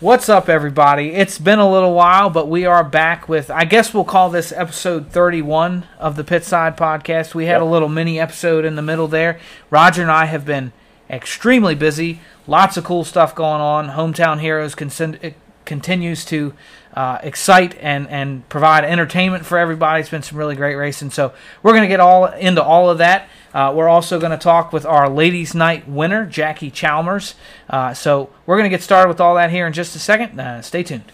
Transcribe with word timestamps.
What's 0.00 0.28
up, 0.28 0.48
everybody? 0.48 1.10
It's 1.10 1.38
been 1.38 1.58
a 1.58 1.68
little 1.68 1.92
while, 1.92 2.30
but 2.30 2.46
we 2.48 2.64
are 2.64 2.84
back 2.84 3.28
with, 3.28 3.50
I 3.50 3.64
guess 3.64 3.92
we'll 3.92 4.04
call 4.04 4.30
this 4.30 4.52
episode 4.52 5.10
31 5.10 5.86
of 5.98 6.14
the 6.14 6.22
Pitside 6.22 6.76
Podcast. 6.76 7.34
We 7.34 7.46
had 7.46 7.54
Yep. 7.54 7.62
a 7.62 7.64
little 7.64 7.88
mini 7.88 8.20
episode 8.20 8.64
in 8.64 8.76
the 8.76 8.82
middle 8.82 9.08
there. 9.08 9.40
Roger 9.70 10.02
and 10.02 10.10
I 10.10 10.26
have 10.26 10.44
been 10.44 10.72
extremely 11.10 11.74
busy, 11.74 12.20
lots 12.46 12.76
of 12.76 12.84
cool 12.84 13.02
stuff 13.02 13.34
going 13.34 13.60
on. 13.60 13.88
Hometown 13.90 14.38
Heroes 14.38 14.76
con- 14.76 15.18
continues 15.64 16.24
to 16.26 16.54
uh, 16.94 17.18
excite 17.24 17.76
and, 17.80 18.08
and 18.08 18.48
provide 18.48 18.84
entertainment 18.84 19.44
for 19.46 19.58
everybody. 19.58 20.00
It's 20.00 20.10
been 20.10 20.22
some 20.22 20.38
really 20.38 20.54
great 20.54 20.76
racing. 20.76 21.10
So 21.10 21.32
we're 21.64 21.72
going 21.72 21.82
to 21.82 21.88
get 21.88 21.98
all 22.00 22.26
into 22.26 22.62
all 22.62 22.88
of 22.88 22.98
that. 22.98 23.28
Uh, 23.54 23.72
we're 23.74 23.88
also 23.88 24.18
going 24.18 24.30
to 24.30 24.36
talk 24.38 24.72
with 24.72 24.84
our 24.84 25.08
ladies' 25.08 25.54
night 25.54 25.88
winner, 25.88 26.26
Jackie 26.26 26.70
Chalmers. 26.70 27.34
Uh, 27.68 27.94
so 27.94 28.30
we're 28.46 28.56
going 28.56 28.70
to 28.70 28.74
get 28.74 28.82
started 28.82 29.08
with 29.08 29.20
all 29.20 29.34
that 29.36 29.50
here 29.50 29.66
in 29.66 29.72
just 29.72 29.96
a 29.96 29.98
second. 29.98 30.38
Uh, 30.38 30.62
stay 30.62 30.82
tuned. 30.82 31.04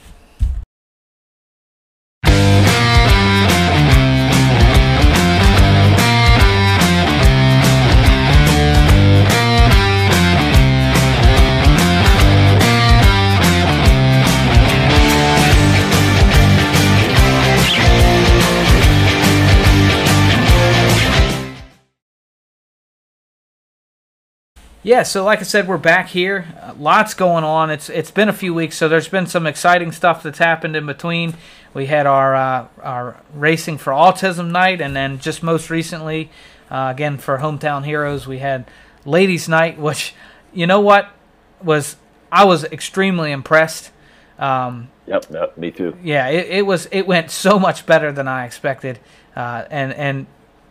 Yeah, 24.85 25.03
so 25.03 25.25
like 25.25 25.39
I 25.41 25.45
said, 25.45 25.67
we're 25.67 25.79
back 25.79 26.09
here. 26.09 26.45
Uh, 26.61 26.75
lots 26.79 27.15
going 27.15 27.43
on. 27.43 27.71
It's 27.71 27.89
it's 27.89 28.11
been 28.11 28.29
a 28.29 28.35
few 28.35 28.53
weeks, 28.53 28.77
so 28.77 28.87
there's 28.87 29.09
been 29.09 29.27
some 29.27 29.47
exciting 29.47 29.93
stuff 29.93 30.23
that's 30.23 30.39
happened 30.39 30.77
in 30.77 30.85
between. 30.85 31.37
We 31.73 31.87
had 31.87 32.07
our 32.07 32.35
uh, 32.35 32.69
our 32.83 33.17
racing 33.33 33.79
for 33.79 33.95
autism 33.95 34.51
night, 34.51 34.83
and 34.83 34.95
then 34.95 35.19
just 35.21 35.43
most 35.43 35.71
recently, 35.71 36.31
uh, 36.71 36.93
again 36.95 37.17
for 37.17 37.39
hometown 37.39 37.87
heroes, 37.87 38.27
we 38.27 38.41
had 38.41 38.67
ladies' 39.07 39.49
night, 39.49 39.79
which 39.79 40.15
you 40.53 40.67
know 40.67 40.81
what 40.81 41.09
was 41.63 41.97
I 42.31 42.45
was 42.45 42.65
extremely 42.65 43.33
impressed. 43.33 43.91
Um, 44.39 44.91
Yep, 45.07 45.27
yep, 45.31 45.57
me 45.59 45.71
too. 45.71 45.97
yeah, 46.03 46.29
it, 46.29 46.47
it 46.49 46.67
was 46.67 46.89
it 46.93 47.07
went 47.07 47.31
so 47.31 47.59
much 47.59 47.87
better 47.87 48.13
than 48.13 48.29
I 48.29 48.45
expected, 48.45 48.99
uh, 49.35 49.65
and 49.71 49.95
and 49.95 50.27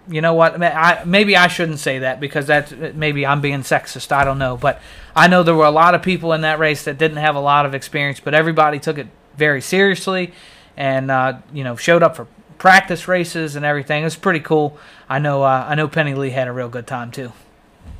you 0.07 0.21
know 0.21 0.33
what? 0.33 0.61
I, 0.61 1.03
maybe 1.05 1.37
I 1.37 1.47
shouldn't 1.47 1.79
say 1.79 1.99
that 1.99 2.19
because 2.19 2.47
that's 2.47 2.71
maybe 2.71 3.25
I'm 3.25 3.41
being 3.41 3.61
sexist. 3.61 4.11
I 4.11 4.23
don't 4.23 4.39
know, 4.39 4.57
but 4.57 4.81
I 5.15 5.27
know 5.27 5.43
there 5.43 5.55
were 5.55 5.65
a 5.65 5.71
lot 5.71 5.95
of 5.95 6.01
people 6.01 6.33
in 6.33 6.41
that 6.41 6.59
race 6.59 6.83
that 6.85 6.97
didn't 6.97 7.17
have 7.17 7.35
a 7.35 7.39
lot 7.39 7.65
of 7.65 7.73
experience, 7.73 8.19
but 8.19 8.33
everybody 8.33 8.79
took 8.79 8.97
it 8.97 9.07
very 9.37 9.61
seriously, 9.61 10.33
and 10.75 11.09
uh, 11.09 11.39
you 11.53 11.63
know 11.63 11.75
showed 11.75 12.03
up 12.03 12.15
for 12.15 12.27
practice 12.57 13.07
races 13.07 13.55
and 13.55 13.65
everything. 13.65 14.01
It 14.01 14.05
was 14.05 14.15
pretty 14.15 14.39
cool. 14.39 14.77
I 15.09 15.19
know 15.19 15.43
uh, 15.43 15.65
I 15.67 15.75
know 15.75 15.87
Penny 15.87 16.13
Lee 16.13 16.31
had 16.31 16.47
a 16.47 16.51
real 16.51 16.69
good 16.69 16.87
time 16.87 17.11
too. 17.11 17.31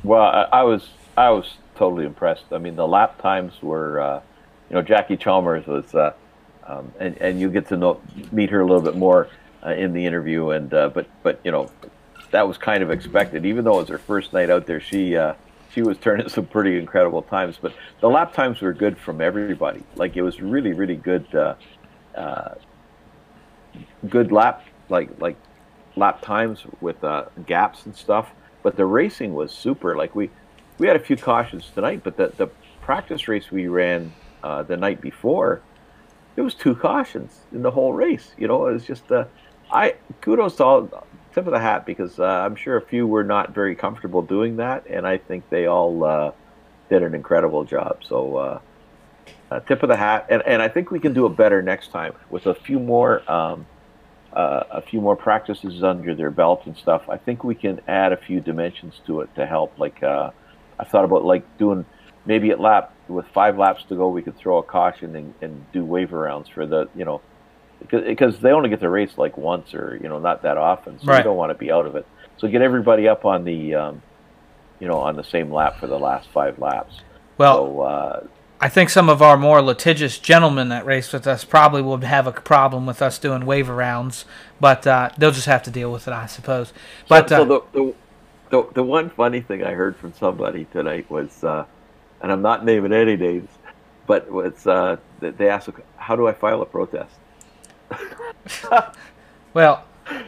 Well, 0.02 0.22
I, 0.22 0.60
I 0.60 0.62
was 0.64 0.88
I 1.16 1.30
was 1.30 1.54
totally 1.76 2.04
impressed. 2.04 2.44
I 2.52 2.58
mean, 2.58 2.76
the 2.76 2.86
lap 2.86 3.20
times 3.20 3.54
were, 3.62 4.00
uh, 4.00 4.20
you 4.70 4.76
know, 4.76 4.82
Jackie 4.82 5.16
Chalmers 5.16 5.66
was, 5.66 5.94
uh, 5.94 6.12
um, 6.66 6.92
and 7.00 7.16
and 7.18 7.40
you 7.40 7.50
get 7.50 7.68
to 7.68 7.76
know 7.76 8.00
meet 8.32 8.50
her 8.50 8.60
a 8.60 8.66
little 8.66 8.82
bit 8.82 8.96
more 8.96 9.28
uh, 9.64 9.70
in 9.70 9.92
the 9.92 10.04
interview, 10.04 10.50
and 10.50 10.72
uh, 10.72 10.88
but 10.88 11.06
but 11.22 11.40
you 11.44 11.50
know, 11.50 11.70
that 12.30 12.46
was 12.46 12.58
kind 12.58 12.82
of 12.82 12.90
expected. 12.90 13.46
Even 13.46 13.64
though 13.64 13.78
it 13.78 13.82
was 13.82 13.88
her 13.88 13.98
first 13.98 14.32
night 14.32 14.50
out 14.50 14.66
there, 14.66 14.80
she 14.80 15.16
uh, 15.16 15.34
she 15.72 15.82
was 15.82 15.98
turning 15.98 16.28
some 16.36 16.46
pretty 16.46 16.78
incredible 16.78 17.22
times. 17.22 17.58
But 17.60 17.74
the 18.00 18.08
lap 18.08 18.32
times 18.32 18.60
were 18.60 18.72
good 18.72 18.98
from 18.98 19.20
everybody. 19.20 19.82
Like 19.96 20.16
it 20.16 20.22
was 20.22 20.40
really 20.40 20.72
really 20.72 20.96
good. 20.96 21.32
Uh, 21.34 21.54
uh, 22.16 22.54
good 24.08 24.30
lap 24.30 24.64
like 24.88 25.10
like 25.20 25.36
lap 25.96 26.20
times 26.22 26.64
with 26.80 27.02
uh, 27.04 27.24
gaps 27.46 27.86
and 27.86 27.96
stuff. 27.96 28.30
But 28.62 28.76
the 28.76 28.86
racing 28.86 29.34
was 29.34 29.52
super. 29.52 29.96
Like 29.96 30.14
we 30.14 30.30
we 30.78 30.86
had 30.86 30.96
a 30.96 31.00
few 31.00 31.16
cautions 31.16 31.70
tonight, 31.74 32.02
but 32.04 32.16
the 32.16 32.32
the 32.36 32.48
practice 32.80 33.28
race 33.28 33.50
we 33.50 33.66
ran 33.68 34.12
uh, 34.42 34.62
the 34.62 34.76
night 34.76 35.00
before, 35.00 35.62
it 36.36 36.42
was 36.42 36.54
two 36.54 36.74
cautions 36.74 37.40
in 37.52 37.62
the 37.62 37.70
whole 37.70 37.92
race. 37.92 38.32
You 38.36 38.48
know, 38.48 38.66
it 38.66 38.72
was 38.72 38.84
just 38.84 39.10
uh, 39.10 39.24
I 39.70 39.94
kudos 40.20 40.56
to 40.56 40.64
all 40.64 41.06
tip 41.34 41.46
of 41.46 41.52
the 41.52 41.58
hat 41.58 41.84
because 41.84 42.18
uh, 42.18 42.24
I'm 42.24 42.56
sure 42.56 42.76
a 42.76 42.82
few 42.82 43.06
were 43.06 43.24
not 43.24 43.54
very 43.54 43.74
comfortable 43.74 44.22
doing 44.22 44.56
that, 44.56 44.86
and 44.86 45.06
I 45.06 45.18
think 45.18 45.48
they 45.50 45.66
all 45.66 46.04
uh, 46.04 46.32
did 46.88 47.02
an 47.02 47.14
incredible 47.14 47.64
job. 47.64 48.02
So. 48.08 48.36
Uh, 48.36 48.60
uh, 49.50 49.60
tip 49.60 49.82
of 49.82 49.88
the 49.88 49.96
hat, 49.96 50.26
and, 50.30 50.42
and 50.46 50.60
I 50.60 50.68
think 50.68 50.90
we 50.90 50.98
can 50.98 51.12
do 51.12 51.26
it 51.26 51.36
better 51.36 51.62
next 51.62 51.92
time 51.92 52.14
with 52.30 52.46
a 52.46 52.54
few 52.54 52.78
more 52.78 53.30
um, 53.30 53.66
uh, 54.32 54.64
a 54.70 54.82
few 54.82 55.00
more 55.00 55.16
practices 55.16 55.82
under 55.84 56.14
their 56.14 56.30
belt 56.30 56.62
and 56.66 56.76
stuff. 56.76 57.08
I 57.08 57.16
think 57.16 57.44
we 57.44 57.54
can 57.54 57.80
add 57.86 58.12
a 58.12 58.16
few 58.16 58.40
dimensions 58.40 59.00
to 59.06 59.20
it 59.20 59.34
to 59.36 59.46
help. 59.46 59.78
Like 59.78 60.02
uh, 60.02 60.30
I 60.78 60.84
thought 60.84 61.04
about 61.04 61.24
like 61.24 61.44
doing 61.56 61.84
maybe 62.26 62.50
at 62.50 62.60
lap 62.60 62.92
with 63.06 63.26
five 63.28 63.58
laps 63.58 63.84
to 63.84 63.96
go, 63.96 64.08
we 64.08 64.22
could 64.22 64.36
throw 64.36 64.58
a 64.58 64.62
caution 64.62 65.14
and, 65.14 65.34
and 65.40 65.72
do 65.72 65.84
wave 65.84 66.10
arounds 66.10 66.50
for 66.50 66.66
the 66.66 66.88
you 66.96 67.04
know 67.04 67.20
because, 67.90 68.38
they 68.40 68.50
only 68.50 68.68
get 68.68 68.80
to 68.80 68.88
race 68.88 69.16
like 69.16 69.36
once 69.36 69.74
or 69.74 69.98
you 70.02 70.08
know 70.08 70.18
not 70.18 70.42
that 70.42 70.56
often, 70.56 70.98
so 71.00 71.06
Right. 71.06 71.18
you 71.18 71.24
don't 71.24 71.36
want 71.36 71.50
to 71.50 71.54
be 71.58 71.70
out 71.70 71.86
of 71.86 71.96
it. 71.96 72.06
So 72.38 72.48
get 72.48 72.62
everybody 72.62 73.08
up 73.08 73.24
on 73.24 73.44
the 73.44 73.74
um, 73.74 74.02
you 74.80 74.88
know 74.88 74.98
on 74.98 75.16
the 75.16 75.24
same 75.24 75.52
lap 75.52 75.78
for 75.78 75.86
the 75.86 75.98
last 75.98 76.28
five 76.30 76.58
laps. 76.58 77.00
Well, 77.38 77.56
so, 77.56 77.80
uh, 77.80 78.26
I 78.60 78.68
think 78.68 78.90
some 78.90 79.08
of 79.08 79.20
our 79.20 79.36
more 79.36 79.60
litigious 79.60 80.18
gentlemen 80.18 80.68
that 80.70 80.86
race 80.86 81.12
with 81.12 81.26
us 81.26 81.44
probably 81.44 81.82
would 81.82 82.04
have 82.04 82.26
a 82.26 82.32
problem 82.32 82.86
with 82.86 83.02
us 83.02 83.18
doing 83.18 83.44
wave 83.44 83.66
arounds, 83.66 84.24
but 84.60 84.86
uh, 84.86 85.10
they'll 85.18 85.32
just 85.32 85.46
have 85.46 85.62
to 85.64 85.70
deal 85.70 85.92
with 85.92 86.08
it, 86.08 86.14
I 86.14 86.26
suppose. 86.26 86.72
But 87.08 87.28
so, 87.28 87.42
uh, 87.42 87.44
the, 87.44 87.62
the, 87.72 87.94
the 88.50 88.68
the 88.74 88.82
one 88.82 89.10
funny 89.10 89.40
thing 89.40 89.64
I 89.64 89.72
heard 89.72 89.96
from 89.96 90.12
somebody 90.14 90.66
tonight 90.72 91.10
was, 91.10 91.42
uh, 91.44 91.64
and 92.22 92.32
I'm 92.32 92.42
not 92.42 92.64
naming 92.64 92.92
any 92.92 93.16
names, 93.16 93.50
but 94.06 94.30
was 94.30 94.66
uh, 94.66 94.96
they 95.20 95.48
asked, 95.48 95.68
"How 95.96 96.16
do 96.16 96.26
I 96.28 96.32
file 96.32 96.62
a 96.62 96.66
protest?" 96.66 97.14
well, 99.54 99.84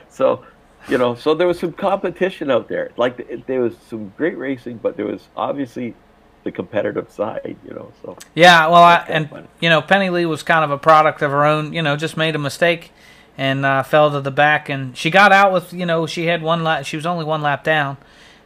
So, 0.08 0.44
you 0.88 0.98
know, 0.98 1.14
so 1.14 1.34
there 1.34 1.46
was 1.46 1.58
some 1.58 1.72
competition 1.72 2.50
out 2.50 2.68
there. 2.68 2.90
Like 2.96 3.46
there 3.46 3.60
was 3.60 3.74
some 3.88 4.12
great 4.16 4.38
racing, 4.38 4.78
but 4.78 4.96
there 4.96 5.06
was 5.06 5.28
obviously 5.36 5.94
the 6.44 6.52
competitive 6.52 7.10
side. 7.10 7.56
You 7.66 7.74
know, 7.74 7.92
so 8.02 8.16
Yeah, 8.34 8.66
well, 8.68 8.82
I, 8.82 9.04
and 9.08 9.48
you 9.60 9.68
know, 9.68 9.82
Penny 9.82 10.10
Lee 10.10 10.26
was 10.26 10.42
kind 10.42 10.64
of 10.64 10.70
a 10.70 10.78
product 10.78 11.22
of 11.22 11.30
her 11.30 11.44
own. 11.44 11.72
You 11.72 11.82
know, 11.82 11.96
just 11.96 12.16
made 12.16 12.34
a 12.34 12.38
mistake 12.38 12.92
and 13.36 13.66
uh, 13.66 13.82
fell 13.82 14.10
to 14.12 14.20
the 14.20 14.30
back, 14.30 14.68
and 14.68 14.96
she 14.96 15.10
got 15.10 15.32
out 15.32 15.52
with 15.52 15.72
you 15.72 15.84
know 15.84 16.06
she 16.06 16.26
had 16.26 16.42
one 16.42 16.64
lap. 16.64 16.86
She 16.86 16.96
was 16.96 17.04
only 17.04 17.24
one 17.24 17.42
lap 17.42 17.64
down, 17.64 17.98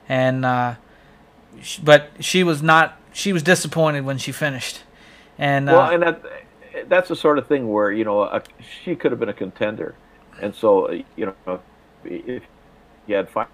and 0.08 0.44
uh, 0.44 0.74
sh- 1.62 1.78
but 1.78 2.10
she 2.20 2.42
was 2.42 2.62
not. 2.62 2.98
She 3.12 3.32
was 3.32 3.42
disappointed 3.42 4.04
when 4.04 4.18
she 4.18 4.32
finished, 4.32 4.82
and 5.38 5.68
uh, 5.68 5.72
well, 5.72 5.90
and 5.92 6.02
that 6.02 6.22
that's 6.88 7.08
the 7.08 7.16
sort 7.16 7.38
of 7.38 7.46
thing 7.46 7.70
where 7.70 7.90
you 7.90 8.04
know 8.04 8.22
a, 8.22 8.42
she 8.84 8.94
could 8.94 9.12
have 9.12 9.20
been 9.20 9.28
a 9.28 9.34
contender, 9.34 9.94
and 10.40 10.54
so 10.54 10.90
you 11.16 11.34
know 11.46 11.60
if 12.04 12.42
you 13.06 13.14
had 13.14 13.28
five 13.28 13.48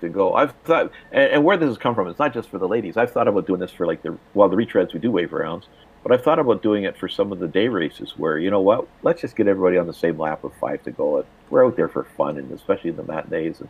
to 0.00 0.08
go, 0.08 0.34
I've 0.34 0.52
thought, 0.64 0.90
and, 1.12 1.32
and 1.32 1.44
where 1.44 1.56
this 1.56 1.68
has 1.68 1.78
come 1.78 1.94
from, 1.94 2.08
it's 2.08 2.18
not 2.18 2.32
just 2.32 2.48
for 2.48 2.58
the 2.58 2.68
ladies. 2.68 2.96
I've 2.96 3.12
thought 3.12 3.28
about 3.28 3.46
doing 3.46 3.60
this 3.60 3.70
for 3.70 3.86
like 3.86 4.02
the 4.02 4.16
well, 4.34 4.48
the 4.48 4.56
retreads 4.56 4.92
we 4.92 5.00
do 5.00 5.10
wave 5.10 5.32
rounds, 5.32 5.66
but 6.02 6.12
I've 6.12 6.22
thought 6.22 6.38
about 6.38 6.62
doing 6.62 6.84
it 6.84 6.96
for 6.96 7.08
some 7.08 7.32
of 7.32 7.38
the 7.38 7.48
day 7.48 7.68
races 7.68 8.14
where 8.16 8.38
you 8.38 8.50
know 8.50 8.60
what, 8.60 8.88
let's 9.02 9.20
just 9.20 9.36
get 9.36 9.46
everybody 9.46 9.76
on 9.76 9.86
the 9.86 9.94
same 9.94 10.18
lap 10.18 10.42
with 10.42 10.54
five 10.60 10.82
to 10.84 10.90
go. 10.90 11.18
And 11.18 11.26
We're 11.50 11.66
out 11.66 11.76
there 11.76 11.88
for 11.88 12.04
fun, 12.16 12.38
and 12.38 12.50
especially 12.52 12.90
in 12.90 12.96
the 12.96 13.04
matinees, 13.04 13.60
and 13.60 13.68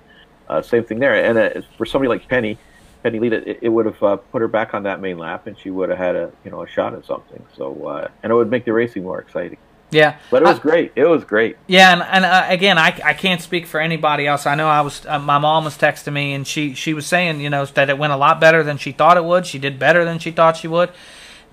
uh, 0.48 0.62
same 0.62 0.84
thing 0.84 0.98
there. 0.98 1.14
And 1.14 1.38
uh, 1.38 1.62
for 1.76 1.86
somebody 1.86 2.08
like 2.08 2.28
Penny. 2.28 2.58
Penny 3.03 3.19
Lita, 3.19 3.49
it, 3.49 3.59
it 3.62 3.69
would 3.69 3.87
have 3.87 4.03
uh, 4.03 4.16
put 4.16 4.41
her 4.43 4.49
back 4.49 4.75
on 4.75 4.83
that 4.84 5.00
main 5.00 5.19
lap, 5.19 5.47
and 5.47 5.59
she 5.59 5.71
would 5.71 5.88
have 5.88 5.99
had 5.99 6.16
a 6.16 6.31
you 6.44 6.50
know 6.50 6.62
a 6.62 6.69
shot 6.69 6.94
at 6.94 7.05
something. 7.05 7.44
So 7.56 7.87
uh, 7.87 8.08
and 8.23 8.31
it 8.31 8.35
would 8.35 8.50
make 8.50 8.64
the 8.64 8.73
racing 8.73 9.02
more 9.05 9.20
exciting. 9.20 9.58
yeah, 9.91 10.19
But 10.31 10.43
it 10.43 10.47
was 10.47 10.58
I- 10.58 10.62
great. 10.62 10.93
It 10.97 11.06
was 11.06 11.25
great. 11.25 11.56
Yeah, 11.67 11.93
and, 11.93 12.02
and 12.02 12.25
uh, 12.25 12.44
again, 12.49 12.79
I, 12.79 12.88
I 13.05 13.14
can't 13.14 13.41
speak 13.43 13.67
for 13.67 13.81
anybody 13.81 14.26
else. 14.26 14.47
I 14.47 14.55
know 14.55 14.69
I 14.69 14.82
was 14.82 15.05
uh, 15.06 15.19
my 15.19 15.38
mom 15.38 15.64
was 15.64 15.76
texting 15.79 16.12
me, 16.12 16.32
and 16.35 16.47
she 16.47 16.75
she 16.75 16.94
was 16.94 17.06
saying 17.06 17.41
you 17.41 17.50
know 17.50 17.64
that 17.67 17.88
it 17.91 17.99
went 17.99 18.12
a 18.12 18.17
lot 18.17 18.41
better 18.41 18.62
than 18.62 18.76
she 18.79 18.93
thought 18.93 19.17
it 19.17 19.25
would. 19.25 19.46
She 19.46 19.58
did 19.58 19.79
better 19.79 20.05
than 20.05 20.19
she 20.19 20.31
thought 20.31 20.56
she 20.56 20.69
would, 20.69 20.91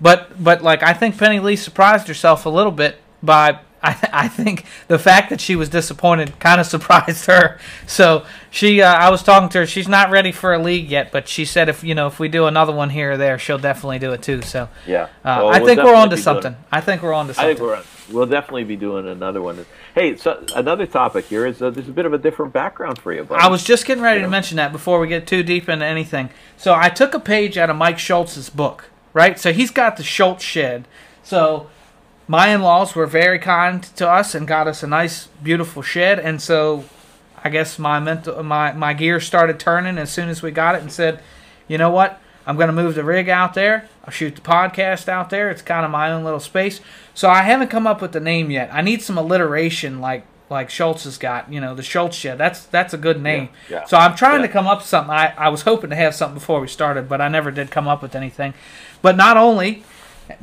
but 0.00 0.42
but 0.42 0.62
like 0.62 0.82
I 0.82 0.92
think 0.92 1.16
Penny 1.18 1.40
Lee 1.40 1.56
surprised 1.56 2.08
herself 2.08 2.46
a 2.46 2.50
little 2.50 2.72
bit 2.72 2.96
by. 3.22 3.60
I, 3.82 3.96
I 4.12 4.28
think 4.28 4.64
the 4.88 4.98
fact 4.98 5.30
that 5.30 5.40
she 5.40 5.54
was 5.54 5.68
disappointed 5.68 6.38
kind 6.40 6.60
of 6.60 6.66
surprised 6.66 7.26
her. 7.26 7.58
So 7.86 8.24
she, 8.50 8.82
uh, 8.82 8.92
I 8.92 9.10
was 9.10 9.22
talking 9.22 9.48
to 9.50 9.58
her. 9.58 9.66
She's 9.66 9.86
not 9.88 10.10
ready 10.10 10.32
for 10.32 10.52
a 10.52 10.58
league 10.58 10.90
yet, 10.90 11.12
but 11.12 11.28
she 11.28 11.44
said 11.44 11.68
if 11.68 11.84
you 11.84 11.94
know 11.94 12.06
if 12.08 12.18
we 12.18 12.28
do 12.28 12.46
another 12.46 12.72
one 12.72 12.90
here 12.90 13.12
or 13.12 13.16
there, 13.16 13.38
she'll 13.38 13.58
definitely 13.58 13.98
do 14.00 14.12
it 14.12 14.22
too. 14.22 14.42
So 14.42 14.68
Yeah. 14.86 15.04
uh, 15.04 15.08
Well, 15.24 15.48
I 15.48 15.58
we'll 15.58 15.66
think 15.66 15.82
we're 15.82 15.94
on 15.94 16.10
to 16.10 16.16
doing 16.16 16.22
something. 16.24 16.56
I 16.72 16.80
think 16.80 17.02
we're 17.02 17.12
on 17.12 17.26
to 17.26 17.30
I 17.32 17.34
something. 17.34 17.56
think 17.56 17.60
we're 17.68 17.76
on. 17.76 17.82
We'll 18.10 18.26
definitely 18.26 18.64
be 18.64 18.76
doing 18.76 19.06
another 19.06 19.42
one. 19.42 19.66
Hey, 19.94 20.16
so 20.16 20.42
another 20.56 20.86
topic 20.86 21.26
here 21.26 21.46
is 21.46 21.60
uh, 21.60 21.68
there's 21.70 21.88
a 21.88 21.92
bit 21.92 22.06
of 22.06 22.14
a 22.14 22.18
different 22.18 22.52
background 22.54 22.98
for 22.98 23.12
you. 23.12 23.22
Buddy. 23.24 23.42
I 23.42 23.48
was 23.48 23.62
just 23.62 23.84
getting 23.86 24.02
ready 24.02 24.20
Yeah. 24.20 24.26
to 24.26 24.30
mention 24.30 24.56
that 24.56 24.72
before 24.72 24.98
we 24.98 25.08
get 25.08 25.26
too 25.26 25.42
deep 25.42 25.68
into 25.68 25.84
anything. 25.84 26.30
So 26.56 26.74
I 26.74 26.88
took 26.88 27.12
a 27.14 27.20
page 27.20 27.58
out 27.58 27.68
of 27.68 27.76
Mike 27.76 27.98
Schultz's 27.98 28.48
book, 28.48 28.90
right? 29.12 29.38
So 29.38 29.52
he's 29.52 29.70
got 29.70 29.98
the 29.98 30.02
Schultz 30.02 30.42
shed. 30.42 30.88
So 31.22 31.68
my 32.28 32.48
in-laws 32.48 32.94
were 32.94 33.06
very 33.06 33.38
kind 33.38 33.82
to 33.96 34.08
us 34.08 34.34
and 34.34 34.46
got 34.46 34.68
us 34.68 34.82
a 34.82 34.86
nice, 34.86 35.28
beautiful 35.42 35.82
shed, 35.82 36.18
and 36.20 36.40
so 36.40 36.84
I 37.42 37.48
guess 37.48 37.78
my 37.78 37.98
mental 38.00 38.42
my 38.42 38.72
my 38.72 38.92
gears 38.92 39.26
started 39.26 39.58
turning 39.58 39.98
as 39.98 40.10
soon 40.10 40.28
as 40.28 40.42
we 40.42 40.50
got 40.50 40.74
it, 40.74 40.82
and 40.82 40.92
said, 40.92 41.22
you 41.66 41.78
know 41.78 41.90
what, 41.90 42.20
I'm 42.46 42.56
going 42.56 42.68
to 42.68 42.72
move 42.72 42.94
the 42.94 43.04
rig 43.04 43.28
out 43.28 43.54
there. 43.54 43.88
I'll 44.04 44.10
shoot 44.12 44.34
the 44.36 44.40
podcast 44.40 45.08
out 45.08 45.30
there. 45.30 45.50
It's 45.50 45.62
kind 45.62 45.84
of 45.84 45.90
my 45.90 46.10
own 46.12 46.24
little 46.24 46.40
space. 46.40 46.80
So 47.14 47.28
I 47.28 47.42
haven't 47.42 47.68
come 47.68 47.86
up 47.86 48.00
with 48.00 48.12
the 48.12 48.20
name 48.20 48.50
yet. 48.50 48.70
I 48.72 48.80
need 48.82 49.02
some 49.02 49.18
alliteration, 49.18 50.00
like 50.00 50.24
like 50.50 50.70
Schultz 50.70 51.04
has 51.04 51.18
got. 51.18 51.52
You 51.52 51.60
know, 51.60 51.74
the 51.74 51.82
Schultz 51.82 52.16
shed. 52.16 52.38
That's 52.38 52.64
that's 52.64 52.92
a 52.94 52.98
good 52.98 53.22
name. 53.22 53.48
Yeah, 53.70 53.78
yeah. 53.80 53.84
So 53.86 53.96
I'm 53.96 54.14
trying 54.16 54.40
Yeah. 54.40 54.46
to 54.48 54.52
come 54.52 54.66
up 54.66 54.78
with 54.78 54.86
something. 54.86 55.10
I 55.14 55.34
I 55.36 55.48
was 55.48 55.62
hoping 55.62 55.90
to 55.90 55.96
have 55.96 56.14
something 56.14 56.38
before 56.38 56.60
we 56.60 56.68
started, 56.68 57.08
but 57.08 57.20
I 57.20 57.28
never 57.28 57.50
did 57.50 57.70
come 57.70 57.86
up 57.88 58.02
with 58.02 58.14
anything. 58.14 58.54
But 59.02 59.16
not 59.16 59.36
only 59.36 59.82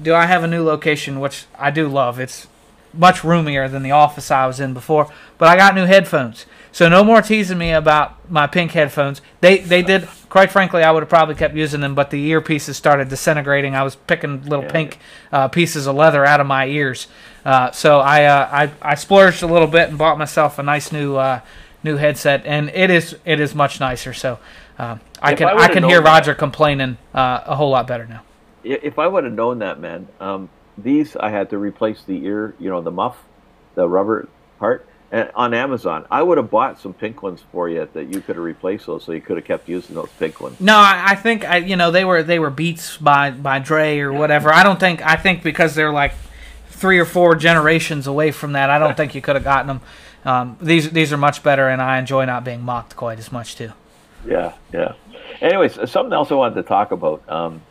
do 0.02 0.14
I 0.14 0.26
have 0.26 0.44
a 0.44 0.48
new 0.48 0.64
location, 0.64 1.20
which 1.20 1.46
I 1.58 1.72
do 1.72 1.88
love. 1.88 2.20
It's 2.20 2.48
much 2.94 3.24
roomier 3.24 3.68
than 3.68 3.84
the 3.84 3.92
office 3.92 4.32
I 4.32 4.48
was 4.48 4.60
in 4.60 4.74
before. 4.74 5.12
But 5.38 5.50
I 5.50 5.56
got 5.58 5.76
new 5.76 5.86
headphones, 5.86 6.46
so 6.72 6.88
no 6.88 7.04
more 7.04 7.22
teasing 7.22 7.58
me 7.58 7.72
about 7.72 8.30
my 8.32 8.48
pink 8.48 8.72
headphones. 8.72 9.22
They 9.42 9.58
they 9.60 9.82
did. 9.82 10.08
Quite 10.30 10.52
frankly, 10.52 10.84
I 10.84 10.92
would 10.92 11.02
have 11.02 11.10
probably 11.10 11.36
kept 11.36 11.56
using 11.56 11.80
them, 11.82 11.96
but 11.96 12.10
the 12.10 12.32
earpieces 12.32 12.76
started 12.76 13.08
disintegrating. 13.10 13.74
I 13.76 13.84
was 13.84 13.96
picking 13.96 14.44
little 14.44 14.64
Yeah, 14.64 14.72
pink 14.72 15.00
uh, 15.32 15.48
pieces 15.48 15.88
of 15.88 15.96
leather 15.96 16.26
out 16.26 16.42
of 16.42 16.48
my 16.48 16.66
ears. 16.68 17.08
Uh, 17.46 17.72
so 17.72 18.00
I, 18.00 18.26
uh, 18.26 18.50
I 18.52 18.92
I 18.92 18.96
splurged 18.96 19.44
a 19.44 19.48
little 19.48 19.68
bit 19.68 19.90
and 19.90 19.98
bought 19.98 20.18
myself 20.18 20.60
a 20.60 20.64
nice 20.64 20.92
new 20.92 21.16
uh, 21.16 21.40
new 21.84 21.96
headset, 21.98 22.46
and 22.46 22.70
it 22.70 22.90
is 22.90 23.16
it 23.26 23.40
is 23.40 23.54
much 23.56 23.80
nicer. 23.80 24.14
So 24.14 24.40
uh, 24.80 24.98
I 25.22 25.36
can 25.36 25.48
I 25.48 25.56
I, 25.56 25.68
can 25.70 25.84
hear 25.84 26.02
that- 26.02 26.06
Roger 26.06 26.34
complaining 26.36 26.98
uh, 27.14 27.42
a 27.46 27.56
whole 27.56 27.70
lot 27.70 27.88
better 27.88 28.06
now. 28.08 28.24
If 28.66 29.00
I 29.00 29.08
would 29.08 29.24
have 29.24 29.34
known 29.34 29.60
that, 29.60 29.80
man, 29.80 30.08
um, 30.20 30.50
these 30.78 31.16
I 31.16 31.30
had 31.30 31.50
to 31.52 31.58
replace 31.58 32.04
the 32.04 32.26
ear, 32.26 32.56
you 32.60 32.70
know, 32.70 32.82
the 32.82 32.92
muff, 32.92 33.18
the 33.76 33.88
rubber 33.88 34.28
part, 34.60 34.88
and 35.12 35.30
on 35.36 35.54
Amazon. 35.54 36.06
I 36.10 36.24
would 36.24 36.38
have 36.38 36.50
bought 36.50 36.80
some 36.80 36.94
pink 36.94 37.22
ones 37.24 37.44
for 37.52 37.70
you 37.70 37.88
that 37.94 38.14
you 38.14 38.22
could 38.22 38.36
have 38.36 38.44
replaced 38.44 38.88
those, 38.88 39.04
so 39.04 39.12
you 39.12 39.22
could 39.22 39.38
have 39.38 39.46
kept 39.46 39.70
using 39.70 39.96
those 39.96 40.10
pink 40.20 40.42
ones. 40.42 40.60
No, 40.60 40.76
I, 40.76 41.12
I 41.12 41.16
think 41.16 41.46
I, 41.46 41.58
you 41.58 41.76
know 41.76 41.92
they 41.92 42.04
were 42.04 42.24
they 42.24 42.40
were 42.40 42.50
beats 42.50 42.98
by 42.98 43.32
by 43.32 43.60
Dre 43.60 44.00
or 44.00 44.12
whatever. 44.12 44.52
I 44.52 44.64
don't 44.64 44.80
think 44.80 45.06
I 45.06 45.16
think 45.16 45.44
because 45.44 45.76
they're 45.76 45.94
like 45.94 46.14
three 46.70 47.00
or 47.00 47.06
four 47.06 47.36
generations 47.36 48.08
away 48.08 48.32
from 48.32 48.54
that. 48.54 48.70
I 48.70 48.80
don't 48.80 48.98
think 48.98 49.16
you 49.16 49.22
could 49.22 49.36
have 49.36 49.46
gotten 49.46 49.68
them. 49.68 49.82
Um, 50.26 50.58
these 50.60 50.92
these 50.92 51.14
are 51.14 51.18
much 51.18 51.44
better, 51.44 51.70
and 51.70 51.82
I 51.82 52.00
enjoy 52.00 52.26
not 52.26 52.44
being 52.44 52.62
mocked 52.62 52.96
quite 52.96 53.20
as 53.20 53.32
much 53.32 53.56
too. 53.56 53.72
Yeah, 54.28 54.54
yeah. 54.74 54.94
Anyways, 55.40 55.90
something 55.90 56.14
else 56.14 56.32
I 56.32 56.36
wanted 56.36 56.56
to 56.56 56.64
talk 56.64 56.92
about. 56.92 57.28
Um, 57.30 57.62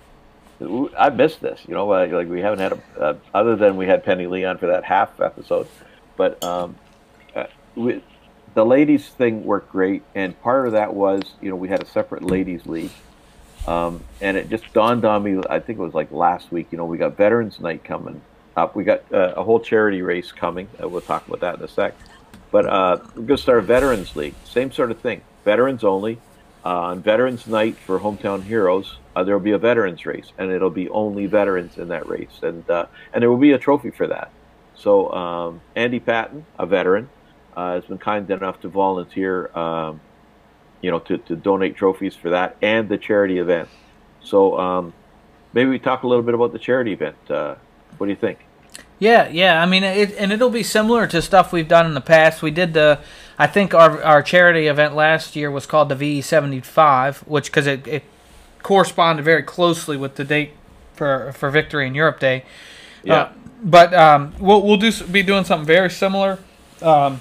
I 0.61 1.11
missed 1.11 1.41
this. 1.41 1.61
You 1.67 1.75
know, 1.75 1.91
uh, 1.93 2.06
like 2.11 2.29
we 2.29 2.41
haven't 2.41 2.61
had 2.61 2.81
a 2.97 3.17
other 3.33 3.56
than 3.56 3.77
we 3.77 3.87
had 3.87 4.05
Penny 4.05 4.27
Lee 4.27 4.45
on 4.45 4.59
for 4.59 4.67
that 4.69 4.85
half 4.85 5.21
episode, 5.21 5.67
but 6.17 6.43
um, 6.45 6.77
uh, 7.35 7.45
we, 7.75 8.03
the 8.55 8.65
ladies 8.65 9.09
thing 9.09 9.45
worked 9.45 9.71
great, 9.71 10.03
and 10.15 10.41
part 10.43 10.67
of 10.67 10.73
that 10.73 10.95
was 10.95 11.23
you 11.41 11.51
know 11.51 11.56
we 11.56 11.69
had 11.69 11.83
a 11.83 11.87
separate 11.87 12.23
ladies 12.23 12.67
league, 12.67 12.93
um, 13.67 14.03
and 14.21 14.37
it 14.37 14.49
just 14.49 14.73
dawned 14.73 15.05
on 15.05 15.23
me. 15.23 15.41
I 15.51 15.59
think 15.59 15.79
it 15.79 15.83
was 15.83 15.95
like 15.95 16.12
last 16.12 16.53
week. 16.53 16.69
You 16.71 16.79
know, 16.79 16.85
we 16.85 16.99
got 16.99 17.17
Veterans 17.17 17.59
Night 17.61 17.83
coming 17.83 18.21
up. 18.56 18.77
We 18.77 18.85
got 18.85 19.03
uh, 19.12 19.35
a 19.37 19.43
whole 19.43 19.61
charity 19.61 20.03
race 20.03 20.31
coming. 20.33 20.69
We'll 20.79 21.01
talk 21.01 21.27
about 21.27 21.41
that 21.41 21.59
in 21.59 21.65
a 21.65 21.69
sec. 21.69 21.95
But 22.51 22.67
uh, 22.67 22.99
we're 23.17 23.23
going 23.23 23.27
to 23.27 23.37
start 23.39 23.59
a 23.59 23.62
Veterans 23.62 24.15
League. 24.15 24.35
Same 24.45 24.71
sort 24.71 24.93
of 24.93 25.01
thing. 25.01 25.23
Veterans 25.45 25.83
only. 25.83 26.21
Uh, 26.65 26.81
on 26.81 27.03
Veterans 27.03 27.47
Night 27.47 27.77
for 27.77 28.01
Hometown 28.01 28.43
Heroes, 28.43 28.97
uh, 29.15 29.23
there 29.23 29.37
will 29.37 29.45
be 29.45 29.51
a 29.51 29.59
veterans 29.59 30.07
race, 30.07 30.33
and 30.39 30.51
it'll 30.51 30.71
be 30.71 30.89
only 30.89 31.27
veterans 31.27 31.77
in 31.77 31.89
that 31.89 32.09
race, 32.09 32.41
and 32.43 32.69
uh, 32.71 32.87
and 33.13 33.21
there 33.21 33.31
will 33.31 33.37
be 33.37 33.53
a 33.53 33.59
trophy 33.59 33.91
for 33.91 34.07
that. 34.07 34.31
So 34.75 35.13
um, 35.13 35.61
Andy 35.77 36.01
Patton, 36.01 36.47
a 36.59 36.65
veteran, 36.65 37.11
has 37.55 37.85
been 37.85 37.99
kind 37.99 38.31
enough 38.31 38.63
to 38.63 38.69
volunteer, 38.69 39.55
um, 39.57 40.01
you 40.81 40.91
know, 40.91 41.01
to, 41.01 41.19
to 41.19 41.37
donate 41.37 41.77
trophies 41.77 42.17
for 42.17 42.31
that 42.31 42.57
and 42.63 42.89
the 42.89 42.99
charity 42.99 43.39
event. 43.39 43.69
So 44.23 44.59
um, 44.59 44.95
maybe 45.53 45.69
we 45.69 45.79
talk 45.79 46.03
a 46.03 46.09
little 46.09 46.25
bit 46.25 46.35
about 46.35 46.53
the 46.53 46.59
charity 46.59 46.93
event. 46.93 47.17
What 47.29 48.07
do 48.07 48.09
you 48.09 48.17
think? 48.17 48.39
Yeah, 49.05 49.29
yeah. 49.29 49.62
I 49.62 49.67
mean, 49.67 49.85
it, 49.85 50.15
and 50.17 50.33
it'll 50.33 50.49
be 50.49 50.62
similar 50.62 51.06
to 51.09 51.21
stuff 51.21 51.53
we've 51.53 51.69
done 51.69 51.85
in 51.85 51.93
the 51.93 52.01
past. 52.01 52.41
We 52.41 52.51
did 52.51 52.73
the, 52.73 53.01
I 53.39 53.47
think 53.47 53.75
our 53.75 54.03
our 54.03 54.23
charity 54.23 54.67
event 54.67 54.95
last 54.95 55.37
year 55.37 55.51
was 55.51 55.67
called 55.67 55.91
the 55.91 55.95
VE 55.95 56.23
seventy 56.23 56.61
five, 56.61 57.19
which 57.19 57.51
because 57.51 57.67
it, 57.67 57.87
it 57.87 58.03
corresponded 58.62 59.23
very 59.23 59.43
closely 59.43 59.99
with 59.99 60.15
the 60.15 60.25
date 60.25 60.53
for 60.95 61.33
for 61.33 61.51
Victory 61.51 61.87
in 61.87 61.95
Europe 61.95 62.19
Day. 62.19 62.45
Yeah. 63.03 63.15
Uh, 63.15 63.33
but 63.62 63.93
um, 63.93 64.33
we'll 64.39 64.62
we'll 64.62 64.79
do 64.79 64.91
be 65.05 65.23
doing 65.23 65.45
something 65.45 65.67
very 65.67 65.91
similar. 65.91 66.39
Um, 66.81 67.21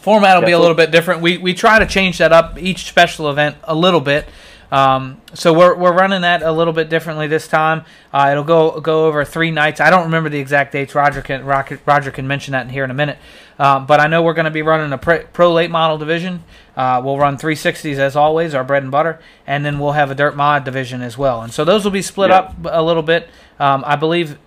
format 0.00 0.38
will 0.38 0.46
be 0.46 0.52
a 0.52 0.60
little 0.60 0.76
bit 0.76 0.92
different. 0.92 1.22
We 1.22 1.38
we 1.38 1.54
try 1.54 1.80
to 1.80 1.86
change 1.86 2.18
that 2.18 2.32
up 2.32 2.56
each 2.56 2.84
special 2.84 3.28
event 3.28 3.56
a 3.64 3.74
little 3.74 4.00
bit. 4.00 4.26
Um, 4.72 5.20
so 5.34 5.52
we're, 5.52 5.74
we're 5.74 5.92
running 5.92 6.20
that 6.22 6.42
a 6.42 6.52
little 6.52 6.72
bit 6.72 6.88
differently 6.88 7.26
this 7.26 7.48
time. 7.48 7.84
Uh, 8.12 8.28
it'll 8.30 8.44
go 8.44 8.80
go 8.80 9.06
over 9.06 9.24
three 9.24 9.50
nights. 9.50 9.80
I 9.80 9.90
don't 9.90 10.04
remember 10.04 10.28
the 10.28 10.38
exact 10.38 10.72
dates. 10.72 10.94
Roger 10.94 11.22
can 11.22 11.44
Roger, 11.44 11.80
Roger 11.86 12.10
can 12.10 12.26
mention 12.28 12.52
that 12.52 12.62
in 12.66 12.68
here 12.68 12.84
in 12.84 12.90
a 12.90 12.94
minute. 12.94 13.18
Um, 13.58 13.86
but 13.86 14.00
I 14.00 14.06
know 14.06 14.22
we're 14.22 14.34
going 14.34 14.44
to 14.46 14.50
be 14.50 14.62
running 14.62 14.92
a 14.92 14.98
pre, 14.98 15.20
pro 15.32 15.52
late 15.52 15.70
model 15.70 15.98
division. 15.98 16.44
Uh, 16.76 17.02
we'll 17.04 17.18
run 17.18 17.36
360s 17.36 17.96
as 17.98 18.16
always, 18.16 18.54
our 18.54 18.64
bread 18.64 18.82
and 18.82 18.90
butter, 18.92 19.20
and 19.46 19.64
then 19.66 19.78
we'll 19.78 19.92
have 19.92 20.10
a 20.10 20.14
dirt 20.14 20.34
mod 20.36 20.64
division 20.64 21.02
as 21.02 21.18
well. 21.18 21.42
And 21.42 21.52
so 21.52 21.64
those 21.64 21.84
will 21.84 21.90
be 21.90 22.00
split 22.02 22.30
Yeah. 22.30 22.38
up 22.38 22.54
a 22.64 22.82
little 22.82 23.02
bit. 23.02 23.28
Um, 23.58 23.82
I 23.86 23.96
believe 23.96 24.38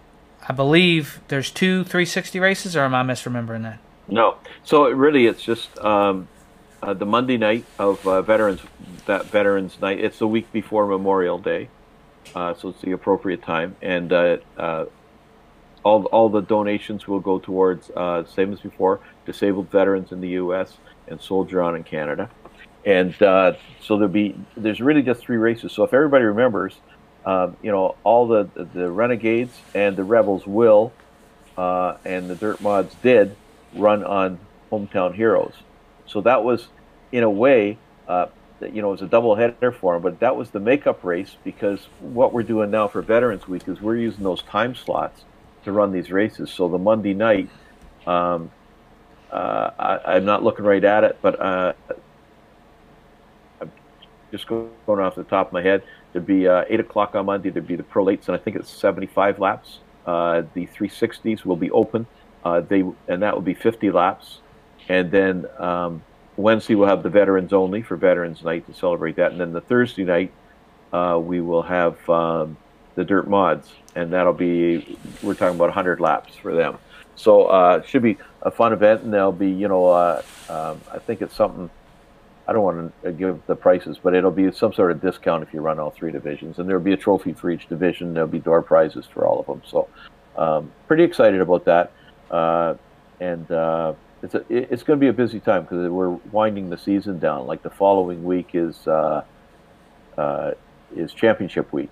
I 0.48 0.54
believe 0.54 1.22
there's 1.28 1.50
two 1.52 1.84
360 1.84 2.40
races, 2.40 2.75
or 2.75 2.81
am 2.81 2.96
I 2.96 3.04
misremembering 3.04 3.64
that? 3.64 3.80
No. 4.08 4.36
So 4.64 4.86
it 4.86 4.96
really, 4.96 5.25
it's 5.28 5.42
just 5.44 5.78
um, 5.80 6.28
uh, 6.83 6.94
the 6.94 7.06
Monday 7.06 7.38
night 7.38 7.65
of 7.80 8.06
uh, 8.06 8.21
Veterans 8.21 8.59
that 9.06 9.25
Veterans 9.27 9.80
Night. 9.80 10.00
It's 10.00 10.19
the 10.19 10.27
week 10.27 10.51
before 10.51 10.85
Memorial 10.85 11.38
Day, 11.38 11.69
uh, 12.35 12.53
so 12.53 12.69
it's 12.69 12.81
the 12.81 12.91
appropriate 12.91 13.41
time, 13.41 13.77
and 13.81 14.12
uh, 14.12 14.38
uh, 14.57 14.85
all 15.83 16.03
all 16.06 16.27
the 16.27 16.41
donations 16.41 17.07
will 17.07 17.21
go 17.21 17.39
towards 17.39 17.89
uh, 17.91 18.25
same 18.25 18.51
as 18.51 18.59
before 18.59 19.00
disabled 19.25 19.71
veterans 19.71 20.12
in 20.12 20.19
the 20.19 20.30
U.S. 20.30 20.77
and 21.07 21.21
Soldier 21.21 21.62
On 21.62 21.75
in 21.77 21.85
Canada, 21.85 22.30
and 22.86 23.15
so 23.15 23.56
there'll 23.88 24.07
be 24.09 24.36
there's 24.57 24.81
really 24.81 25.03
just 25.03 25.21
three 25.21 25.38
races. 25.38 25.71
So 25.71 25.86
if 25.86 25.94
everybody 25.94 26.25
remembers, 26.25 26.75
um, 27.25 27.56
you 27.62 27.71
know, 27.71 27.95
all 28.03 28.27
the 28.27 28.50
the 28.74 28.91
Renegades 28.91 29.57
and 29.74 29.95
the 29.95 30.03
Rebels 30.03 30.45
will, 30.45 30.91
and 31.58 32.29
the 32.29 32.36
Dirt 32.36 32.60
Mods 32.60 32.93
did 33.01 33.38
run 33.74 34.03
on 34.03 34.38
Hometown 34.69 35.15
Heroes. 35.15 35.53
So 36.05 36.22
that 36.22 36.43
was, 36.43 36.67
in 37.12 37.24
a 37.24 37.29
way, 37.29 37.77
uh, 38.07 38.27
you 38.62 38.81
know, 38.81 38.89
it 38.89 38.91
was 38.91 39.01
a 39.01 39.07
double 39.07 39.36
header 39.36 39.72
for 39.72 39.95
him, 39.95 40.01
But 40.01 40.19
that 40.19 40.36
was 40.36 40.51
the 40.51 40.60
makeup 40.60 41.03
race 41.03 41.36
because 41.43 41.88
what 42.00 42.33
we're 42.33 42.43
doing 42.43 42.72
now 42.72 42.88
for 42.88 43.01
Veterans 43.01 43.48
Week 43.48 43.67
is 43.67 43.81
we're 43.81 43.98
using 43.98 44.24
those 44.24 44.41
time 44.43 44.75
slots 44.75 45.25
to 45.65 45.72
run 45.72 45.91
these 45.91 46.12
races. 46.12 46.50
So 46.50 46.67
the 46.69 46.77
Monday 46.77 47.13
night, 47.13 47.50
um, 48.05 48.51
uh, 49.31 49.72
I, 49.79 50.15
I'm 50.15 50.25
not 50.25 50.43
looking 50.43 50.65
right 50.65 50.83
at 50.83 51.03
it, 51.03 51.17
but 51.22 51.39
uh, 51.41 51.74
I'm 53.60 53.72
just 54.31 54.48
going 54.48 54.69
off 54.88 55.15
the 55.15 55.24
top 55.24 55.48
of 55.48 55.53
my 55.53 55.62
head. 55.62 55.83
There'd 56.12 56.27
be 56.27 56.48
uh, 56.48 56.65
eight 56.69 56.79
o'clock 56.79 57.15
on 57.15 57.25
Monday. 57.25 57.50
There'd 57.50 57.67
be 57.67 57.75
the 57.75 57.83
Pro 57.83 58.05
Lates, 58.05 58.27
and 58.27 58.36
I 58.36 58.39
think 58.39 58.55
it's 58.55 58.69
75 58.69 59.39
laps. 59.39 59.79
Uh, 60.05 60.43
the 60.53 60.67
360s 60.67 61.45
will 61.45 61.55
be 61.55 61.72
open. 61.72 62.05
Uh, 62.45 62.60
they 62.60 62.83
and 63.07 63.24
that 63.24 63.33
will 63.33 63.41
be 63.41 63.53
50 63.53 63.89
laps, 63.91 64.39
and 64.90 65.12
then 65.12 65.46
um, 65.60 66.04
Wednesday 66.38 66.75
we'll 66.75 66.90
have 66.90 67.04
the 67.04 67.10
veterans 67.10 67.54
only 67.54 67.82
for 67.82 67.96
Veterans 67.96 68.44
Night 68.44 68.66
to 68.68 68.74
celebrate 68.74 69.16
that, 69.18 69.32
and 69.32 69.40
then 69.40 69.54
the 69.54 69.62
Thursday 69.62 70.04
night 70.04 70.32
uh, 70.92 71.20
we 71.22 71.42
will 71.42 71.62
have 71.62 72.10
um, 72.10 72.58
the 72.96 73.04
dirt 73.04 73.28
mods, 73.28 73.70
and 73.96 74.12
that'll 74.13 74.34
be 74.34 74.98
we're 75.22 75.34
talking 75.34 75.56
about 75.56 75.70
100 75.70 76.00
laps 76.00 76.36
for 76.36 76.54
them. 76.54 76.78
So 77.16 77.46
uh, 77.48 77.82
it 77.84 77.90
should 77.90 78.02
be 78.02 78.18
a 78.42 78.52
fun 78.52 78.74
event, 78.74 79.04
and 79.04 79.13
there'll 79.13 79.32
be 79.32 79.50
you 79.50 79.68
know 79.68 79.88
uh, 79.88 80.22
um, 80.50 80.82
I 80.92 81.00
think 81.00 81.22
it's 81.22 81.36
something. 81.36 81.70
I 82.46 82.52
don't 82.52 82.63
want 82.63 83.04
to 83.04 83.12
give 83.13 83.42
the 83.48 83.56
prices, 83.56 83.98
but 84.04 84.13
it'll 84.13 84.30
be 84.30 84.52
some 84.52 84.74
sort 84.74 84.92
of 84.92 85.02
discount 85.02 85.44
if 85.44 85.54
you 85.54 85.62
run 85.62 85.80
all 85.80 85.92
three 85.92 86.12
divisions, 86.12 86.60
and 86.60 86.68
there'll 86.68 86.84
be 86.84 86.94
a 86.94 86.98
trophy 86.98 87.34
for 87.34 87.50
each 87.50 87.70
division. 87.70 88.13
There'll 88.13 88.28
be 88.28 88.40
door 88.40 88.62
prizes 88.62 89.06
for 89.06 89.25
all 89.25 89.40
of 89.40 89.46
them. 89.46 89.62
So, 89.66 89.88
um, 90.36 90.72
pretty 90.88 91.04
excited 91.04 91.40
about 91.40 91.63
that, 91.66 91.94
uh, 92.30 92.75
and 93.22 93.50
uh, 93.50 93.94
it's 94.24 94.36
a, 94.36 94.44
it's 94.50 94.84
going 94.84 94.98
to 94.98 95.03
be 95.03 95.10
a 95.10 95.13
busy 95.13 95.42
time 95.42 95.63
because 95.63 95.89
we're 95.89 96.10
winding 96.32 96.70
the 96.70 96.77
season 96.77 97.20
down. 97.20 97.46
Like 97.46 97.62
the 97.62 97.70
following 97.70 98.24
week 98.24 98.51
is 98.53 98.88
uh, 98.88 99.25
uh, 100.18 100.51
is 100.96 101.13
championship 101.13 101.74
week, 101.74 101.92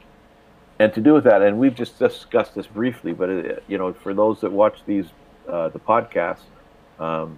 and 0.80 0.94
to 0.94 1.02
do 1.02 1.14
with 1.14 1.26
that, 1.26 1.42
and 1.42 1.60
we've 1.60 1.76
just 1.76 2.00
discussed 2.00 2.56
this 2.56 2.68
briefly, 2.68 3.12
but 3.12 3.30
it, 3.30 3.64
you 3.68 3.78
know, 3.78 3.92
for 3.94 4.14
those 4.14 4.40
that 4.42 4.52
watch 4.52 4.80
these 4.86 5.08
uh, 5.50 5.68
the 5.70 5.80
podcasts, 5.80 6.46
um, 7.00 7.38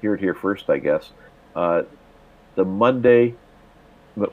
hear 0.00 0.14
it 0.14 0.20
here 0.20 0.34
first, 0.34 0.70
I 0.70 0.78
guess. 0.78 1.10
Uh, 1.54 1.82
the 2.54 2.64
Monday, 2.64 3.34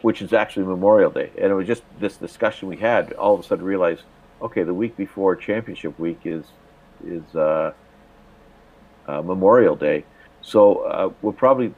which 0.01 0.21
is 0.21 0.31
actually 0.31 0.65
Memorial 0.65 1.11
Day, 1.11 1.29
and 1.37 1.51
it 1.51 1.53
was 1.53 1.67
just 1.67 1.83
this 1.99 2.15
discussion 2.15 2.69
we 2.69 2.77
had. 2.77 3.11
All 3.13 3.33
of 3.33 3.41
a 3.41 3.43
sudden, 3.43 3.65
realized, 3.65 4.03
okay, 4.41 4.63
the 4.63 4.73
week 4.73 4.95
before 4.95 5.35
Championship 5.35 5.99
Week 5.99 6.21
is 6.23 6.45
is 7.05 7.23
uh, 7.35 7.39
uh, 7.39 7.73
Memorial 9.23 9.75
Day, 9.75 10.03
so 10.41 10.79
uh, 10.85 11.11
we'll 11.21 11.33
probably 11.33 11.73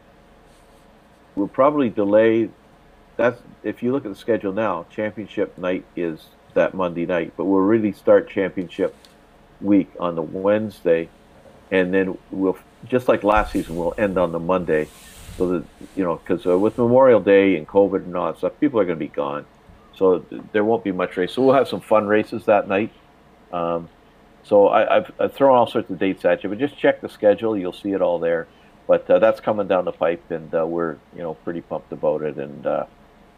we'll 1.36 1.48
probably 1.48 1.90
delay. 1.90 2.50
That's 3.18 3.42
if 3.64 3.84
you 3.84 3.92
look 3.92 4.06
at 4.06 4.12
the 4.12 4.18
schedule 4.18 4.54
now. 4.54 4.86
Championship 4.90 5.58
night 5.58 5.86
is 5.96 6.28
that 6.54 6.74
Monday 6.74 7.06
night, 7.06 7.34
but 7.38 7.46
we'll 7.46 7.62
really 7.62 7.92
start 7.92 8.30
championship 8.30 8.96
week 9.62 9.92
on 10.00 10.16
the 10.16 10.22
Wednesday, 10.22 11.10
and 11.70 11.94
then 11.94 12.18
we'll 12.32 12.58
just 12.86 13.08
like 13.08 13.24
last 13.24 13.54
season, 13.54 13.76
we'll 13.76 13.94
end 13.98 14.18
on 14.18 14.32
the 14.32 14.40
Monday, 14.40 14.88
so 15.38 15.48
that 15.48 15.66
you 15.96 16.04
know 16.04 16.18
because 16.18 16.46
uh, 16.46 16.58
with 16.58 16.78
Memorial 16.78 17.20
Day 17.20 17.58
and 17.58 17.68
COVID 17.68 18.04
and 18.04 18.16
all 18.16 18.32
that 18.32 18.38
stuff, 18.38 18.54
people 18.60 18.80
are 18.80 18.86
going 18.86 18.98
to 18.98 19.06
be 19.06 19.12
gone, 19.12 19.46
so 19.96 20.26
there 20.52 20.64
won't 20.64 20.84
be 20.84 20.92
much 20.92 21.18
race. 21.18 21.34
So 21.34 21.44
we'll 21.44 21.56
have 21.56 21.68
some 21.68 21.82
fun 21.82 22.08
races 22.08 22.46
that 22.46 22.68
night. 22.68 22.92
Um, 23.54 23.90
so 24.44 24.70
I, 24.70 24.96
have 24.96 25.12
I've 25.20 25.34
thrown 25.34 25.56
all 25.56 25.68
sorts 25.68 25.90
of 25.90 26.00
dates 26.00 26.26
at 26.26 26.44
you, 26.44 26.50
but 26.50 26.58
just 26.58 26.78
check 26.78 27.02
the 27.02 27.10
schedule. 27.10 27.58
You'll 27.58 27.74
see 27.74 27.92
it 27.92 28.02
all 28.02 28.20
there. 28.20 28.48
But 28.88 29.10
uh, 29.10 29.20
that's 29.20 29.40
coming 29.40 29.68
down 29.68 29.86
the 29.86 29.92
pipe, 29.92 30.32
and 30.32 30.54
uh, 30.54 30.66
we're 30.66 30.98
you 31.16 31.22
know 31.22 31.36
pretty 31.36 31.62
pumped 31.62 31.92
about 31.92 32.24
it, 32.24 32.38
and 32.38 32.66
uh, 32.66 32.86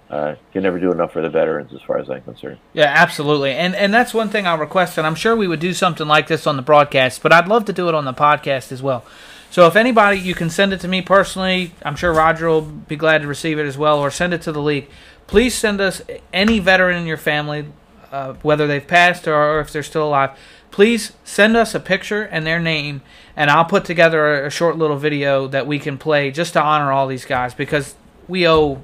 uh, 0.09 0.35
can 0.51 0.63
never 0.63 0.79
do 0.79 0.91
enough 0.91 1.11
for 1.11 1.21
the 1.21 1.29
veterans 1.29 1.73
as 1.73 1.81
far 1.81 1.97
as 1.97 2.09
I'm 2.09 2.21
concerned. 2.21 2.59
Yeah, 2.73 2.85
absolutely, 2.95 3.51
and 3.51 3.75
and 3.75 3.93
that's 3.93 4.13
one 4.13 4.29
thing 4.29 4.47
I'll 4.47 4.57
request, 4.57 4.97
and 4.97 5.05
I'm 5.05 5.15
sure 5.15 5.35
we 5.35 5.47
would 5.47 5.59
do 5.59 5.73
something 5.73 6.07
like 6.07 6.27
this 6.27 6.47
on 6.47 6.55
the 6.55 6.61
broadcast, 6.61 7.21
but 7.21 7.33
I'd 7.33 7.47
love 7.47 7.65
to 7.65 7.73
do 7.73 7.89
it 7.89 7.95
on 7.95 8.05
the 8.05 8.13
podcast 8.13 8.71
as 8.71 8.81
well. 8.81 9.05
So 9.51 9.67
if 9.67 9.75
anybody, 9.75 10.17
you 10.17 10.33
can 10.33 10.49
send 10.49 10.73
it 10.73 10.79
to 10.79 10.87
me 10.87 11.03
personally. 11.03 11.75
I'm 11.83 11.95
sure 11.95 12.11
Roger 12.11 12.47
will 12.47 12.61
be 12.61 12.95
glad 12.95 13.21
to 13.21 13.27
receive 13.27 13.59
it 13.59 13.67
as 13.67 13.77
well, 13.77 13.99
or 13.99 14.09
send 14.09 14.33
it 14.33 14.41
to 14.43 14.51
the 14.51 14.61
league. 14.61 14.89
Please 15.27 15.53
send 15.53 15.79
us 15.79 16.01
any 16.31 16.57
veteran 16.57 16.99
in 16.99 17.05
your 17.05 17.17
family, 17.17 17.67
uh, 18.11 18.33
whether 18.41 18.65
they've 18.65 18.87
passed 18.87 19.27
or, 19.27 19.35
or 19.35 19.59
if 19.59 19.71
they're 19.71 19.83
still 19.83 20.07
alive 20.07 20.31
please 20.73 21.13
send 21.23 21.55
us 21.55 21.75
a 21.75 21.79
picture 21.79 22.23
and 22.23 22.45
their 22.45 22.59
name, 22.59 23.03
and 23.37 23.51
I'll 23.51 23.63
put 23.63 23.85
together 23.85 24.43
a, 24.43 24.47
a 24.47 24.49
short 24.49 24.75
little 24.75 24.97
video 24.97 25.47
that 25.47 25.67
we 25.67 25.77
can 25.77 25.99
play 25.99 26.31
just 26.31 26.53
to 26.53 26.61
honor 26.61 26.91
all 26.91 27.05
these 27.07 27.25
guys 27.25 27.53
because 27.53 27.93
we 28.27 28.47
owe 28.47 28.81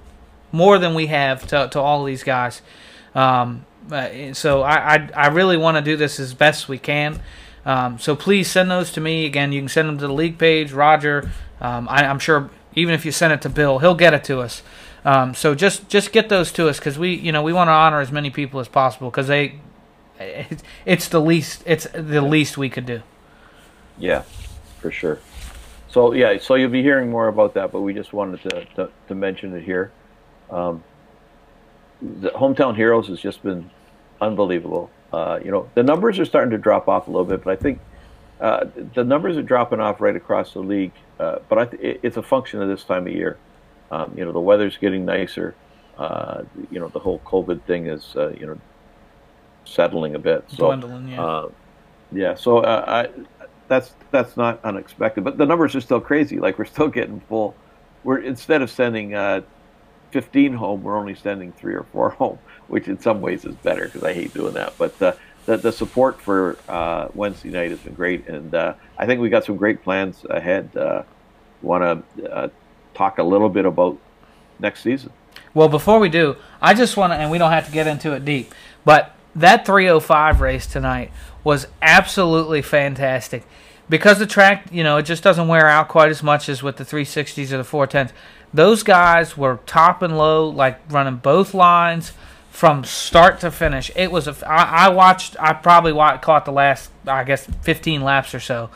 more 0.52 0.78
than 0.78 0.94
we 0.94 1.08
have 1.08 1.48
to, 1.48 1.68
to 1.72 1.80
all 1.80 2.04
these 2.04 2.24
guys. 2.24 2.62
Um, 3.16 3.66
uh, 3.92 4.34
so 4.34 4.62
I, 4.62 4.96
I, 4.96 5.10
I 5.16 5.28
really 5.30 5.58
want 5.58 5.78
to 5.78 5.82
do 5.82 5.98
this 5.98 6.20
as 6.20 6.36
best 6.36 6.70
we 6.70 6.78
can. 6.78 7.22
Um, 7.66 7.98
so 7.98 8.16
please 8.16 8.50
send 8.50 8.70
those 8.70 8.92
to 8.92 9.02
me. 9.02 9.26
Again, 9.26 9.52
you 9.52 9.62
can 9.62 9.68
send 9.68 9.90
them 9.90 9.98
to 9.98 10.08
the 10.08 10.14
league 10.14 10.38
page, 10.38 10.72
Roger. 10.72 11.32
Um, 11.60 11.90
I, 11.90 12.04
am 12.04 12.20
sure 12.20 12.52
even 12.76 12.94
if 12.94 13.04
you 13.04 13.12
send 13.12 13.34
it 13.34 13.42
to 13.42 13.50
Bill, 13.50 13.80
he'll 13.80 13.96
get 13.96 14.14
it 14.14 14.24
to 14.26 14.42
us. 14.42 14.62
Um, 15.04 15.34
so 15.34 15.56
just 15.56 15.90
just 15.90 16.12
get 16.12 16.30
those 16.30 16.52
to 16.54 16.68
us 16.68 16.78
because 16.78 17.00
we 17.00 17.16
you 17.16 17.32
know 17.32 17.42
we 17.42 17.54
want 17.54 17.70
to 17.70 17.72
honor 17.72 18.00
as 18.00 18.12
many 18.12 18.30
people 18.30 18.60
as 18.60 18.68
possible 18.68 19.10
because 19.10 19.28
they 19.28 19.60
it's 20.86 21.08
the 21.08 21.22
least 21.22 21.64
it's 21.66 21.88
the 21.94 22.22
least 22.22 22.58
we 22.58 22.70
could 22.70 22.86
do. 22.86 23.02
Yeah, 23.98 24.24
for 24.82 24.92
sure. 24.92 25.20
So 25.90 26.14
yeah, 26.14 26.38
so 26.40 26.56
you'll 26.56 26.70
be 26.70 26.84
hearing 26.84 27.10
more 27.10 27.28
about 27.28 27.54
that, 27.56 27.72
but 27.72 27.82
we 27.82 27.94
just 27.94 28.14
wanted 28.14 28.42
to 28.50 28.66
to, 28.76 28.90
to 29.08 29.16
mention 29.16 29.56
it 29.56 29.64
here. 29.64 29.92
Um, 30.50 30.84
the 32.02 32.30
hometown 32.32 32.76
heroes 32.76 33.08
has 33.08 33.20
just 33.20 33.44
been 33.44 33.70
unbelievable. 34.22 34.90
Uh, 35.12 35.40
you 35.44 35.52
know, 35.52 35.70
the 35.76 35.84
numbers 35.84 36.20
are 36.20 36.26
starting 36.26 36.52
to 36.52 36.58
drop 36.58 36.88
off 36.88 37.08
a 37.08 37.12
little 37.12 37.26
bit, 37.26 37.44
but 37.44 37.52
I 37.52 37.56
think 37.56 37.80
uh, 38.40 38.66
the 38.94 39.04
numbers 39.04 39.38
are 39.38 39.44
dropping 39.44 39.80
off 39.80 40.00
right 40.00 40.16
across 40.16 40.54
the 40.54 40.60
league. 40.60 40.94
Uh, 41.20 41.40
but 41.50 41.72
th- 41.72 42.00
it's 42.04 42.18
a 42.18 42.24
function 42.24 42.62
of 42.62 42.70
this 42.70 42.84
time 42.84 43.08
of 43.08 43.14
year. 43.14 43.38
Um, 43.92 44.14
you 44.16 44.24
know, 44.24 44.32
the 44.32 44.40
weather's 44.40 44.78
getting 44.78 45.06
nicer. 45.06 45.56
Uh, 45.98 46.44
you 46.72 46.80
know, 46.80 46.88
the 46.88 47.00
whole 47.00 47.20
COVID 47.26 47.64
thing 47.64 47.88
is, 47.88 48.16
uh, 48.16 48.30
you 48.40 48.46
know, 48.46 48.58
settling 49.70 50.16
a 50.16 50.20
bit. 50.20 50.44
So, 50.50 50.68
Dwindling, 50.68 51.10
yeah. 51.10 51.24
Uh, 51.24 51.50
yeah. 52.12 52.36
So 52.36 52.60
uh, 52.60 52.84
I, 52.88 53.24
that's 53.68 53.94
that's 54.12 54.36
not 54.36 54.60
unexpected, 54.64 55.24
but 55.24 55.38
the 55.38 55.46
numbers 55.46 55.76
are 55.76 55.82
still 55.82 56.02
crazy. 56.02 56.40
Like 56.40 56.58
we're 56.58 56.66
still 56.66 56.88
getting 56.88 57.20
full. 57.22 57.56
We're 58.04 58.20
instead 58.20 58.62
of 58.62 58.72
sending 58.72 59.14
uh, 59.14 59.42
15 60.12 60.54
home, 60.54 60.84
we're 60.84 60.98
only 60.98 61.16
sending 61.16 61.52
three 61.54 61.76
or 61.76 61.84
four 61.92 62.10
home, 62.22 62.40
which 62.68 62.88
in 62.88 63.00
some 63.00 63.22
ways 63.22 63.46
is 63.46 63.56
better 63.56 63.86
because 63.86 64.04
I 64.04 64.14
hate 64.14 64.34
doing 64.34 64.54
that. 64.54 64.74
But 64.78 65.02
uh, 65.02 65.14
the 65.46 65.58
the 65.58 65.72
support 65.72 66.20
for 66.20 66.58
uh, 66.68 67.10
Wednesday 67.14 67.50
night 67.50 67.72
has 67.72 67.80
been 67.80 67.94
great, 67.94 68.28
and 68.28 68.54
uh, 68.54 68.74
I 68.98 69.06
think 69.06 69.22
we 69.22 69.30
got 69.30 69.46
some 69.46 69.58
great 69.58 69.84
plans 69.84 70.26
ahead. 70.30 70.76
Uh, 70.76 71.04
Want 71.62 72.06
to 72.16 72.32
uh, 72.32 72.48
talk 72.94 73.18
a 73.18 73.24
little 73.24 73.50
bit 73.50 73.66
about 73.66 73.98
next 74.60 74.82
season? 74.82 75.12
Well, 75.54 75.68
before 75.68 76.00
we 76.00 76.08
do, 76.08 76.38
I 76.62 76.74
just 76.74 76.96
want 76.96 77.12
to, 77.12 77.18
and 77.18 77.30
we 77.30 77.38
don't 77.38 77.52
have 77.52 77.66
to 77.66 77.72
get 77.72 77.86
into 77.86 78.14
it 78.14 78.24
deep, 78.24 78.54
but 78.86 79.14
that 79.36 79.66
305 79.66 80.42
race 80.42 80.68
tonight 80.68 81.12
was 81.44 81.68
absolutely 81.82 82.62
fantastic 82.62 83.44
because 83.90 84.20
the 84.20 84.28
track, 84.28 84.68
you 84.72 84.84
know, 84.84 84.98
it 84.98 85.04
just 85.04 85.24
doesn't 85.24 85.48
wear 85.48 85.68
out 85.68 85.88
quite 85.88 86.12
as 86.12 86.22
much 86.22 86.48
as 86.48 86.62
with 86.62 86.78
the 86.78 86.84
360s 86.84 87.52
or 87.52 87.58
the 87.58 87.64
410s. 87.64 88.12
Those 88.54 88.84
guys 88.84 89.38
were 89.38 89.60
top 89.66 90.02
and 90.02 90.18
low, 90.18 90.48
like 90.48 90.80
running 90.90 91.18
both 91.18 91.54
lines 91.54 92.14
from 92.50 92.84
start 92.84 93.40
to 93.42 93.52
finish. 93.52 93.92
It 93.96 94.12
was 94.12 94.28
a. 94.28 94.36
I, 94.48 94.88
I 94.88 94.90
watched. 94.90 95.36
I 95.40 95.54
probably 95.54 95.94
watched, 95.94 96.24
caught 96.24 96.46
the 96.46 96.52
last, 96.52 96.92
I 97.08 97.24
guess, 97.24 97.46
15 97.62 98.02
laps 98.02 98.34
or 98.34 98.40
so, 98.40 98.70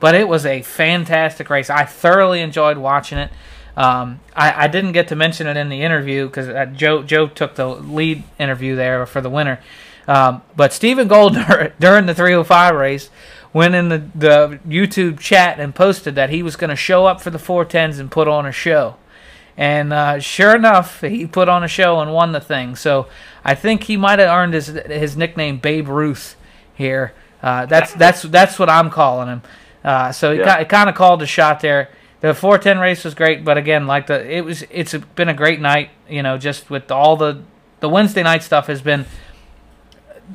but 0.00 0.14
it 0.14 0.28
was 0.28 0.44
a 0.44 0.62
fantastic 0.62 1.48
race. 1.48 1.70
I 1.70 1.84
thoroughly 1.84 2.40
enjoyed 2.40 2.76
watching 2.76 3.18
it. 3.18 3.30
Um, 3.76 4.20
I, 4.34 4.64
I, 4.64 4.68
didn't 4.68 4.92
get 4.92 5.08
to 5.08 5.16
mention 5.16 5.46
it 5.46 5.56
in 5.56 5.68
the 5.68 5.82
interview 5.82 6.26
because 6.26 6.48
uh, 6.48 6.66
Joe 6.66 7.04
Joe 7.04 7.28
took 7.28 7.54
the 7.54 7.66
lead 7.68 8.24
interview 8.38 8.74
there 8.74 9.06
for 9.06 9.20
the 9.20 9.30
winner. 9.30 9.60
Um, 10.10 10.42
but 10.56 10.72
Stephen 10.72 11.06
Goldner 11.06 11.72
during 11.80 12.06
the 12.06 12.14
305 12.14 12.74
race 12.74 13.10
went 13.52 13.76
in 13.76 13.88
the, 13.90 13.98
the 14.12 14.60
YouTube 14.66 15.20
chat 15.20 15.60
and 15.60 15.72
posted 15.72 16.16
that 16.16 16.30
he 16.30 16.42
was 16.42 16.56
going 16.56 16.70
to 16.70 16.76
show 16.76 17.06
up 17.06 17.20
for 17.20 17.30
the 17.30 17.38
410s 17.38 18.00
and 18.00 18.10
put 18.10 18.26
on 18.26 18.44
a 18.44 18.50
show. 18.50 18.96
And 19.56 19.92
uh, 19.92 20.18
sure 20.18 20.56
enough, 20.56 21.00
he 21.02 21.28
put 21.28 21.48
on 21.48 21.62
a 21.62 21.68
show 21.68 22.00
and 22.00 22.12
won 22.12 22.32
the 22.32 22.40
thing. 22.40 22.74
So 22.74 23.06
I 23.44 23.54
think 23.54 23.84
he 23.84 23.96
might 23.96 24.18
have 24.18 24.30
earned 24.30 24.54
his 24.54 24.66
his 24.66 25.16
nickname 25.16 25.58
Babe 25.58 25.86
Ruth 25.86 26.34
here. 26.74 27.12
Uh, 27.40 27.66
that's 27.66 27.92
that's 27.94 28.22
that's 28.22 28.58
what 28.58 28.68
I'm 28.68 28.90
calling 28.90 29.28
him. 29.28 29.42
Uh, 29.84 30.12
so 30.12 30.32
he 30.32 30.38
yeah. 30.38 30.64
kind 30.64 30.88
of 30.88 30.96
called 30.96 31.22
a 31.22 31.26
shot 31.26 31.60
there. 31.60 31.90
The 32.20 32.34
410 32.34 32.78
race 32.80 33.04
was 33.04 33.14
great, 33.14 33.44
but 33.44 33.58
again, 33.58 33.86
like 33.86 34.06
the 34.06 34.28
it 34.28 34.44
was, 34.44 34.64
it's 34.70 34.94
been 35.14 35.28
a 35.28 35.34
great 35.34 35.60
night. 35.60 35.90
You 36.08 36.22
know, 36.22 36.38
just 36.38 36.70
with 36.70 36.90
all 36.90 37.16
the 37.16 37.42
the 37.80 37.88
Wednesday 37.88 38.22
night 38.22 38.42
stuff 38.42 38.66
has 38.66 38.80
been 38.80 39.04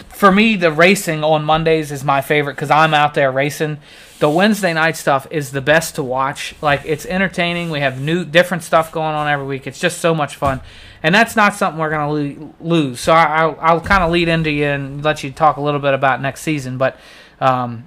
for 0.04 0.32
me, 0.32 0.56
the 0.56 0.72
racing 0.72 1.24
on 1.24 1.44
Mondays 1.44 1.92
is 1.92 2.04
my 2.04 2.22
favorite 2.22 2.54
because 2.54 2.72
I'm 2.72 2.94
out 2.94 3.14
there 3.14 3.32
racing. 3.32 3.78
The 4.20 4.30
Wednesday 4.30 4.74
night 4.74 4.96
stuff 4.96 5.28
is 5.30 5.52
the 5.52 5.62
best 5.62 5.96
to 5.96 6.04
watch. 6.04 6.56
Like 6.62 6.82
it's 6.86 7.06
entertaining. 7.06 7.70
We 7.70 7.82
have 7.82 8.00
new, 8.00 8.25
different 8.25 8.64
stuff 8.64 8.92
going 8.92 9.14
on 9.16 9.28
every 9.28 9.46
week. 9.46 9.68
It's 9.68 9.80
just 9.80 10.00
so 10.00 10.16
much 10.16 10.36
fun, 10.36 10.62
and 11.04 11.14
that's 11.14 11.36
not 11.36 11.54
something 11.54 11.80
we're 11.80 11.90
gonna 11.90 12.12
lo- 12.12 12.54
lose. 12.60 13.00
So 13.00 13.14
I, 13.14 13.46
will 13.46 13.58
I'll 13.60 13.82
kind 13.82 14.04
of 14.04 14.12
lead 14.12 14.28
into 14.28 14.50
you 14.50 14.66
and 14.66 15.04
let 15.04 15.24
you 15.24 15.32
talk 15.32 15.58
a 15.58 15.62
little 15.62 15.82
bit 15.82 15.94
about 15.94 16.22
next 16.22 16.42
season. 16.42 16.78
But 16.78 16.98
um, 17.40 17.86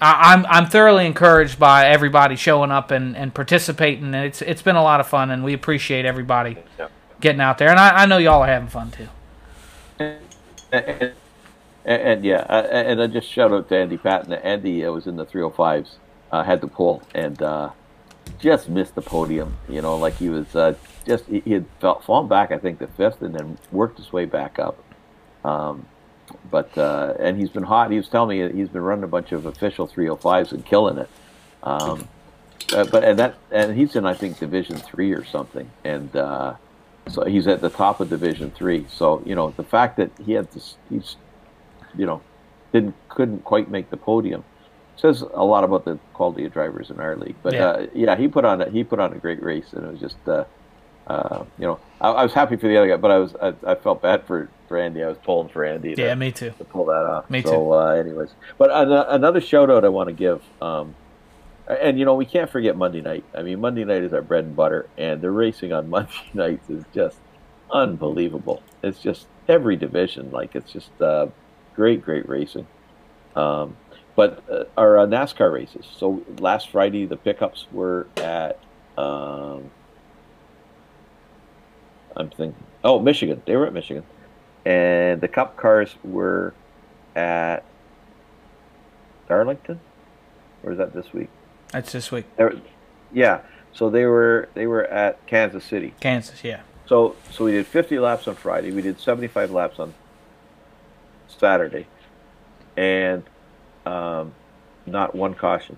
I, 0.00 0.34
am 0.34 0.44
I'm, 0.44 0.64
I'm 0.64 0.66
thoroughly 0.66 1.06
encouraged 1.06 1.58
by 1.58 1.86
everybody 1.86 2.34
showing 2.34 2.72
up 2.72 2.90
and, 2.90 3.16
and 3.16 3.32
participating, 3.32 4.06
and 4.06 4.16
it's 4.16 4.42
it's 4.42 4.62
been 4.62 4.76
a 4.76 4.82
lot 4.82 5.00
of 5.00 5.06
fun, 5.06 5.30
and 5.30 5.44
we 5.44 5.54
appreciate 5.54 6.04
everybody 6.04 6.58
getting 7.20 7.40
out 7.40 7.58
there. 7.58 7.68
And 7.68 7.78
I, 7.78 8.02
I 8.02 8.06
know 8.06 8.18
y'all 8.18 8.42
are 8.42 8.48
having 8.48 8.68
fun 8.68 8.90
too. 8.90 9.08
And, 11.84 12.02
and 12.02 12.24
yeah, 12.24 12.46
uh, 12.48 12.66
and 12.70 13.02
I 13.02 13.06
just 13.06 13.28
shout 13.28 13.52
out 13.52 13.68
to 13.68 13.76
Andy 13.76 13.96
Patton. 13.96 14.32
Andy 14.32 14.84
uh, 14.84 14.92
was 14.92 15.06
in 15.06 15.16
the 15.16 15.26
305s, 15.26 15.94
uh, 16.30 16.42
had 16.44 16.60
the 16.60 16.68
pull, 16.68 17.02
and 17.14 17.40
uh, 17.42 17.70
just 18.38 18.68
missed 18.68 18.94
the 18.94 19.02
podium. 19.02 19.56
You 19.68 19.82
know, 19.82 19.96
like 19.96 20.14
he 20.14 20.28
was 20.28 20.54
uh, 20.54 20.74
just 21.06 21.26
he, 21.26 21.40
had 21.50 21.66
fallen 21.80 22.28
back, 22.28 22.52
I 22.52 22.58
think, 22.58 22.78
the 22.78 22.86
fifth, 22.86 23.22
and 23.22 23.34
then 23.34 23.58
worked 23.70 23.98
his 23.98 24.12
way 24.12 24.26
back 24.26 24.58
up. 24.58 24.82
Um, 25.44 25.86
but 26.50 26.76
uh, 26.78 27.14
and 27.18 27.38
he's 27.38 27.50
been 27.50 27.64
hot. 27.64 27.90
He 27.90 27.96
was 27.96 28.08
telling 28.08 28.38
me 28.38 28.52
he's 28.52 28.68
been 28.68 28.82
running 28.82 29.04
a 29.04 29.08
bunch 29.08 29.32
of 29.32 29.46
official 29.46 29.88
305s 29.88 30.52
and 30.52 30.64
killing 30.64 30.98
it. 30.98 31.10
Um, 31.64 32.08
but 32.70 33.04
and 33.04 33.18
that 33.18 33.34
and 33.50 33.76
he's 33.76 33.96
in 33.96 34.06
I 34.06 34.14
think 34.14 34.38
Division 34.38 34.76
three 34.76 35.12
or 35.12 35.24
something, 35.24 35.68
and 35.84 36.10
so 36.12 37.24
he's 37.26 37.48
at 37.48 37.60
the 37.60 37.70
top 37.70 37.98
of 37.98 38.08
Division 38.08 38.52
three. 38.52 38.86
So 38.88 39.20
you 39.26 39.34
know 39.34 39.50
the 39.56 39.64
fact 39.64 39.96
that 39.96 40.12
he 40.24 40.32
had 40.32 40.50
this, 40.52 40.76
he's 40.88 41.16
you 41.96 42.06
know, 42.06 42.20
didn't 42.72 42.94
couldn't 43.08 43.44
quite 43.44 43.70
make 43.70 43.90
the 43.90 43.96
podium. 43.96 44.44
Says 44.96 45.22
a 45.22 45.44
lot 45.44 45.64
about 45.64 45.84
the 45.84 45.98
quality 46.12 46.44
of 46.44 46.52
drivers 46.52 46.90
in 46.90 47.00
our 47.00 47.16
league. 47.16 47.36
But 47.42 47.54
yeah, 47.54 47.66
uh, 47.66 47.86
yeah 47.94 48.16
he 48.16 48.28
put 48.28 48.44
on 48.44 48.60
a, 48.62 48.70
he 48.70 48.84
put 48.84 49.00
on 49.00 49.12
a 49.12 49.18
great 49.18 49.42
race, 49.42 49.72
and 49.72 49.84
it 49.84 49.90
was 49.90 50.00
just. 50.00 50.16
Uh, 50.26 50.44
uh, 51.06 51.44
you 51.58 51.66
know, 51.66 51.80
I, 52.00 52.10
I, 52.10 52.22
was 52.22 52.32
happy 52.32 52.56
for 52.56 52.68
the 52.68 52.76
other 52.76 52.88
guy, 52.88 52.96
but 52.96 53.10
I 53.10 53.18
was 53.18 53.34
I, 53.34 53.54
I, 53.66 53.74
felt 53.74 54.02
bad 54.02 54.24
for, 54.24 54.48
for 54.68 54.78
Andy. 54.78 55.02
I 55.02 55.08
was 55.08 55.18
pulling 55.24 55.48
for 55.48 55.64
Andy. 55.64 55.96
To, 55.96 56.02
yeah, 56.02 56.14
me 56.14 56.30
too. 56.30 56.52
To 56.58 56.64
pull 56.64 56.84
that 56.86 57.04
off. 57.04 57.28
Me 57.28 57.42
so, 57.42 57.50
too. 57.50 57.72
Uh, 57.72 57.86
anyways, 57.94 58.30
but 58.56 58.70
another 58.72 59.40
shout 59.40 59.68
out 59.68 59.84
I 59.84 59.88
want 59.88 60.08
to 60.08 60.12
give, 60.12 60.42
um, 60.60 60.94
and 61.66 61.98
you 61.98 62.04
know 62.04 62.14
we 62.14 62.24
can't 62.24 62.48
forget 62.48 62.76
Monday 62.76 63.00
night. 63.00 63.24
I 63.34 63.42
mean, 63.42 63.60
Monday 63.60 63.84
night 63.84 64.02
is 64.02 64.12
our 64.12 64.22
bread 64.22 64.44
and 64.44 64.54
butter, 64.54 64.88
and 64.96 65.20
the 65.20 65.30
racing 65.30 65.72
on 65.72 65.90
Monday 65.90 66.30
nights 66.34 66.70
is 66.70 66.84
just 66.94 67.18
unbelievable. 67.72 68.62
It's 68.84 69.00
just 69.00 69.26
every 69.48 69.76
division, 69.76 70.30
like 70.30 70.54
it's 70.54 70.72
just 70.72 70.90
uh, 71.00 71.26
great, 71.74 72.02
great 72.02 72.28
racing. 72.28 72.66
Um, 73.34 73.76
but 74.14 74.42
uh, 74.50 74.64
our 74.76 74.98
uh, 74.98 75.06
NASCAR 75.06 75.52
races. 75.52 75.86
So 75.96 76.22
last 76.38 76.70
Friday, 76.70 77.06
the 77.06 77.16
pickups 77.16 77.66
were 77.72 78.06
at. 78.16 78.58
Um, 78.98 79.70
I'm 82.16 82.28
thinking. 82.28 82.54
Oh, 82.84 82.98
Michigan. 82.98 83.42
They 83.46 83.56
were 83.56 83.66
at 83.66 83.72
Michigan, 83.72 84.04
and 84.66 85.20
the 85.20 85.28
Cup 85.28 85.56
cars 85.56 85.94
were 86.04 86.52
at 87.16 87.64
Darlington, 89.28 89.80
or 90.62 90.72
is 90.72 90.78
that 90.78 90.92
this 90.92 91.12
week? 91.12 91.30
That's 91.70 91.92
this 91.92 92.12
week. 92.12 92.26
Yeah. 93.12 93.40
So 93.72 93.88
they 93.88 94.04
were 94.04 94.48
they 94.54 94.66
were 94.66 94.84
at 94.84 95.26
Kansas 95.26 95.64
City. 95.64 95.94
Kansas, 96.00 96.44
yeah. 96.44 96.60
So 96.86 97.16
so 97.30 97.44
we 97.44 97.52
did 97.52 97.66
50 97.66 97.98
laps 97.98 98.28
on 98.28 98.34
Friday. 98.34 98.70
We 98.70 98.82
did 98.82 99.00
75 99.00 99.50
laps 99.50 99.78
on 99.78 99.94
Saturday, 101.38 101.86
and 102.76 103.22
um, 103.86 104.34
not 104.86 105.14
one 105.14 105.34
caution. 105.34 105.76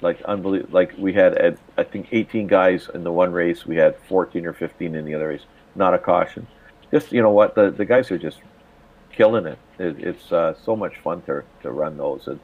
Like 0.00 0.20
unbelievable. 0.22 0.72
Like 0.72 0.94
we 0.98 1.12
had, 1.12 1.40
uh, 1.40 1.52
I 1.78 1.84
think, 1.84 2.08
18 2.12 2.46
guys 2.46 2.90
in 2.92 3.04
the 3.04 3.12
one 3.12 3.32
race. 3.32 3.64
We 3.64 3.76
had 3.76 3.96
14 4.08 4.44
or 4.44 4.52
15 4.52 4.94
in 4.94 5.04
the 5.04 5.14
other 5.14 5.28
race. 5.28 5.44
Not 5.74 5.94
a 5.94 5.98
caution. 5.98 6.46
Just 6.90 7.12
you 7.12 7.22
know 7.22 7.30
what 7.30 7.54
the 7.54 7.70
the 7.70 7.84
guys 7.84 8.10
are 8.10 8.18
just 8.18 8.38
killing 9.10 9.46
it. 9.46 9.58
it 9.78 9.98
it's 9.98 10.32
uh, 10.32 10.54
so 10.64 10.76
much 10.76 10.98
fun 10.98 11.22
to 11.22 11.42
to 11.62 11.70
run 11.70 11.96
those, 11.96 12.26
and 12.26 12.40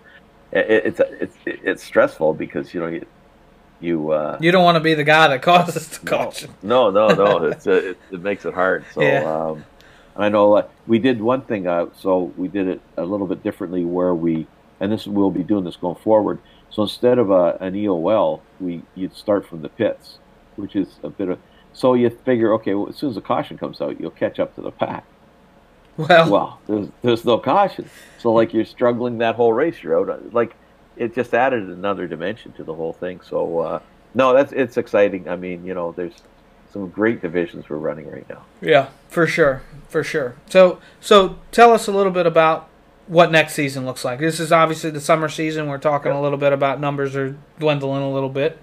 it, 0.53 0.67
it's 0.87 1.01
it's 1.21 1.37
it's 1.45 1.83
stressful 1.83 2.35
because 2.35 2.73
you 2.75 2.81
know 2.81 2.89
you. 2.89 3.07
You, 3.83 4.11
uh, 4.11 4.37
you 4.43 4.53
don't 4.53 4.63
want 4.63 4.77
to 4.77 4.81
be 4.81 4.93
the 4.93 5.05
guy 5.05 5.29
that 5.29 5.41
causes 5.41 5.89
the 5.89 6.05
caution. 6.07 6.53
No, 6.63 6.91
no, 6.91 7.09
no. 7.09 7.39
no. 7.39 7.45
it's, 7.47 7.67
uh, 7.67 7.71
it, 7.71 7.99
it 8.13 8.21
makes 8.21 8.45
it 8.45 8.53
hard. 8.53 8.85
So 8.93 9.01
yeah. 9.01 9.23
um, 9.25 9.65
I 10.17 10.29
know 10.29 10.57
uh, 10.57 10.69
we 10.87 10.99
did 10.99 11.21
one 11.21 11.43
thing. 11.43 11.67
Uh, 11.67 11.87
so 11.97 12.33
we 12.37 12.49
did 12.49 12.69
it 12.69 12.81
a 12.97 13.05
little 13.05 13.27
bit 13.27 13.43
differently, 13.43 13.85
where 13.85 14.15
we 14.15 14.47
and 14.81 14.91
this 14.91 15.07
we'll 15.07 15.31
be 15.31 15.43
doing 15.43 15.65
this 15.65 15.77
going 15.77 15.97
forward. 15.97 16.39
So 16.71 16.83
instead 16.83 17.19
of 17.19 17.31
a, 17.31 17.57
an 17.61 17.75
EOL, 17.75 18.41
we 18.59 18.83
you'd 18.95 19.15
start 19.15 19.47
from 19.47 19.63
the 19.63 19.69
pits, 19.69 20.19
which 20.57 20.77
is 20.77 20.89
a 21.03 21.11
bit 21.11 21.29
of. 21.29 21.39
So 21.73 21.95
you 21.95 22.11
figure, 22.11 22.53
okay, 22.55 22.75
well, 22.75 22.89
as 22.89 22.97
soon 22.97 23.11
as 23.11 23.15
the 23.15 23.21
caution 23.21 23.57
comes 23.57 23.81
out, 23.81 24.01
you'll 24.01 24.11
catch 24.11 24.41
up 24.41 24.55
to 24.57 24.61
the 24.61 24.73
pack. 24.73 25.05
Well, 25.97 26.31
well, 26.31 26.61
there's, 26.67 26.89
there's 27.03 27.25
no 27.25 27.39
caution. 27.39 27.89
So 28.19 28.33
like 28.33 28.55
you're 28.55 28.65
struggling 28.65 29.19
that 29.19 29.35
whole 29.35 29.53
race. 29.53 29.83
You're 29.83 30.11
out. 30.11 30.33
Like 30.33 30.57
it 30.97 31.15
just 31.15 31.35
added 31.35 31.65
another 31.65 32.07
dimension 32.07 32.53
to 32.53 32.65
the 32.65 32.75
whole 32.75 32.93
thing. 32.93 33.21
So 33.21 33.59
uh, 33.59 33.81
no, 34.15 34.33
that's 34.33 34.53
it's 34.53 34.77
exciting. 34.77 35.29
I 35.29 35.37
mean, 35.37 35.65
you 35.65 35.75
know, 35.75 35.93
there's 35.93 36.15
some 36.73 36.89
great 36.89 37.21
divisions 37.21 37.69
we're 37.69 37.77
running 37.77 38.09
right 38.09 38.29
now. 38.29 38.45
Yeah, 38.61 38.89
for 39.09 39.27
sure, 39.27 39.63
for 39.89 40.05
sure. 40.05 40.37
So 40.49 40.81
so 41.01 41.39
tell 41.51 41.73
us 41.73 41.87
a 41.87 41.93
little 41.93 42.13
bit 42.13 42.27
about 42.27 42.69
what 43.07 43.33
next 43.33 43.55
season 43.55 43.85
looks 43.85 44.05
like. 44.05 44.21
This 44.21 44.39
is 44.39 44.53
obviously 44.53 44.91
the 44.91 45.01
summer 45.01 45.29
season. 45.29 45.69
We're 45.69 45.79
talking 45.79 46.13
a 46.13 46.21
little 46.21 46.39
bit 46.39 46.53
about 46.53 46.81
numbers 46.81 47.17
are 47.17 47.37
dwindling 47.59 48.03
a 48.03 48.13
little 48.13 48.29
bit. 48.29 48.59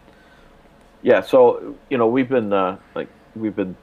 Yeah, 1.01 1.21
so 1.21 1.75
you 1.89 1.97
know 1.97 2.07
we've 2.07 2.29
been 2.29 2.53
uh, 2.53 2.77
like 2.95 3.09
we've 3.35 3.55
been 3.55 3.75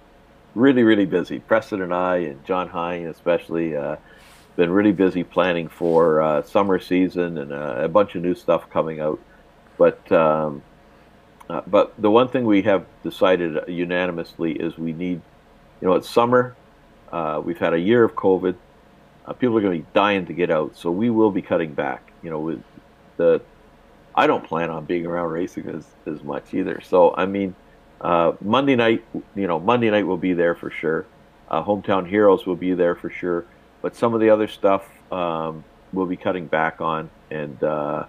really 0.55 0.83
really 0.83 1.07
busy. 1.07 1.39
Preston 1.39 1.83
and 1.83 1.95
I 1.95 2.17
and 2.19 2.45
John 2.45 2.69
Hine 2.69 3.07
especially 3.07 3.77
uh, 3.77 3.97
been 4.57 4.71
really 4.71 4.93
busy 4.93 5.25
planning 5.25 5.69
for 5.69 6.23
uh, 6.23 6.43
summer 6.43 6.79
season 6.79 7.39
and 7.39 7.53
uh, 7.53 7.77
a 7.79 7.89
bunch 7.89 8.15
of 8.15 8.23
new 8.23 8.35
stuff 8.35 8.71
coming 8.71 9.01
out. 9.01 9.21
But 9.77 10.11
um, 10.13 10.63
uh, 11.49 11.63
but 11.67 11.95
the 11.99 12.11
one 12.11 12.29
thing 12.29 12.45
we 12.45 12.63
have 12.63 12.87
decided 13.03 13.69
unanimously 13.69 14.53
is 14.53 14.77
we 14.79 14.93
need, 14.93 15.21
you 15.81 15.89
know, 15.89 15.95
it's 15.95 16.09
summer. 16.09 16.57
Uh, 17.13 17.41
we've 17.45 17.59
had 17.59 17.75
a 17.75 17.79
year 17.79 18.05
of 18.05 18.15
COVID. 18.15 18.57
Uh, 19.27 19.33
people 19.33 19.57
are 19.57 19.61
going 19.61 19.79
to 19.79 19.85
be 19.85 19.91
dying 19.95 20.27
to 20.27 20.33
get 20.33 20.51
out, 20.51 20.77
so 20.77 20.91
we 20.91 21.11
will 21.11 21.31
be 21.31 21.43
cutting 21.43 21.73
back. 21.73 22.13
You 22.23 22.31
know, 22.31 22.41
with 22.41 22.63
the, 23.17 23.41
I 24.15 24.27
don't 24.27 24.45
plan 24.45 24.71
on 24.71 24.85
being 24.85 25.07
around 25.07 25.31
racing 25.31 25.69
as 25.69 25.87
as 26.07 26.23
much 26.23 26.53
either. 26.55 26.81
So 26.81 27.15
I 27.15 27.27
mean, 27.27 27.55
uh, 28.01 28.33
Monday 28.41 28.77
night, 28.77 29.05
you 29.35 29.47
know, 29.47 29.59
Monday 29.61 29.91
night 29.91 30.07
will 30.07 30.17
be 30.17 30.33
there 30.33 30.55
for 30.55 30.71
sure. 30.71 31.07
Hometown 31.51 32.09
Heroes 32.09 32.47
will 32.47 32.57
be 32.57 32.75
there 32.75 32.97
for 32.97 33.11
sure 33.11 33.47
but 33.85 33.95
some 33.95 34.15
of 34.15 34.21
the 34.21 34.31
other 34.31 34.49
stuff 34.49 34.83
um, 35.13 35.63
we'll 35.93 36.07
be 36.07 36.17
cutting 36.17 36.47
back 36.47 36.81
on 36.81 37.11
and 37.31 37.63
uh, 37.63 38.07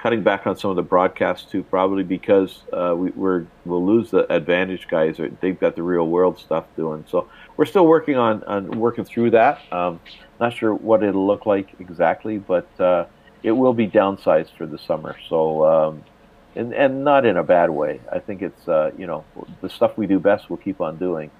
cutting 0.00 0.22
back 0.22 0.46
on 0.46 0.56
some 0.56 0.70
of 0.70 0.76
the 0.76 0.82
broadcasts 0.82 1.50
too, 1.50 1.62
probably 1.62 2.02
because 2.02 2.62
uh, 2.72 2.94
we, 2.96 3.10
are 3.22 3.46
we'll 3.66 3.84
lose 3.84 4.10
the 4.10 4.30
advantage 4.32 4.88
guys. 4.88 5.20
They've 5.40 5.58
got 5.58 5.76
the 5.76 5.82
real 5.82 6.06
world 6.08 6.38
stuff 6.38 6.64
doing. 6.74 7.04
So 7.08 7.28
we're 7.56 7.66
still 7.66 7.86
working 7.86 8.16
on, 8.16 8.42
on 8.44 8.70
working 8.78 9.04
through 9.04 9.32
that. 9.32 9.60
Um, 9.72 10.00
not 10.38 10.54
sure 10.54 10.74
what 10.74 11.02
it'll 11.02 11.26
look 11.26 11.44
like 11.44 11.68
exactly, 11.78 12.38
but 12.38 12.68
uh, 12.80 13.04
it 13.42 13.52
will 13.52 13.74
be 13.74 13.86
downsized 13.86 14.56
for 14.56 14.66
the 14.66 14.78
summer. 14.78 15.16
So. 15.28 15.64
Um, 15.64 16.04
and, 16.56 16.74
and 16.74 17.04
not 17.04 17.24
in 17.24 17.36
a 17.36 17.44
bad 17.44 17.70
way. 17.70 18.00
I 18.10 18.18
think 18.18 18.42
it's 18.42 18.66
uh, 18.66 18.90
you 18.98 19.06
know 19.06 19.24
the 19.60 19.70
stuff 19.70 19.96
we 19.96 20.08
do 20.08 20.18
best 20.18 20.50
we'll 20.50 20.56
keep 20.56 20.80
on 20.80 20.96
doing, 20.96 21.30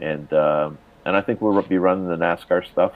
and 0.00 0.32
um, 0.32 0.78
and 1.04 1.16
I 1.16 1.20
think 1.20 1.40
we'll 1.40 1.60
be 1.62 1.78
running 1.78 2.06
the 2.06 2.16
NASCAR 2.16 2.64
stuff. 2.70 2.92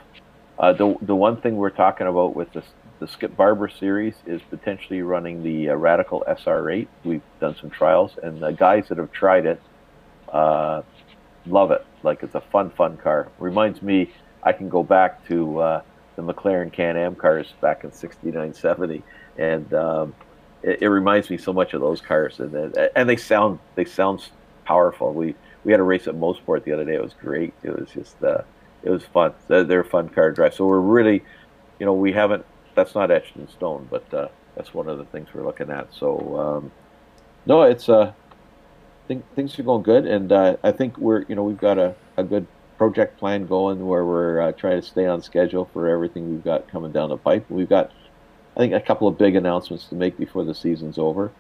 Uh, 0.60 0.72
the 0.72 0.96
the 1.02 1.16
one 1.16 1.40
thing 1.40 1.56
we're 1.56 1.70
talking 1.70 2.06
about 2.06 2.36
with 2.36 2.52
the 2.52 2.62
the 2.98 3.08
Skip 3.08 3.36
Barber 3.36 3.68
series 3.68 4.14
is 4.26 4.40
potentially 4.48 5.02
running 5.02 5.42
the 5.42 5.70
uh, 5.70 5.74
Radical 5.74 6.24
SR8. 6.28 6.88
We've 7.04 7.22
done 7.40 7.56
some 7.60 7.70
trials, 7.70 8.18
and 8.22 8.42
the 8.42 8.52
guys 8.52 8.88
that 8.88 8.98
have 8.98 9.12
tried 9.12 9.46
it 9.46 9.60
uh, 10.32 10.82
love 11.46 11.70
it. 11.70 11.84
Like 12.02 12.22
it's 12.22 12.34
a 12.34 12.40
fun, 12.40 12.70
fun 12.70 12.96
car. 12.96 13.28
Reminds 13.38 13.82
me, 13.82 14.10
I 14.42 14.52
can 14.52 14.68
go 14.68 14.82
back 14.82 15.26
to 15.28 15.58
uh, 15.58 15.82
the 16.16 16.22
McLaren 16.22 16.72
Can-Am 16.72 17.14
cars 17.16 17.52
back 17.60 17.84
in 17.84 17.92
'69, 17.92 18.54
'70, 18.54 19.02
and 19.38 19.74
um, 19.74 20.14
it, 20.62 20.82
it, 20.82 20.88
reminds 20.88 21.30
me 21.30 21.36
so 21.36 21.52
much 21.52 21.74
of 21.74 21.80
those 21.80 22.00
cars. 22.00 22.40
And 22.40 22.76
and 22.94 23.08
they 23.08 23.16
sound 23.16 23.58
they 23.74 23.84
sound 23.84 24.28
powerful. 24.64 25.12
We 25.12 25.34
we 25.64 25.72
had 25.72 25.80
a 25.80 25.84
race 25.84 26.06
at 26.06 26.14
Mosport 26.14 26.64
the 26.64 26.72
other 26.72 26.84
day. 26.84 26.94
It 26.94 27.02
was 27.02 27.14
great. 27.14 27.52
It 27.62 27.78
was 27.78 27.90
just 27.90 28.22
uh, 28.22 28.42
it 28.82 28.90
was 28.90 29.04
fun. 29.04 29.34
They're, 29.48 29.80
a 29.80 29.84
fun 29.84 30.08
car 30.08 30.28
to 30.28 30.34
drive. 30.34 30.54
So 30.54 30.66
we're 30.66 30.80
really, 30.80 31.24
you 31.78 31.86
know, 31.86 31.94
we 31.94 32.12
haven't. 32.12 32.44
That's 32.76 32.94
not 32.94 33.10
etched 33.10 33.36
in 33.36 33.48
stone, 33.48 33.88
but 33.90 34.14
uh, 34.14 34.28
that's 34.54 34.72
one 34.72 34.88
of 34.88 34.98
the 34.98 35.04
things 35.06 35.28
we're 35.34 35.44
looking 35.44 35.70
at. 35.70 35.92
So 35.92 36.38
um, 36.38 36.72
no, 37.44 37.62
it's 37.62 37.88
uh, 37.88 38.12
think 39.06 39.24
things 39.34 39.58
are 39.58 39.62
going 39.62 39.82
good, 39.82 40.06
and 40.06 40.32
uh, 40.32 40.56
I 40.62 40.72
think 40.72 40.98
we're 40.98 41.24
you 41.28 41.34
know 41.34 41.44
we've 41.44 41.58
got 41.58 41.78
a, 41.78 41.94
a 42.16 42.24
good 42.24 42.46
project 42.78 43.18
plan 43.18 43.46
going 43.46 43.86
where 43.86 44.04
we're 44.04 44.40
uh, 44.40 44.52
trying 44.52 44.80
to 44.80 44.86
stay 44.86 45.06
on 45.06 45.22
schedule 45.22 45.68
for 45.72 45.88
everything 45.88 46.30
we've 46.30 46.44
got 46.44 46.68
coming 46.68 46.92
down 46.92 47.08
the 47.08 47.16
pipe. 47.16 47.48
We've 47.48 47.68
got 47.68 47.92
I 48.56 48.60
think 48.60 48.74
a 48.74 48.80
couple 48.80 49.08
of 49.08 49.18
big 49.18 49.36
announcements 49.36 49.86
to 49.86 49.94
make 49.94 50.18
before 50.18 50.44
the 50.44 50.54
season's 50.54 50.98
over, 50.98 51.32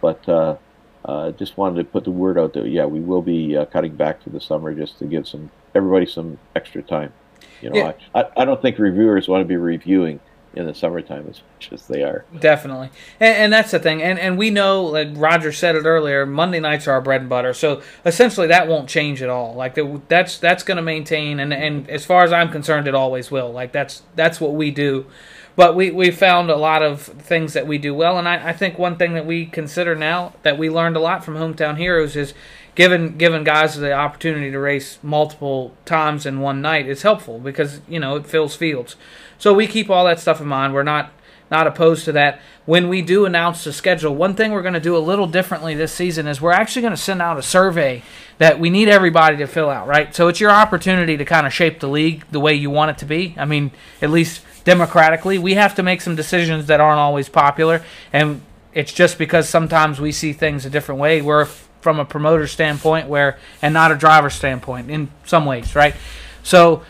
but 0.00 0.26
uh, 0.28 0.56
uh, 1.04 1.30
just 1.32 1.56
wanted 1.56 1.76
to 1.76 1.84
put 1.84 2.04
the 2.04 2.10
word 2.10 2.38
out 2.38 2.52
there. 2.52 2.66
Yeah, 2.66 2.86
we 2.86 3.00
will 3.00 3.22
be 3.22 3.56
uh, 3.56 3.64
cutting 3.66 3.94
back 3.94 4.22
to 4.24 4.30
the 4.30 4.40
summer 4.40 4.74
just 4.74 4.98
to 4.98 5.06
give 5.06 5.26
some 5.28 5.50
everybody 5.74 6.06
some 6.06 6.38
extra 6.56 6.82
time. 6.82 7.12
You 7.60 7.70
know, 7.70 7.76
yeah. 7.76 7.92
I, 8.14 8.42
I 8.42 8.44
don't 8.44 8.60
think 8.60 8.78
reviewers 8.78 9.28
want 9.28 9.42
to 9.42 9.48
be 9.48 9.56
reviewing 9.56 10.20
in 10.54 10.66
the 10.66 10.74
summertime 10.74 11.26
as 11.28 11.40
much 11.54 11.72
as 11.72 11.86
they 11.86 12.02
are. 12.02 12.24
Definitely, 12.38 12.90
and, 13.18 13.36
and, 13.36 13.52
that's 13.52 13.70
the 13.70 13.78
thing. 13.78 14.02
And 14.02 14.18
and 14.18 14.36
we 14.36 14.50
know, 14.50 14.84
like 14.84 15.08
Roger 15.14 15.52
said 15.52 15.76
it 15.76 15.84
earlier, 15.84 16.26
Monday 16.26 16.60
nights 16.60 16.86
are 16.86 16.92
our 16.92 17.00
bread 17.00 17.22
and 17.22 17.30
butter. 17.30 17.54
So 17.54 17.82
essentially, 18.04 18.46
that 18.48 18.68
won't 18.68 18.88
change 18.88 19.22
at 19.22 19.28
all. 19.28 19.54
Like 19.54 19.78
that's 20.08 20.38
that's 20.38 20.62
going 20.62 20.76
to 20.76 20.82
maintain, 20.82 21.40
and 21.40 21.52
and 21.52 21.88
as 21.88 22.04
far 22.04 22.24
as 22.24 22.32
I'm 22.32 22.50
concerned, 22.50 22.86
it 22.88 22.94
always 22.94 23.30
will. 23.30 23.50
Like 23.52 23.72
that's 23.72 24.02
that's 24.14 24.40
what 24.40 24.54
we 24.54 24.70
do. 24.70 25.06
But 25.54 25.76
we, 25.76 25.90
we 25.90 26.10
found 26.10 26.50
a 26.50 26.56
lot 26.56 26.82
of 26.82 27.02
things 27.02 27.52
that 27.52 27.66
we 27.66 27.76
do 27.76 27.94
well, 27.94 28.18
and 28.18 28.26
I, 28.26 28.48
I 28.48 28.52
think 28.54 28.78
one 28.78 28.96
thing 28.96 29.12
that 29.14 29.26
we 29.26 29.44
consider 29.44 29.94
now 29.94 30.32
that 30.44 30.56
we 30.56 30.70
learned 30.70 30.96
a 30.96 31.00
lot 31.00 31.24
from 31.24 31.34
Hometown 31.34 31.76
Heroes 31.76 32.16
is 32.16 32.32
giving 32.74 33.16
giving 33.16 33.44
guys 33.44 33.76
the 33.76 33.92
opportunity 33.92 34.50
to 34.50 34.58
race 34.58 34.98
multiple 35.02 35.74
times 35.84 36.26
in 36.26 36.40
one 36.40 36.62
night 36.62 36.88
is 36.88 37.02
helpful 37.02 37.38
because 37.38 37.80
you 37.88 38.00
know 38.00 38.16
it 38.16 38.26
fills 38.26 38.56
fields. 38.56 38.96
So 39.38 39.52
we 39.52 39.66
keep 39.66 39.90
all 39.90 40.04
that 40.06 40.20
stuff 40.20 40.40
in 40.40 40.46
mind. 40.46 40.74
We're 40.74 40.82
not 40.82 41.12
not 41.50 41.66
opposed 41.66 42.06
to 42.06 42.12
that. 42.12 42.40
When 42.64 42.88
we 42.88 43.02
do 43.02 43.26
announce 43.26 43.64
the 43.64 43.72
schedule, 43.72 44.14
one 44.14 44.34
thing 44.34 44.52
we're 44.52 44.62
going 44.62 44.72
to 44.72 44.80
do 44.80 44.96
a 44.96 44.98
little 44.98 45.26
differently 45.26 45.74
this 45.74 45.92
season 45.92 46.26
is 46.26 46.40
we're 46.40 46.52
actually 46.52 46.80
going 46.80 46.94
to 46.94 47.00
send 47.00 47.20
out 47.20 47.38
a 47.38 47.42
survey 47.42 48.02
that 48.38 48.58
we 48.58 48.70
need 48.70 48.88
everybody 48.88 49.36
to 49.36 49.46
fill 49.46 49.68
out, 49.68 49.86
right? 49.86 50.14
So 50.14 50.28
it's 50.28 50.40
your 50.40 50.50
opportunity 50.50 51.18
to 51.18 51.24
kind 51.26 51.46
of 51.46 51.52
shape 51.52 51.80
the 51.80 51.88
league 51.88 52.24
the 52.30 52.40
way 52.40 52.54
you 52.54 52.70
want 52.70 52.92
it 52.92 52.98
to 52.98 53.04
be. 53.04 53.34
I 53.36 53.44
mean, 53.44 53.70
at 54.00 54.08
least 54.08 54.42
democratically. 54.64 55.38
We 55.38 55.54
have 55.54 55.74
to 55.74 55.82
make 55.82 56.00
some 56.00 56.16
decisions 56.16 56.66
that 56.66 56.80
aren't 56.80 57.00
always 57.00 57.28
popular, 57.28 57.84
and 58.12 58.40
it's 58.72 58.92
just 58.92 59.18
because 59.18 59.48
sometimes 59.48 60.00
we 60.00 60.12
see 60.12 60.32
things 60.32 60.64
a 60.64 60.70
different 60.70 61.00
way. 61.00 61.20
We're 61.20 61.48
from 61.82 61.98
a 61.98 62.04
promoter 62.04 62.46
standpoint, 62.46 63.08
where 63.08 63.38
and 63.60 63.74
not 63.74 63.92
a 63.92 63.96
driver 63.96 64.30
standpoint 64.30 64.90
in 64.90 65.10
some 65.24 65.44
ways, 65.44 65.74
right? 65.74 65.94
So 66.42 66.82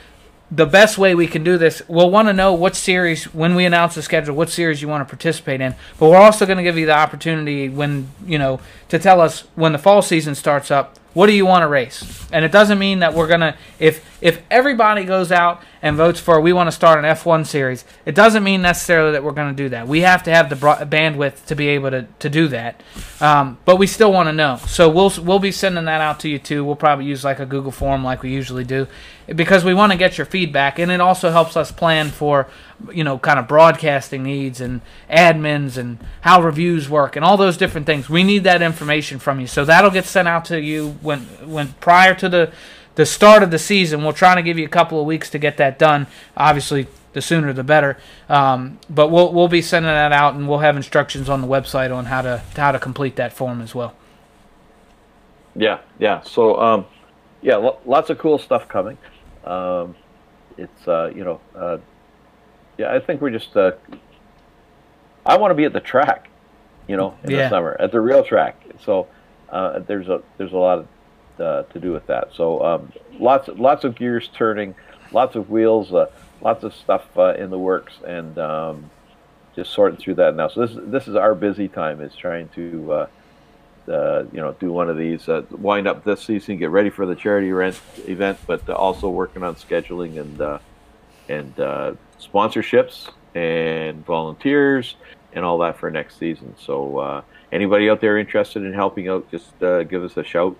the 0.50 0.66
best 0.66 0.98
way 0.98 1.14
we 1.14 1.26
can 1.26 1.42
do 1.42 1.56
this, 1.56 1.80
we'll 1.88 2.10
want 2.10 2.28
to 2.28 2.34
know 2.34 2.52
what 2.52 2.76
series, 2.76 3.24
when 3.32 3.54
we 3.54 3.64
announce 3.64 3.94
the 3.94 4.02
schedule, 4.02 4.36
what 4.36 4.50
series 4.50 4.82
you 4.82 4.88
want 4.88 5.06
to 5.06 5.10
participate 5.10 5.62
in. 5.62 5.74
But 5.98 6.10
we're 6.10 6.18
also 6.18 6.44
going 6.44 6.58
to 6.58 6.62
give 6.62 6.76
you 6.76 6.84
the 6.84 6.94
opportunity 6.94 7.70
when, 7.70 8.10
you 8.26 8.38
know, 8.38 8.60
to 8.90 8.98
tell 8.98 9.20
us 9.20 9.44
when 9.54 9.72
the 9.72 9.78
fall 9.78 10.02
season 10.02 10.34
starts 10.34 10.70
up, 10.70 10.98
what 11.14 11.26
do 11.26 11.32
you 11.32 11.46
want 11.46 11.62
to 11.62 11.68
race? 11.68 12.26
And 12.30 12.44
it 12.44 12.52
doesn't 12.52 12.78
mean 12.78 12.98
that 12.98 13.14
we're 13.14 13.28
going 13.28 13.40
to, 13.40 13.56
if 13.78 14.11
if 14.22 14.40
everybody 14.50 15.04
goes 15.04 15.32
out 15.32 15.62
and 15.82 15.96
votes 15.96 16.20
for 16.20 16.40
we 16.40 16.52
want 16.52 16.68
to 16.68 16.72
start 16.72 16.98
an 16.98 17.04
F1 17.04 17.44
series, 17.44 17.84
it 18.06 18.14
doesn't 18.14 18.44
mean 18.44 18.62
necessarily 18.62 19.10
that 19.12 19.24
we're 19.24 19.32
going 19.32 19.54
to 19.54 19.62
do 19.62 19.68
that. 19.70 19.88
We 19.88 20.02
have 20.02 20.22
to 20.22 20.30
have 20.30 20.48
the 20.48 20.54
bandwidth 20.54 21.44
to 21.46 21.56
be 21.56 21.68
able 21.68 21.90
to, 21.90 22.06
to 22.20 22.30
do 22.30 22.46
that. 22.48 22.80
Um, 23.20 23.58
but 23.64 23.76
we 23.76 23.88
still 23.88 24.12
want 24.12 24.28
to 24.28 24.32
know. 24.32 24.58
So 24.66 24.88
we'll 24.88 25.12
we'll 25.20 25.40
be 25.40 25.50
sending 25.50 25.84
that 25.86 26.00
out 26.00 26.20
to 26.20 26.28
you 26.28 26.38
too. 26.38 26.64
We'll 26.64 26.76
probably 26.76 27.04
use 27.04 27.24
like 27.24 27.40
a 27.40 27.46
Google 27.46 27.72
form 27.72 28.04
like 28.04 28.22
we 28.22 28.30
usually 28.30 28.64
do 28.64 28.86
because 29.26 29.64
we 29.64 29.74
want 29.74 29.92
to 29.92 29.98
get 29.98 30.18
your 30.18 30.24
feedback 30.24 30.78
and 30.78 30.90
it 30.90 31.00
also 31.00 31.30
helps 31.30 31.56
us 31.56 31.70
plan 31.70 32.10
for 32.10 32.48
you 32.92 33.04
know 33.04 33.18
kind 33.18 33.38
of 33.38 33.46
broadcasting 33.46 34.22
needs 34.22 34.60
and 34.60 34.80
admins 35.10 35.76
and 35.76 35.98
how 36.22 36.42
reviews 36.42 36.88
work 36.88 37.16
and 37.16 37.24
all 37.24 37.36
those 37.36 37.56
different 37.56 37.86
things. 37.86 38.08
We 38.08 38.22
need 38.22 38.44
that 38.44 38.62
information 38.62 39.18
from 39.18 39.40
you. 39.40 39.48
So 39.48 39.64
that'll 39.64 39.90
get 39.90 40.04
sent 40.04 40.28
out 40.28 40.44
to 40.46 40.60
you 40.60 40.90
when 41.00 41.20
when 41.44 41.72
prior 41.74 42.14
to 42.14 42.28
the 42.28 42.52
the 42.94 43.06
start 43.06 43.42
of 43.42 43.50
the 43.50 43.58
season. 43.58 44.02
We'll 44.02 44.12
try 44.12 44.34
to 44.34 44.42
give 44.42 44.58
you 44.58 44.64
a 44.66 44.68
couple 44.70 45.00
of 45.00 45.06
weeks 45.06 45.30
to 45.30 45.38
get 45.38 45.56
that 45.56 45.78
done. 45.78 46.06
Obviously, 46.36 46.86
the 47.12 47.22
sooner 47.22 47.52
the 47.52 47.64
better. 47.64 47.98
Um, 48.28 48.78
but 48.90 49.08
we'll 49.08 49.32
we'll 49.32 49.48
be 49.48 49.62
sending 49.62 49.90
that 49.90 50.12
out, 50.12 50.34
and 50.34 50.48
we'll 50.48 50.58
have 50.60 50.76
instructions 50.76 51.28
on 51.28 51.40
the 51.40 51.46
website 51.48 51.94
on 51.94 52.06
how 52.06 52.22
to 52.22 52.42
how 52.56 52.72
to 52.72 52.78
complete 52.78 53.16
that 53.16 53.32
form 53.32 53.60
as 53.60 53.74
well. 53.74 53.94
Yeah, 55.54 55.80
yeah. 55.98 56.22
So, 56.22 56.58
um, 56.60 56.86
yeah, 57.42 57.56
lo- 57.56 57.78
lots 57.84 58.08
of 58.10 58.18
cool 58.18 58.38
stuff 58.38 58.68
coming. 58.68 58.96
Um, 59.44 59.94
it's 60.56 60.88
uh, 60.88 61.10
you 61.14 61.24
know, 61.24 61.40
uh, 61.54 61.78
yeah. 62.78 62.92
I 62.94 63.00
think 63.00 63.20
we're 63.20 63.30
just. 63.30 63.56
Uh, 63.56 63.72
I 65.24 65.36
want 65.36 65.50
to 65.50 65.54
be 65.54 65.64
at 65.64 65.72
the 65.72 65.80
track, 65.80 66.28
you 66.88 66.96
know, 66.96 67.14
in 67.22 67.30
Yeah. 67.30 67.44
the 67.44 67.48
summer 67.50 67.76
at 67.78 67.92
the 67.92 68.00
real 68.00 68.24
track. 68.24 68.60
So 68.84 69.06
uh, 69.50 69.80
there's 69.80 70.08
a 70.08 70.22
there's 70.38 70.52
a 70.52 70.56
lot 70.56 70.78
of, 70.80 70.88
uh, 71.38 71.62
to 71.64 71.80
do 71.80 71.92
with 71.92 72.06
that. 72.06 72.30
So 72.34 72.64
um, 72.64 72.92
lots 73.18 73.48
lots 73.48 73.84
of 73.84 73.94
gears 73.94 74.28
turning, 74.34 74.74
lots 75.12 75.36
of 75.36 75.50
wheels, 75.50 75.92
uh, 75.92 76.06
lots 76.40 76.64
of 76.64 76.74
stuff 76.74 77.06
uh, 77.16 77.34
in 77.34 77.50
the 77.50 77.58
works, 77.58 77.94
and 78.06 78.38
um, 78.38 78.90
just 79.54 79.72
sorting 79.72 79.98
through 79.98 80.14
that 80.16 80.34
now. 80.34 80.48
So 80.48 80.66
this 80.66 80.76
this 80.84 81.08
is 81.08 81.16
our 81.16 81.34
busy 81.34 81.68
time 81.68 82.00
is 82.00 82.14
trying 82.14 82.48
to. 82.50 82.92
Uh, 82.92 83.06
uh, 83.88 84.22
you 84.32 84.38
know, 84.38 84.52
do 84.60 84.70
one 84.70 84.88
of 84.88 84.96
these, 84.96 85.28
uh, 85.28 85.42
wind 85.50 85.88
up 85.88 86.04
this 86.04 86.22
season, 86.22 86.56
get 86.56 86.70
ready 86.70 86.88
for 86.88 87.04
the 87.04 87.16
charity 87.16 87.50
rent 87.50 87.76
event, 88.06 88.38
but 88.46 88.70
also 88.70 89.10
working 89.10 89.42
on 89.42 89.56
scheduling 89.56 90.20
and 90.20 90.60
and 91.28 91.56
sponsorships 92.20 93.10
and 93.34 94.06
volunteers 94.06 94.94
and 95.32 95.44
all 95.44 95.58
that 95.58 95.76
for 95.76 95.90
next 95.90 96.16
season. 96.16 96.54
So 96.64 97.24
anybody 97.50 97.90
out 97.90 98.00
there 98.00 98.18
interested 98.18 98.62
in 98.62 98.72
helping 98.72 99.08
out, 99.08 99.28
just 99.32 99.58
give 99.58 100.04
us 100.04 100.16
a 100.16 100.22
shout. 100.22 100.56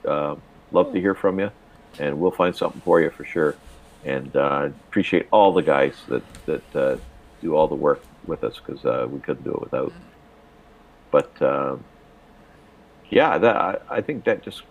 Love 0.73 0.93
to 0.93 1.01
hear 1.01 1.15
from 1.15 1.39
you, 1.39 1.51
and 1.99 2.19
we'll 2.19 2.31
find 2.31 2.57
something 2.57 2.81
for 2.81 3.01
you 3.01 3.11
for 3.11 3.25
sure. 3.25 3.57
And 4.05 4.35
uh, 4.35 4.71
appreciate 4.89 5.29
all 5.31 5.53
the 5.53 5.63
guys 5.63 5.95
that 6.09 6.23
that 6.47 6.77
uh, 6.77 6.97
do 7.41 7.55
all 7.55 7.69
the 7.69 7.75
work 7.75 8.03
with 8.27 8.43
us 8.45 8.59
because 8.59 8.85
uh, 8.85 9.07
we 9.11 9.21
couldn't 9.21 9.45
do 9.45 9.53
it 9.53 9.61
without. 9.61 9.93
But 11.11 11.41
um, 11.43 11.85
yeah, 13.11 13.39
that 13.39 13.57
I, 13.57 13.79
I 13.91 14.01
think 14.01 14.25
that 14.25 14.43
just 14.43 14.63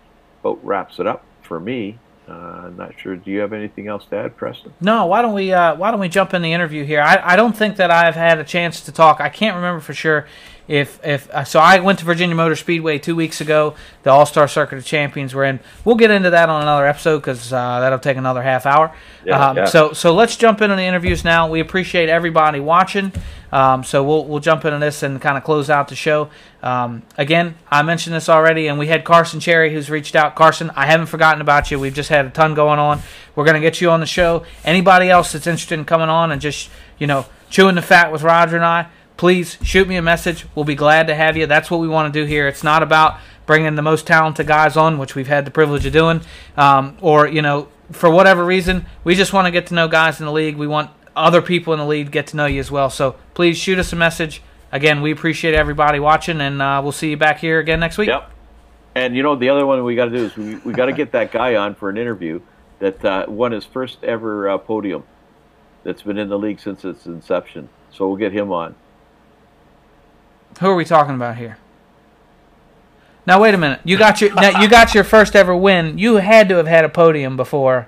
about 0.42 0.64
wraps 0.66 1.00
it 1.00 1.08
up 1.08 1.24
for 1.44 1.60
me. 1.60 2.00
Uh, 2.28 2.64
I'm 2.66 2.78
not 2.78 2.98
sure. 3.00 3.16
Do 3.16 3.30
you 3.30 3.40
have 3.40 3.52
anything 3.52 3.88
else 3.88 4.06
to 4.06 4.16
add, 4.16 4.38
Preston? 4.38 4.74
No, 4.80 5.06
why 5.06 5.22
don't 5.22 5.34
we 5.34 5.52
uh, 5.54 5.76
why 5.76 5.92
don't 5.92 6.00
we 6.00 6.10
jump 6.10 6.34
in 6.34 6.42
the 6.42 6.54
interview 6.54 6.84
here? 6.84 7.02
I, 7.02 7.34
I 7.34 7.36
don't 7.36 7.56
think 7.56 7.78
that 7.78 7.92
I've 7.92 8.16
had 8.16 8.40
a 8.40 8.44
chance 8.44 8.82
to 8.82 8.92
talk. 8.92 9.22
I 9.22 9.30
can't 9.30 9.56
remember 9.56 9.82
for 9.82 9.94
sure 9.94 10.28
if 10.72 11.06
if 11.06 11.30
uh, 11.32 11.44
so. 11.44 11.60
I 11.60 11.82
went 11.82 12.00
to 12.00 12.06
Virginia 12.06 12.34
Motor 12.34 12.56
Speedway 12.56 12.98
two 12.98 13.14
weeks 13.14 13.42
ago. 13.42 13.76
The 14.04 14.10
All 14.10 14.26
Star 14.26 14.48
Circuit 14.48 14.78
of 14.78 14.86
Champions 14.86 15.34
were 15.34 15.44
in. 15.44 15.60
We'll 15.84 15.98
get 15.98 16.12
into 16.12 16.30
that 16.30 16.48
on 16.48 16.62
another 16.62 16.88
episode 16.88 17.20
because 17.20 17.52
uh, 17.52 17.82
that'll 17.82 18.00
take 18.00 18.16
another 18.16 18.42
half 18.42 18.66
hour. 18.66 18.96
Yeah, 19.26 19.50
um, 19.50 19.58
yeah. 19.58 19.66
So 19.66 19.92
so 19.92 20.14
let's 20.14 20.38
jump 20.38 20.62
into 20.62 20.78
the 20.78 20.84
interviews 20.84 21.26
now. 21.26 21.50
We 21.50 21.60
appreciate 21.60 22.08
everybody 22.08 22.62
watching. 22.62 23.12
Um, 23.52 23.84
so 23.84 24.02
we'll 24.02 24.24
we'll 24.26 24.40
jump 24.40 24.64
into 24.64 24.80
this 24.80 25.04
and 25.04 25.22
kind 25.22 25.38
of 25.38 25.44
close 25.44 25.70
out 25.70 25.90
the 25.90 25.96
show. 25.96 26.30
Um, 26.64 27.04
again, 27.18 27.56
I 27.70 27.84
mentioned 27.84 28.16
this 28.16 28.30
already, 28.30 28.68
and 28.68 28.80
we 28.80 28.88
had 28.88 29.04
Carson 29.04 29.42
Cherry 29.42 29.74
who's 29.74 29.90
reached 29.90 30.16
out. 30.16 30.36
Carson, 30.36 30.72
I 30.74 30.86
haven't 30.86 31.08
forgotten 31.08 31.42
about 31.42 31.70
you. 31.70 31.80
We've 31.80 31.94
just 31.94 32.08
had 32.08 32.26
a 32.26 32.30
ton 32.30 32.54
going 32.54 32.80
on. 32.80 33.02
We're 33.36 33.46
gonna 33.46 33.60
get 33.60 33.82
you 33.82 33.90
on 33.90 34.00
the 34.00 34.06
show. 34.06 34.46
Anybody 34.64 35.10
else 35.10 35.34
that's 35.34 35.48
interested 35.48 35.78
in 35.78 35.84
coming 35.84 36.08
on 36.08 36.32
and 36.32 36.40
just 36.40 36.70
you 36.98 37.08
know 37.08 37.26
chewing 37.50 37.76
the 37.76 37.82
fat 37.82 38.14
with 38.14 38.24
Roger 38.24 38.56
and 38.56 38.64
I, 38.64 38.88
please 39.22 39.60
shoot 39.62 39.88
me 39.88 39.96
a 39.98 40.02
message. 40.02 40.48
We'll 40.56 40.66
be 40.66 40.74
glad 40.74 41.06
to 41.06 41.14
have 41.14 41.38
you. 41.38 41.46
That's 41.46 41.70
what 41.70 41.80
we 41.80 41.88
want 41.88 42.12
to 42.12 42.20
do 42.22 42.26
here. 42.26 42.48
It's 42.48 42.64
not 42.64 42.82
about 42.82 43.20
bringing 43.46 43.76
the 43.76 43.84
most 43.84 44.08
talented 44.08 44.48
guys 44.48 44.76
on, 44.76 44.98
which 44.98 45.14
we've 45.14 45.28
had 45.28 45.46
the 45.46 45.52
privilege 45.52 45.86
of 45.86 45.94
doing, 45.94 46.22
um, 46.58 46.98
or 47.02 47.28
you 47.28 47.44
know 47.44 47.68
for 47.92 48.10
whatever 48.10 48.44
reason, 48.44 48.88
we 49.04 49.14
just 49.14 49.32
want 49.32 49.46
to 49.46 49.52
get 49.52 49.68
to 49.68 49.76
know 49.76 49.88
guys 49.88 50.20
in 50.20 50.26
the 50.26 50.32
league. 50.32 50.56
We 50.56 50.66
want 50.66 50.90
other 51.16 51.40
people 51.40 51.72
in 51.72 51.78
the 51.78 51.86
league 51.86 52.10
get 52.10 52.26
to 52.28 52.36
know 52.36 52.48
you 52.48 52.60
as 52.60 52.72
well. 52.72 52.90
So 52.90 53.16
please 53.36 53.60
shoot 53.60 53.78
us 53.78 53.94
a 53.94 53.96
message. 53.96 54.42
Again, 54.72 55.04
we 55.04 55.12
appreciate 55.12 55.54
everybody 55.54 56.00
watching, 56.00 56.42
and 56.42 56.60
uh, 56.60 56.80
we'll 56.82 56.92
see 56.92 57.12
you 57.12 57.18
back 57.18 57.38
here 57.38 57.60
again 57.60 57.80
next 57.80 58.00
week. 58.00 58.08
Yep. 58.08 58.32
And 58.96 59.16
you 59.16 59.22
know 59.22 59.36
the 59.36 59.50
other 59.50 59.68
one 59.68 59.84
we 59.84 59.94
got 59.94 60.06
to 60.06 60.18
do 60.18 60.26
is 60.26 60.36
we, 60.36 60.56
we 60.56 60.74
got 60.74 60.88
to 60.88 60.94
get 60.94 61.12
that 61.12 61.32
guy 61.32 61.58
on 61.58 61.76
for 61.76 61.92
an 61.92 61.98
interview 62.00 62.42
that 62.80 63.06
uh, 63.06 63.26
won 63.28 63.52
his 63.52 63.66
first 63.66 64.04
ever 64.04 64.50
uh, 64.50 64.58
podium. 64.58 65.04
That's 65.84 66.02
been 66.02 66.18
in 66.18 66.30
the 66.30 66.40
league 66.40 66.60
since 66.60 66.84
its 66.84 67.06
inception. 67.06 67.70
So 67.92 68.08
we'll 68.08 68.18
get 68.18 68.32
him 68.32 68.52
on. 68.52 68.74
Who 70.62 70.68
are 70.70 70.76
we 70.76 70.86
talking 70.86 71.16
about 71.16 71.38
here? 71.38 71.58
Now 73.26 73.42
wait 73.42 73.56
a 73.56 73.58
minute. 73.58 73.82
You 73.84 73.98
got 73.98 74.22
your 74.22 74.32
now, 74.34 74.62
you 74.62 74.70
got 74.70 74.94
your 74.94 75.04
first 75.04 75.36
ever 75.36 75.56
win. 75.56 75.98
You 75.98 76.18
had 76.18 76.50
to 76.50 76.56
have 76.58 76.68
had 76.68 76.86
a 76.86 76.90
podium 76.90 77.36
before 77.36 77.88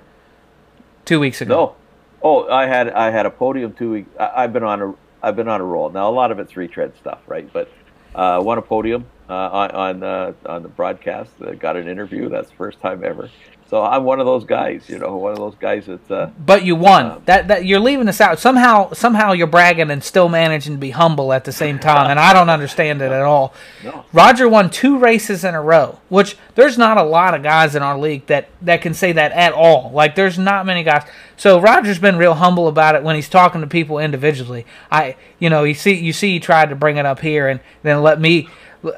two 1.04 1.20
weeks 1.20 1.40
ago. 1.40 1.54
No. 1.54 1.76
Oh, 2.20 2.48
I 2.48 2.66
had 2.66 2.90
I 2.90 3.10
had 3.10 3.26
a 3.26 3.30
podium 3.30 3.74
two 3.74 3.92
weeks. 3.92 4.10
I, 4.18 4.42
I've 4.42 4.52
been 4.52 4.64
on 4.64 4.82
a 4.82 4.94
I've 5.22 5.36
been 5.36 5.46
on 5.46 5.60
a 5.60 5.64
roll. 5.64 5.88
Now 5.90 6.08
a 6.08 6.10
lot 6.10 6.32
of 6.32 6.40
it's 6.40 6.56
retread 6.56 6.96
stuff, 6.96 7.20
right? 7.28 7.48
But 7.52 7.70
uh, 8.12 8.42
won 8.44 8.58
a 8.58 8.62
podium 8.62 9.06
uh, 9.28 9.32
on 9.32 9.70
on, 9.70 10.02
uh, 10.02 10.32
on 10.46 10.62
the 10.64 10.68
broadcast. 10.68 11.30
Uh, 11.40 11.52
got 11.52 11.76
an 11.76 11.86
interview. 11.86 12.28
That's 12.28 12.50
the 12.50 12.56
first 12.56 12.80
time 12.80 13.04
ever. 13.04 13.30
So 13.74 13.82
I'm 13.82 14.04
one 14.04 14.20
of 14.20 14.26
those 14.26 14.44
guys, 14.44 14.88
you 14.88 15.00
know, 15.00 15.16
one 15.16 15.32
of 15.32 15.38
those 15.38 15.56
guys 15.56 15.86
that's. 15.86 16.08
Uh, 16.08 16.30
But 16.38 16.64
you 16.64 16.76
won. 16.76 17.06
Um, 17.06 17.22
that 17.24 17.48
that 17.48 17.64
you're 17.64 17.80
leaving 17.80 18.06
us 18.06 18.20
out. 18.20 18.38
Somehow 18.38 18.92
somehow 18.92 19.32
you're 19.32 19.48
bragging 19.48 19.90
and 19.90 20.04
still 20.04 20.28
managing 20.28 20.74
to 20.74 20.78
be 20.78 20.90
humble 20.90 21.32
at 21.32 21.42
the 21.42 21.50
same 21.50 21.80
time, 21.80 22.08
and 22.08 22.20
I 22.20 22.32
don't 22.32 22.50
understand 22.50 23.02
it 23.02 23.10
at 23.10 23.22
all. 23.22 23.52
No. 23.82 24.04
Roger 24.12 24.48
won 24.48 24.70
two 24.70 24.96
races 24.96 25.42
in 25.42 25.56
a 25.56 25.60
row, 25.60 25.98
which 26.08 26.36
there's 26.54 26.78
not 26.78 26.98
a 26.98 27.02
lot 27.02 27.34
of 27.34 27.42
guys 27.42 27.74
in 27.74 27.82
our 27.82 27.98
league 27.98 28.26
that 28.26 28.46
that 28.62 28.80
can 28.80 28.94
say 28.94 29.10
that 29.10 29.32
at 29.32 29.52
all. 29.52 29.90
Like 29.92 30.14
there's 30.14 30.38
not 30.38 30.66
many 30.66 30.84
guys. 30.84 31.02
So 31.36 31.60
Roger's 31.60 31.98
been 31.98 32.16
real 32.16 32.34
humble 32.34 32.68
about 32.68 32.94
it 32.94 33.02
when 33.02 33.16
he's 33.16 33.28
talking 33.28 33.60
to 33.60 33.66
people 33.66 33.98
individually. 33.98 34.66
I 34.92 35.16
you 35.40 35.50
know, 35.50 35.64
you 35.64 35.74
see 35.74 35.94
you 35.94 36.12
see 36.12 36.34
he 36.34 36.38
tried 36.38 36.68
to 36.68 36.76
bring 36.76 36.96
it 36.96 37.06
up 37.06 37.18
here 37.18 37.48
and 37.48 37.58
then 37.82 38.02
let 38.04 38.20
me 38.20 38.48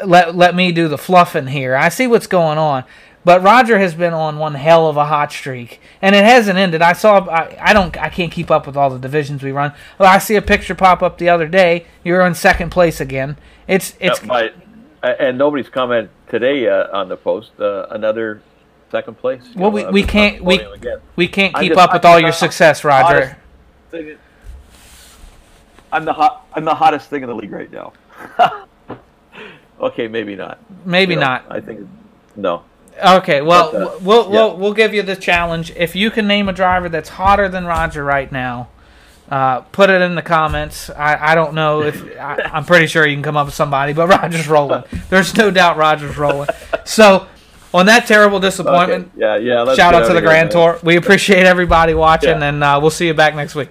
let 0.05 0.37
let 0.37 0.55
me 0.55 0.71
do 0.71 0.87
the 0.87 0.99
fluffing 0.99 1.47
here. 1.47 1.75
I 1.75 1.89
see 1.89 2.07
what's 2.07 2.27
going 2.27 2.59
on. 2.59 2.85
But 3.27 3.43
Roger 3.43 3.81
has 3.81 3.93
been 3.93 4.13
on 4.13 4.39
one 4.39 4.55
hell 4.55 4.87
of 4.87 4.97
a 4.97 5.05
hot 5.05 5.33
streak, 5.33 5.81
and 6.01 6.15
it 6.15 6.25
hasn't 6.25 6.59
ended. 6.59 6.81
I 6.81 6.93
saw. 6.93 7.29
I, 7.29 7.59
I 7.61 7.73
don't. 7.73 7.97
I 8.01 8.09
can't 8.09 8.31
keep 8.31 8.53
up 8.53 8.69
with 8.69 8.77
all 8.77 8.89
the 8.89 9.01
divisions 9.01 9.43
we 9.43 9.51
run. 9.51 9.73
Well, 9.99 10.09
I 10.09 10.19
see 10.19 10.37
a 10.37 10.43
picture 10.43 10.77
pop 10.77 11.03
up 11.03 11.19
the 11.19 11.29
other 11.29 11.49
day. 11.49 11.87
You're 12.05 12.25
in 12.25 12.37
second 12.37 12.71
place 12.71 13.01
again. 13.01 13.37
It's 13.67 13.97
it's. 13.99 14.23
uh, 14.23 14.27
my, 14.27 14.53
and 15.03 15.37
nobody's 15.39 15.69
commented 15.69 16.11
today 16.29 16.69
uh, 16.69 16.97
on 16.97 17.09
the 17.09 17.17
post. 17.17 17.51
Uh, 17.59 17.89
another 17.91 18.43
second 18.93 19.19
place. 19.19 19.43
Well, 19.57 19.73
know, 19.73 19.87
we- 19.87 19.87
we 19.87 20.03
can't- 20.05 20.45
we- 20.45 20.61
again. 20.61 20.99
we 21.17 21.27
can't 21.27 21.53
keep 21.57 21.71
just- 21.73 21.81
up 21.81 21.95
with 21.95 22.05
I'm 22.05 22.13
all 22.13 22.21
your 22.21 22.31
success, 22.31 22.85
Roger. 22.85 23.37
I'm 25.91 26.05
the 26.05 26.13
hot. 26.13 26.47
I'm 26.53 26.65
the 26.65 26.77
hottest 26.77 27.11
thing 27.11 27.25
in 27.25 27.29
the 27.29 27.35
league 27.35 27.51
right 27.51 27.73
now. 27.73 27.93
okay, 29.81 30.07
maybe 30.07 30.37
not. 30.37 30.61
Maybe 30.87 31.15
You 31.15 31.19
know, 31.21 31.27
not. 31.27 31.47
I 31.51 31.61
think 31.61 31.89
no. 32.37 32.63
Okay, 33.05 33.43
well, 33.43 33.73
But, 33.73 33.83
uh, 33.83 33.99
we'll, 34.03 34.25
yeah. 34.25 34.31
we'll 34.31 34.57
we'll 34.57 34.73
give 34.75 34.95
you 34.95 35.03
the 35.03 35.17
challenge. 35.17 35.71
If 35.77 35.95
you 35.95 36.11
can 36.11 36.27
name 36.27 36.49
a 36.49 36.53
driver 36.53 36.89
that's 36.89 37.11
hotter 37.11 37.49
than 37.49 37.67
Roger 37.67 38.03
right 38.05 38.31
now, 38.33 38.69
uh, 39.31 39.61
put 39.61 39.91
it 39.91 40.01
in 40.03 40.15
the 40.15 40.23
comments. 40.23 40.89
I, 40.91 41.33
I 41.33 41.35
don't 41.35 41.55
know 41.55 41.83
if 41.83 42.03
I, 42.19 42.37
I'm 42.53 42.65
pretty 42.65 42.87
sure 42.87 43.07
you 43.07 43.15
can 43.15 43.23
come 43.23 43.37
up 43.37 43.47
with 43.47 43.55
somebody, 43.55 43.93
but 43.93 44.09
Roger's 44.23 44.49
rolling. 44.49 44.85
There's 45.11 45.37
no 45.37 45.51
doubt 45.51 45.77
Roger's 45.77 46.17
rolling. 46.17 46.49
So, 46.85 47.27
on 47.75 47.87
that 47.87 48.07
terrible 48.07 48.41
disappointment, 48.41 49.11
Okay. 49.15 49.21
Yeah, 49.45 49.65
yeah. 49.67 49.75
shout 49.75 49.95
out 49.95 50.07
to 50.07 50.15
the 50.15 50.23
Grand 50.23 50.49
man. 50.49 50.53
Tour. 50.53 50.79
We 50.83 50.97
appreciate 50.97 51.45
everybody 51.45 51.93
watching, 51.93 52.31
Yeah. 52.41 52.49
and 52.49 52.65
uh, 52.65 52.79
we'll 52.81 52.91
see 52.91 53.07
you 53.09 53.15
back 53.15 53.35
next 53.35 53.55
week. 53.55 53.69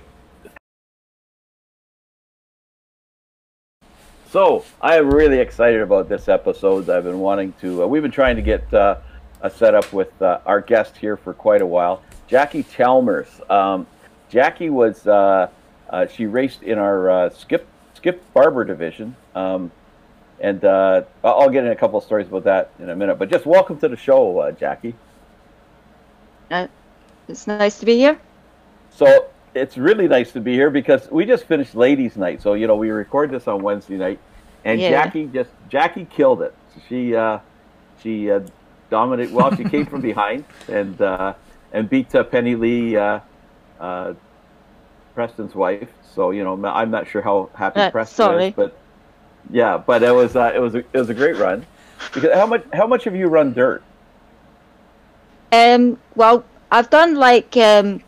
So 4.29 4.65
I 4.81 4.97
am 4.97 5.09
really 5.09 5.39
excited 5.39 5.81
about 5.81 6.09
this 6.09 6.27
episode. 6.27 6.89
I've 6.89 7.05
been 7.05 7.19
wanting 7.19 7.53
to. 7.61 7.83
Uh, 7.83 7.87
we've 7.87 8.01
been 8.01 8.11
trying 8.11 8.35
to 8.35 8.41
get 8.41 8.71
uh, 8.73 8.97
a 9.45 9.49
setup 9.49 9.93
with 9.93 10.19
uh, 10.21 10.39
our 10.45 10.59
guest 10.59 10.97
here 10.97 11.15
for 11.15 11.33
quite 11.33 11.61
a 11.61 11.65
while, 11.65 12.01
Jackie 12.27 12.63
Chalmers. 12.63 13.41
Um, 13.49 13.85
Jackie 14.29 14.71
was 14.71 15.05
uh, 15.05 15.49
uh, 15.89 16.07
she 16.07 16.25
raced 16.25 16.63
in 16.63 16.79
our 16.79 17.09
uh, 17.09 17.29
Skip 17.29 17.67
Skip 17.93 18.21
Barber 18.33 18.63
division, 18.65 19.15
um, 19.35 19.71
and 20.39 20.65
uh, 20.65 21.03
I'll 21.23 21.49
get 21.49 21.63
in 21.63 21.71
a 21.71 21.75
couple 21.75 21.99
of 21.99 22.03
stories 22.03 22.27
about 22.27 22.43
that 22.45 22.71
in 22.79 22.89
a 22.89 22.95
minute. 22.95 23.19
But 23.19 23.29
just 23.29 23.45
welcome 23.45 23.77
to 23.79 23.87
the 23.87 23.95
show, 23.95 24.39
uh, 24.39 24.51
Jackie. 24.51 24.95
It's 27.27 27.47
nice 27.47 27.79
to 27.79 27.85
be 27.85 27.97
here. 27.97 28.19
So 28.89 29.27
it's 29.53 29.77
really 29.77 30.07
nice 30.07 30.31
to 30.33 30.41
be 30.41 30.53
here 30.53 30.69
because 30.71 31.09
we 31.11 31.25
just 31.25 31.45
finished 31.45 31.75
ladies' 31.75 32.17
night. 32.17 32.41
So 32.41 32.55
you 32.55 32.65
know 32.65 32.75
we 32.75 32.89
record 32.89 33.29
this 33.29 33.47
on 33.47 33.61
Wednesday 33.61 33.97
night, 33.97 34.19
and 34.63 34.81
Yeah. 34.81 34.89
Jackie 34.89 35.27
just 35.27 35.51
Jackie 35.69 36.05
killed 36.05 36.41
it. 36.41 36.55
She 36.89 37.15
uh, 37.15 37.39
she 38.01 38.31
dominated. 38.89 39.33
Well, 39.33 39.55
she 39.55 39.63
came 39.63 39.85
from 39.85 40.01
behind 40.01 40.45
and 40.67 40.99
uh, 41.01 41.33
and 41.71 41.89
beat 41.89 42.13
uh, 42.15 42.23
Penny 42.23 42.55
Lee, 42.55 42.95
uh, 42.95 43.19
uh, 43.79 44.13
Preston's 45.13 45.55
wife. 45.55 45.89
So 46.13 46.31
you 46.31 46.43
know 46.43 46.53
I'm 46.65 46.91
not 46.91 47.07
sure 47.07 47.21
how 47.21 47.49
happy 47.53 47.79
Uh, 47.81 47.91
Preston 47.91 48.15
sorry. 48.15 48.45
is, 48.47 48.53
but 48.55 48.77
yeah, 49.51 49.77
but 49.77 50.03
it 50.03 50.11
was 50.11 50.35
uh, 50.35 50.51
it 50.55 50.59
was 50.59 50.75
a, 50.75 50.79
it 50.79 50.97
was 50.97 51.09
a 51.09 51.13
great 51.13 51.37
run. 51.37 51.65
Because 52.13 52.33
how 52.33 52.45
much 52.45 52.63
how 52.73 52.87
much 52.87 53.03
have 53.05 53.15
you 53.15 53.27
run 53.27 53.53
dirt? 53.53 53.83
Um, 55.51 55.97
well, 56.15 56.43
I've 56.71 56.89
done 56.89 57.15
like 57.15 57.55
um, 57.57 58.01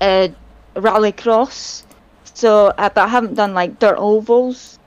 uh, 0.00 0.28
rallycross, 0.74 1.84
so 2.24 2.68
uh, 2.78 2.88
but 2.90 2.98
I 2.98 3.08
haven't 3.08 3.34
done 3.34 3.54
like 3.54 3.78
dirt 3.78 3.96
ovals. 3.98 4.78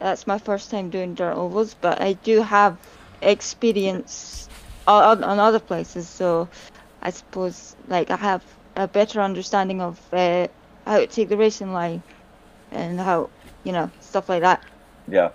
That's 0.00 0.26
my 0.26 0.38
first 0.38 0.70
time 0.70 0.90
doing 0.90 1.14
dirt 1.14 1.34
ovals, 1.34 1.74
but 1.74 2.00
I 2.00 2.14
do 2.14 2.42
have 2.42 2.76
experience 3.22 4.45
on, 4.86 5.24
on 5.24 5.38
other 5.38 5.58
places, 5.58 6.08
so 6.08 6.48
I 7.02 7.10
suppose 7.10 7.76
like 7.88 8.10
I 8.10 8.16
have 8.16 8.42
a 8.76 8.86
better 8.86 9.20
understanding 9.20 9.80
of 9.80 10.00
uh, 10.12 10.48
how 10.86 10.98
to 10.98 11.06
take 11.06 11.28
the 11.28 11.36
racing 11.36 11.72
line 11.72 12.02
and 12.70 12.98
how 13.00 13.30
you 13.64 13.72
know 13.72 13.90
stuff 14.00 14.28
like 14.28 14.42
that. 14.42 14.62
Yeah. 15.08 15.30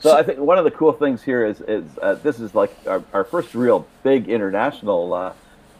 So 0.00 0.16
I 0.16 0.22
think 0.22 0.38
one 0.38 0.58
of 0.58 0.64
the 0.64 0.70
cool 0.70 0.92
things 0.92 1.22
here 1.22 1.44
is 1.44 1.60
is 1.62 1.84
uh, 2.00 2.14
this 2.14 2.40
is 2.40 2.54
like 2.54 2.74
our, 2.86 3.02
our 3.12 3.24
first 3.24 3.54
real 3.54 3.86
big 4.02 4.28
international 4.28 5.12
uh, 5.12 5.32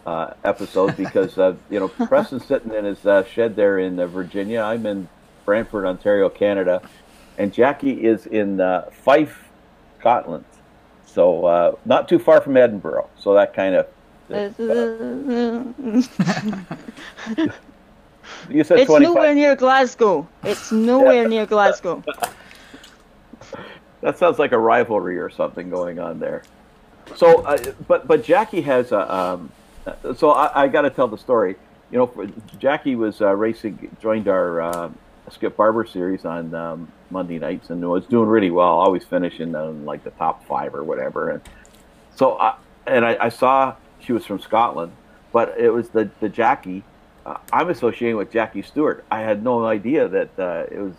uh, 0.06 0.34
episode 0.44 0.96
because 1.04 1.38
uh, 1.38 1.54
you 1.70 1.78
know 1.78 1.88
Preston's 1.88 2.44
sitting 2.44 2.74
in 2.74 2.84
his 2.84 3.04
uh, 3.06 3.24
shed 3.24 3.54
there 3.54 3.78
in 3.78 3.98
uh, 4.00 4.06
Virginia. 4.06 4.60
I'm 4.60 4.86
in 4.86 5.08
Brantford, 5.44 5.86
Ontario, 5.86 6.28
Canada, 6.28 6.82
and 7.38 7.52
Jackie 7.52 8.04
is 8.04 8.26
in 8.26 8.60
uh, 8.60 8.90
Fife, 8.90 9.48
Scotland. 10.00 10.44
So 11.18 11.46
uh, 11.46 11.74
not 11.84 12.08
too 12.08 12.20
far 12.20 12.40
from 12.40 12.56
Edinburgh. 12.56 13.10
So 13.18 13.34
that 13.34 13.52
kind 13.52 13.74
of 13.74 13.88
you 18.48 18.62
said 18.62 18.78
it's 18.78 18.86
25. 18.86 19.00
nowhere 19.00 19.34
near 19.34 19.56
Glasgow. 19.56 20.28
It's 20.44 20.70
nowhere 20.70 21.28
near 21.28 21.44
Glasgow. 21.44 22.04
That 24.00 24.16
sounds 24.16 24.38
like 24.38 24.52
a 24.52 24.58
rivalry 24.58 25.18
or 25.18 25.28
something 25.28 25.68
going 25.70 25.98
on 25.98 26.20
there. 26.20 26.44
So, 27.16 27.42
uh, 27.42 27.58
but 27.88 28.06
but 28.06 28.22
Jackie 28.22 28.60
has 28.60 28.92
a. 28.92 29.12
Um, 29.12 29.50
uh, 29.88 30.14
so 30.14 30.30
I, 30.30 30.62
I 30.62 30.68
got 30.68 30.82
to 30.82 30.90
tell 30.90 31.08
the 31.08 31.18
story. 31.18 31.56
You 31.90 31.98
know, 31.98 32.06
for, 32.06 32.28
Jackie 32.60 32.94
was 32.94 33.20
uh, 33.20 33.34
racing, 33.34 33.96
joined 34.00 34.28
our 34.28 34.60
uh, 34.60 34.90
Skip 35.30 35.56
Barber 35.56 35.84
series 35.86 36.24
on 36.24 36.54
um, 36.54 36.92
Monday 37.10 37.38
nights, 37.38 37.70
and 37.70 37.88
was 37.88 38.06
doing 38.06 38.28
really 38.28 38.50
well. 38.50 38.68
Always 38.68 39.04
finishing 39.04 39.54
in 39.54 39.84
like 39.84 40.04
the 40.04 40.10
top 40.10 40.44
five 40.46 40.74
or 40.74 40.84
whatever. 40.84 41.30
And 41.30 41.42
so, 42.14 42.38
I, 42.38 42.56
and 42.86 43.04
I, 43.04 43.16
I 43.20 43.28
saw 43.28 43.74
she 44.00 44.12
was 44.12 44.24
from 44.24 44.40
Scotland, 44.40 44.92
but 45.32 45.54
it 45.58 45.70
was 45.70 45.88
the 45.90 46.10
the 46.20 46.28
Jackie. 46.28 46.82
Uh, 47.26 47.36
I'm 47.52 47.68
associating 47.68 48.16
with 48.16 48.30
Jackie 48.32 48.62
Stewart. 48.62 49.04
I 49.10 49.20
had 49.20 49.42
no 49.44 49.64
idea 49.66 50.08
that 50.08 50.38
uh, 50.38 50.64
it 50.70 50.78
was 50.78 50.94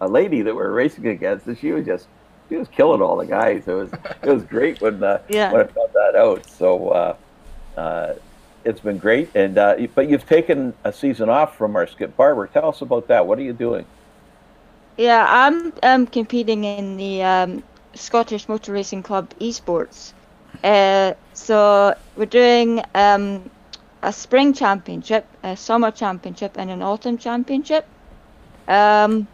a 0.00 0.06
lady 0.08 0.42
that 0.42 0.54
we're 0.54 0.70
racing 0.70 1.06
against, 1.08 1.46
and 1.46 1.58
she 1.58 1.72
was 1.72 1.84
just 1.84 2.06
she 2.48 2.56
was 2.56 2.68
killing 2.68 3.02
all 3.02 3.16
the 3.16 3.26
guys. 3.26 3.66
It 3.66 3.72
was 3.72 3.90
it 4.22 4.28
was 4.30 4.44
great 4.44 4.80
when 4.80 5.02
uh, 5.02 5.20
Yeah. 5.28 5.52
when 5.52 5.62
I 5.62 5.64
found 5.64 5.90
that 5.94 6.14
out. 6.16 6.48
So 6.48 6.88
uh, 6.90 7.16
uh, 7.76 8.14
it's 8.68 8.80
been 8.80 8.98
great. 8.98 9.30
And 9.34 9.56
uh, 9.56 9.76
but 9.94 10.08
you've 10.08 10.26
taken 10.26 10.74
a 10.84 10.92
season 10.92 11.28
off 11.28 11.56
from 11.56 11.74
our 11.74 11.86
Skip 11.86 12.16
Barber. 12.16 12.46
Tell 12.46 12.68
us 12.68 12.82
about 12.82 13.08
that. 13.08 13.26
What 13.26 13.38
are 13.38 13.42
you 13.42 13.54
doing? 13.54 13.86
Yeah, 14.96 15.24
I'm 15.28 15.72
um, 15.82 16.06
competing 16.06 16.64
in 16.64 16.96
the 16.96 17.22
um, 17.22 17.62
Scottish 17.94 18.48
Motor 18.48 18.72
Racing 18.72 19.02
Club 19.02 19.30
esports. 19.40 20.12
Uh, 20.62 21.14
so 21.34 21.96
we're 22.16 22.26
doing 22.26 22.82
um, 22.94 23.48
a 24.02 24.12
spring 24.12 24.52
championship, 24.52 25.26
a 25.42 25.56
summer 25.56 25.90
championship, 25.90 26.58
and 26.58 26.70
an 26.70 26.82
autumn 26.82 27.16
championship. 27.16 27.86
Um, 28.66 29.28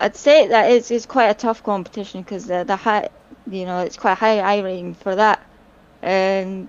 I'd 0.00 0.16
say 0.16 0.48
that 0.48 0.72
it's, 0.72 0.90
it's 0.90 1.06
quite 1.06 1.28
a 1.28 1.34
tough 1.34 1.62
competition 1.62 2.22
because 2.22 2.46
the, 2.46 2.64
the 2.64 2.76
high, 2.76 3.10
you 3.48 3.66
know, 3.66 3.80
it's 3.80 3.96
quite 3.96 4.18
high 4.18 4.38
iRating 4.38 4.96
for 4.96 5.14
that. 5.14 5.46
And 6.02 6.68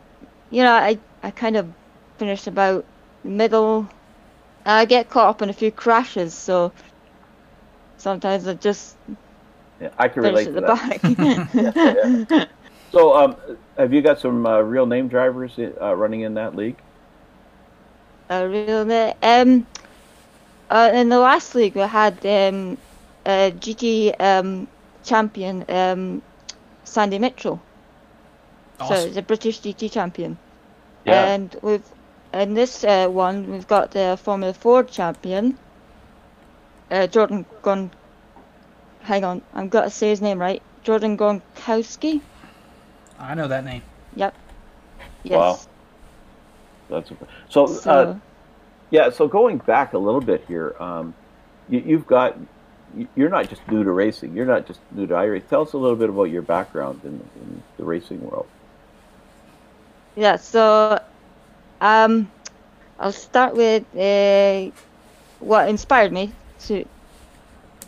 you 0.51 0.63
know, 0.63 0.71
I 0.71 0.97
I 1.25 1.31
kind 1.31 1.57
of 1.57 1.73
finished 2.17 2.47
about 2.47 2.85
middle. 3.23 3.89
I 4.65 4.85
get 4.85 5.09
caught 5.09 5.29
up 5.29 5.41
in 5.41 5.49
a 5.49 5.53
few 5.53 5.71
crashes, 5.71 6.35
so 6.35 6.73
sometimes 7.97 8.47
I 8.47 8.53
just 8.55 8.97
Yeah, 9.79 9.89
I 9.97 10.07
can 10.09 10.23
relate 10.23 10.49
at 10.49 10.53
to 10.53 10.55
the 10.55 10.61
that. 10.61 10.77
back. 10.77 11.01
So 12.91 13.15
um, 13.15 13.37
have 13.77 13.93
you 13.93 14.01
got 14.01 14.19
some 14.19 14.45
uh, 14.45 14.59
real 14.61 14.85
name 14.85 15.07
drivers 15.09 15.57
uh, 15.59 15.95
running 15.95 16.21
in 16.21 16.35
that 16.35 16.55
league? 16.55 16.83
A 18.29 18.47
real 18.47 18.85
bit. 18.85 19.17
Um, 19.23 19.67
uh, 20.69 20.91
in 20.93 21.09
the 21.09 21.19
last 21.19 21.55
league 21.55 21.75
we 21.75 21.81
had 21.81 22.25
um, 22.25 22.77
a 23.25 23.51
GT 23.51 24.13
um, 24.19 24.67
champion 25.03 25.65
um, 25.69 26.21
Sandy 26.83 27.19
Mitchell. 27.19 27.61
So 28.81 29.05
Awesome. 29.05 29.05
he's 29.05 29.17
a 29.17 29.21
British 29.21 29.61
GT 29.61 29.89
champion. 29.89 30.39
Yeah. 31.05 31.25
And 31.33 31.55
we've 31.61 31.83
in 32.33 32.53
this 32.53 32.83
uh, 32.83 33.07
one 33.07 33.51
we've 33.51 33.67
got 33.67 33.91
the 33.91 34.17
Formula 34.21 34.53
Ford 34.53 34.89
champion, 34.89 35.57
uh, 36.91 37.07
Jordan 37.07 37.45
Gon. 37.61 37.91
Hang 39.01 39.23
on, 39.23 39.41
I've 39.53 39.69
got 39.69 39.83
to 39.83 39.89
say 39.89 40.09
his 40.09 40.21
name 40.21 40.39
right. 40.39 40.61
Jordan 40.83 41.17
Gronkowski. 41.17 42.21
I 43.19 43.33
know 43.35 43.47
that 43.47 43.65
name. 43.65 43.81
Yep. 44.15 44.35
Yes. 45.23 45.37
Wow. 45.37 45.59
That's 46.89 47.11
so. 47.49 47.65
So, 47.67 47.91
Uh, 47.91 48.15
yeah. 48.91 49.09
So 49.09 49.27
going 49.27 49.57
back 49.59 49.93
a 49.93 49.97
little 49.97 50.21
bit 50.21 50.45
here, 50.47 50.75
um, 50.79 51.13
you, 51.69 51.79
you've 51.85 52.07
got. 52.07 52.37
you- 52.95 53.07
You're 53.15 53.29
not 53.29 53.49
just 53.49 53.67
new 53.67 53.83
to 53.83 53.91
racing. 53.91 54.35
You're 54.35 54.45
not 54.45 54.67
just 54.67 54.79
new 54.91 55.05
to 55.07 55.13
iRace. 55.15 55.47
Tell 55.49 55.63
us 55.63 55.73
a 55.73 55.77
little 55.77 55.97
bit 55.97 56.09
about 56.09 56.25
your 56.25 56.43
background 56.43 57.01
in, 57.03 57.29
in 57.35 57.63
the 57.77 57.83
racing 57.83 58.21
world. 58.21 58.47
Yeah, 60.15 60.37
so 60.37 60.99
um, 61.81 62.31
I'll 62.99 63.11
start 63.11 63.55
with 63.55 63.83
uh, 63.95 64.71
what 65.39 65.67
inspired 65.69 66.11
me 66.11 66.31
to 66.67 66.85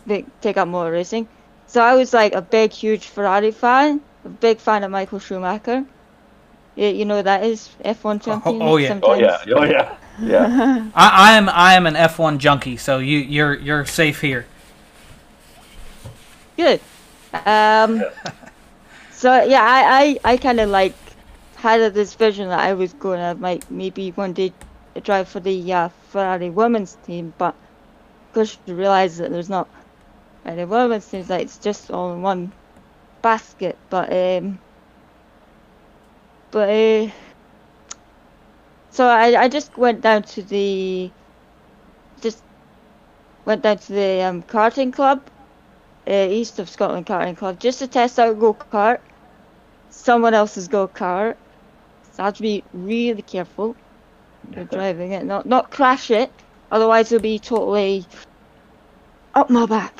be, 0.06 0.26
take 0.40 0.56
up 0.56 0.68
motor 0.68 0.90
racing. 0.90 1.28
So 1.66 1.82
I 1.82 1.94
was 1.94 2.12
like 2.12 2.34
a 2.34 2.42
big, 2.42 2.72
huge 2.72 3.06
Ferrari 3.06 3.50
fan, 3.50 4.00
a 4.24 4.28
big 4.28 4.58
fan 4.58 4.84
of 4.84 4.90
Michael 4.90 5.18
Schumacher. 5.18 5.84
You, 6.76 6.88
you 6.88 7.04
know 7.04 7.22
that 7.22 7.44
is 7.44 7.70
F1 7.84 8.22
champion. 8.22 8.62
oh, 8.62 8.76
yeah. 8.76 9.00
Oh 9.02 9.14
yeah. 9.14 9.38
Oh 9.54 9.64
yeah. 9.64 9.96
Yeah. 10.20 10.90
I, 10.94 11.32
I 11.32 11.32
am 11.34 11.48
I 11.48 11.74
am 11.74 11.86
an 11.86 11.94
F1 11.94 12.38
junkie, 12.38 12.76
so 12.76 12.98
you 12.98 13.18
you're 13.18 13.54
you're 13.54 13.84
safe 13.84 14.20
here. 14.20 14.46
Good. 16.56 16.80
Um, 17.32 18.02
so 19.12 19.42
yeah, 19.44 19.62
I, 19.62 20.18
I, 20.24 20.32
I 20.32 20.36
kind 20.36 20.60
of 20.60 20.70
like 20.70 20.94
had 21.58 21.92
this 21.92 22.14
vision 22.14 22.48
that 22.48 22.60
I 22.60 22.74
was 22.74 22.92
going 22.92 23.18
to 23.18 23.60
maybe 23.68 24.10
one 24.12 24.32
day 24.32 24.52
drive 25.02 25.28
for 25.28 25.40
the 25.40 25.72
uh, 25.72 25.88
Ferrari 26.10 26.50
women's 26.50 26.96
team, 27.04 27.34
but 27.36 27.54
of 27.54 28.34
course 28.34 28.58
you 28.66 28.74
realize 28.74 29.18
that 29.18 29.30
there's 29.30 29.48
not 29.48 29.68
any 30.44 30.64
women's 30.64 31.06
teams. 31.06 31.28
Like 31.28 31.42
it's 31.42 31.58
just 31.58 31.90
all 31.90 32.12
in 32.14 32.22
one 32.22 32.52
basket. 33.22 33.76
But 33.90 34.12
um, 34.12 34.58
but 36.52 36.68
uh, 36.68 37.10
so 38.90 39.06
I 39.06 39.42
I 39.42 39.48
just 39.48 39.76
went 39.76 40.00
down 40.00 40.22
to 40.34 40.42
the 40.42 41.10
just 42.20 42.42
went 43.44 43.62
down 43.62 43.78
to 43.78 43.92
the 43.92 44.22
um, 44.22 44.42
karting 44.42 44.92
club 44.92 45.22
uh, 46.08 46.26
east 46.30 46.58
of 46.58 46.68
Scotland 46.68 47.06
Karting 47.06 47.36
Club 47.36 47.58
just 47.60 47.80
to 47.80 47.86
test 47.86 48.18
out 48.18 48.38
go 48.38 48.54
kart, 48.54 49.00
someone 49.90 50.34
else's 50.34 50.68
go 50.68 50.88
kart. 50.88 51.36
So 52.18 52.24
I 52.24 52.26
have 52.26 52.34
to 52.34 52.42
be 52.42 52.64
really 52.72 53.22
careful 53.22 53.76
with 54.52 54.70
driving 54.70 55.12
it, 55.12 55.24
not 55.24 55.46
not 55.46 55.70
crash 55.70 56.10
it, 56.10 56.32
otherwise 56.72 57.12
it'll 57.12 57.22
be 57.22 57.38
totally 57.38 58.04
up 59.34 59.48
my 59.50 59.66
back. 59.66 59.94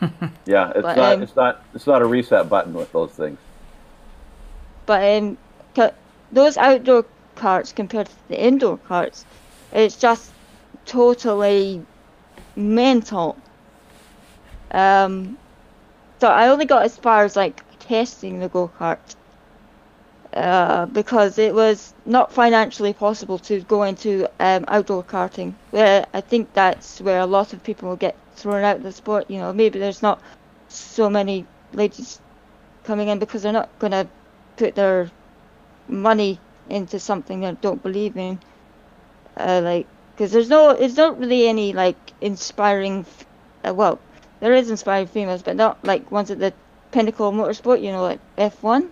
Yeah. 0.46 0.70
It's 0.70 0.82
But, 0.82 0.96
not. 0.96 1.12
um, 1.14 1.22
it's 1.22 1.34
not. 1.34 1.64
It's 1.74 1.86
not 1.88 2.00
a 2.00 2.06
reset 2.06 2.48
button 2.48 2.74
with 2.74 2.92
those 2.92 3.10
things. 3.10 3.38
But 4.86 5.02
um, 5.02 5.36
those 6.30 6.56
outdoor 6.56 7.06
carts 7.34 7.72
compared 7.72 8.06
to 8.06 8.28
the 8.28 8.40
indoor 8.40 8.76
carts, 8.76 9.24
it's 9.72 9.96
just 9.96 10.30
totally 10.86 11.84
mental. 12.54 13.36
Um, 14.70 15.38
so 16.20 16.28
I 16.28 16.48
only 16.48 16.66
got 16.66 16.84
as 16.84 16.96
far 16.96 17.24
as 17.24 17.34
like 17.34 17.64
testing 17.80 18.38
the 18.38 18.48
go 18.48 18.70
kart. 18.78 19.16
Uh, 20.34 20.86
because 20.86 21.38
it 21.38 21.54
was 21.54 21.94
not 22.04 22.32
financially 22.32 22.92
possible 22.92 23.38
to 23.38 23.60
go 23.60 23.84
into 23.84 24.28
um, 24.40 24.64
outdoor 24.66 25.04
karting. 25.04 25.54
Where 25.70 26.06
I 26.12 26.20
think 26.20 26.52
that's 26.52 27.00
where 27.00 27.20
a 27.20 27.26
lot 27.26 27.52
of 27.52 27.62
people 27.62 27.88
will 27.88 27.96
get 27.96 28.16
thrown 28.34 28.64
out 28.64 28.78
of 28.78 28.82
the 28.82 28.90
sport. 28.90 29.30
You 29.30 29.38
know, 29.38 29.52
maybe 29.52 29.78
there's 29.78 30.02
not 30.02 30.20
so 30.68 31.08
many 31.08 31.46
ladies 31.72 32.20
coming 32.82 33.08
in 33.08 33.20
because 33.20 33.42
they're 33.42 33.52
not 33.52 33.70
going 33.78 33.92
to 33.92 34.08
put 34.56 34.74
their 34.74 35.08
money 35.86 36.40
into 36.68 36.98
something 36.98 37.40
they 37.40 37.52
don't 37.60 37.82
believe 37.82 38.16
in. 38.16 38.40
Uh, 39.36 39.60
like, 39.62 39.86
because 40.12 40.32
there's 40.32 40.48
no, 40.48 40.74
there's 40.74 40.96
not 40.96 41.18
really 41.18 41.46
any 41.46 41.72
like 41.72 41.96
inspiring. 42.20 43.06
Uh, 43.64 43.72
well, 43.72 44.00
there 44.40 44.54
is 44.54 44.68
inspiring 44.68 45.06
females, 45.06 45.42
but 45.42 45.54
not 45.54 45.84
like 45.84 46.10
ones 46.10 46.32
at 46.32 46.40
the 46.40 46.52
pinnacle 46.90 47.28
of 47.28 47.34
motorsport. 47.36 47.80
You 47.80 47.92
know, 47.92 48.02
like 48.02 48.20
F1. 48.36 48.88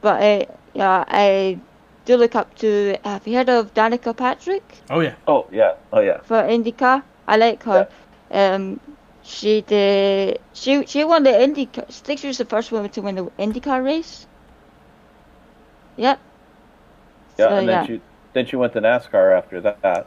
But 0.00 0.22
I, 0.22 0.46
yeah, 0.74 1.04
I 1.08 1.58
do 2.04 2.16
look 2.16 2.34
up 2.34 2.54
to. 2.56 2.96
Have 3.04 3.26
you 3.26 3.36
heard 3.36 3.48
of 3.48 3.74
Danica 3.74 4.16
Patrick 4.16 4.62
Oh 4.88 5.00
yeah. 5.00 5.14
Oh 5.26 5.46
yeah. 5.52 5.74
Oh 5.92 6.00
yeah. 6.00 6.20
for 6.22 6.42
IndyCar? 6.42 7.02
I 7.26 7.36
like 7.36 7.62
her. 7.64 7.88
Um, 8.30 8.80
she 9.22 9.60
did. 9.62 10.40
She 10.52 10.86
she 10.86 11.04
won 11.04 11.22
the 11.22 11.30
IndyCar. 11.30 11.84
I 11.88 11.92
think 11.92 12.20
she 12.20 12.26
was 12.26 12.38
the 12.38 12.44
first 12.44 12.72
woman 12.72 12.90
to 12.90 13.02
win 13.02 13.14
the 13.16 13.24
IndyCar 13.38 13.84
race. 13.84 14.26
Yep. 15.96 16.18
Yeah. 17.38 17.48
So, 17.48 17.56
and 17.56 17.68
then 17.68 17.74
yeah. 17.74 17.86
she 17.86 18.00
then 18.32 18.46
she 18.46 18.56
went 18.56 18.72
to 18.74 18.80
NASCAR 18.80 19.36
after 19.36 19.60
that. 19.60 20.06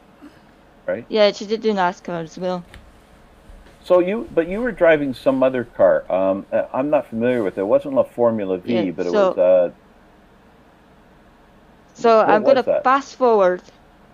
Right? 0.86 1.06
Yeah, 1.08 1.32
she 1.32 1.46
did 1.46 1.62
do 1.62 1.74
NASCAR 1.74 2.24
as 2.24 2.38
well. 2.38 2.64
So 3.84 4.00
you, 4.00 4.30
but 4.34 4.48
you 4.48 4.62
were 4.62 4.72
driving 4.72 5.14
some 5.14 5.44
other 5.44 5.66
car. 5.66 6.10
Um, 6.12 6.46
I'm 6.74 6.90
not 6.90 7.08
familiar 7.08 7.44
with 7.44 7.58
it. 7.58 7.62
It 7.62 7.66
wasn't 7.66 7.96
La 7.96 8.04
Formula 8.04 8.58
V, 8.58 8.74
Yeah, 8.74 8.92
but 8.92 9.06
it 9.06 9.12
so- 9.12 9.30
was. 9.30 9.38
Uh, 9.38 9.72
So 11.94 12.20
What 12.24 12.28
I'm 12.28 12.44
gonna 12.44 12.64
that? 12.66 12.84
fast 12.84 13.16
forward. 13.16 13.64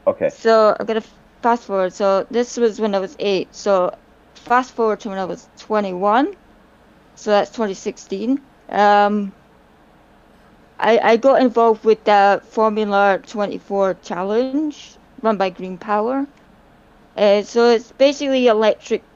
okay. 0.08 0.30
So 0.30 0.76
I'm 0.80 0.86
gonna 0.86 1.02
fast 1.42 1.66
forward. 1.66 1.94
So 1.94 2.26
this 2.30 2.58
was 2.58 2.80
when 2.80 2.96
I 2.96 3.00
was 3.00 3.16
eight. 3.20 3.56
So 3.56 3.92
fast 4.36 4.74
forward 4.74 5.00
to 5.02 5.10
when 5.10 5.18
I 5.20 5.26
was 5.26 5.50
21. 5.58 6.34
So 7.16 7.32
that's 7.32 7.52
2016. 7.52 8.42
Um, 8.70 9.34
I 10.80 11.00
I 11.00 11.18
got 11.18 11.42
involved 11.42 11.84
with 11.86 12.06
the 12.06 12.42
Formula 12.46 13.22
24 13.26 13.96
challenge 13.96 14.90
run 15.14 15.30
by 15.30 15.42
Greenpower. 15.42 16.20
Uh, 17.16 17.42
so 17.42 17.70
it's 17.70 17.92
basically 17.92 18.48
electric 18.48 19.08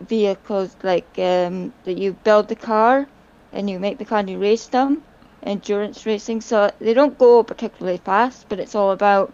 vehicles 0.00 0.76
like 0.82 1.18
um, 1.18 1.74
that 1.84 1.96
you 1.98 2.14
build 2.14 2.48
the 2.48 2.56
car 2.56 3.08
and 3.52 3.70
you 3.70 3.78
make 3.80 3.98
the 3.98 4.04
car 4.04 4.18
and 4.20 4.30
you 4.30 4.38
race 4.38 4.68
them. 4.68 5.05
Endurance 5.46 6.04
racing. 6.04 6.40
So 6.40 6.70
they 6.80 6.92
don't 6.94 7.16
go 7.18 7.42
particularly 7.42 7.98
fast, 7.98 8.46
but 8.48 8.58
it's 8.58 8.74
all 8.74 8.90
about 8.90 9.32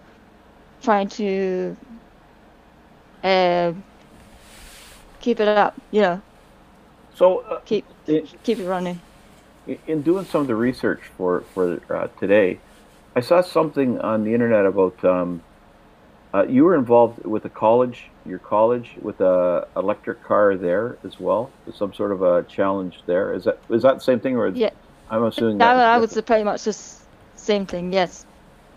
trying 0.82 1.08
to 1.08 1.76
uh, 3.24 3.72
keep 5.20 5.40
it 5.40 5.48
up, 5.48 5.74
you 5.90 6.00
know, 6.00 6.20
So 7.14 7.38
uh, 7.40 7.60
keep 7.64 7.84
in, 8.06 8.26
keep 8.42 8.58
it 8.58 8.66
running. 8.66 9.00
in 9.86 10.02
doing 10.02 10.24
some 10.26 10.42
of 10.42 10.46
the 10.48 10.54
research 10.56 11.00
for 11.16 11.42
for 11.54 11.80
uh, 11.88 12.08
today, 12.18 12.58
I 13.16 13.20
saw 13.20 13.40
something 13.40 14.00
on 14.00 14.24
the 14.24 14.34
internet 14.34 14.66
about 14.66 15.04
um, 15.04 15.40
uh, 16.34 16.44
you 16.48 16.64
were 16.64 16.74
involved 16.74 17.24
with 17.24 17.44
a 17.44 17.50
college, 17.50 18.04
your 18.26 18.38
college, 18.38 18.90
with 19.02 19.20
a 19.20 19.66
electric 19.76 20.22
car 20.24 20.56
there 20.56 20.96
as 21.04 21.20
well. 21.20 21.50
Some 21.74 21.92
sort 21.92 22.10
of 22.12 22.22
a 22.22 22.42
challenge 22.44 23.02
there. 23.06 23.34
Is 23.34 23.44
that 23.44 23.58
is 23.70 23.82
that 23.82 23.94
the 23.94 24.00
same 24.00 24.20
thing, 24.20 24.36
or 24.36 24.48
Yeah. 24.48 24.70
I'm 25.12 25.24
assuming 25.24 25.58
That, 25.58 26.00
was 26.00 26.14
was 26.14 26.24
pretty 26.24 26.42
much 26.42 26.64
the 26.64 26.76
same 27.36 27.66
thing, 27.66 27.92
yes. 27.92 28.24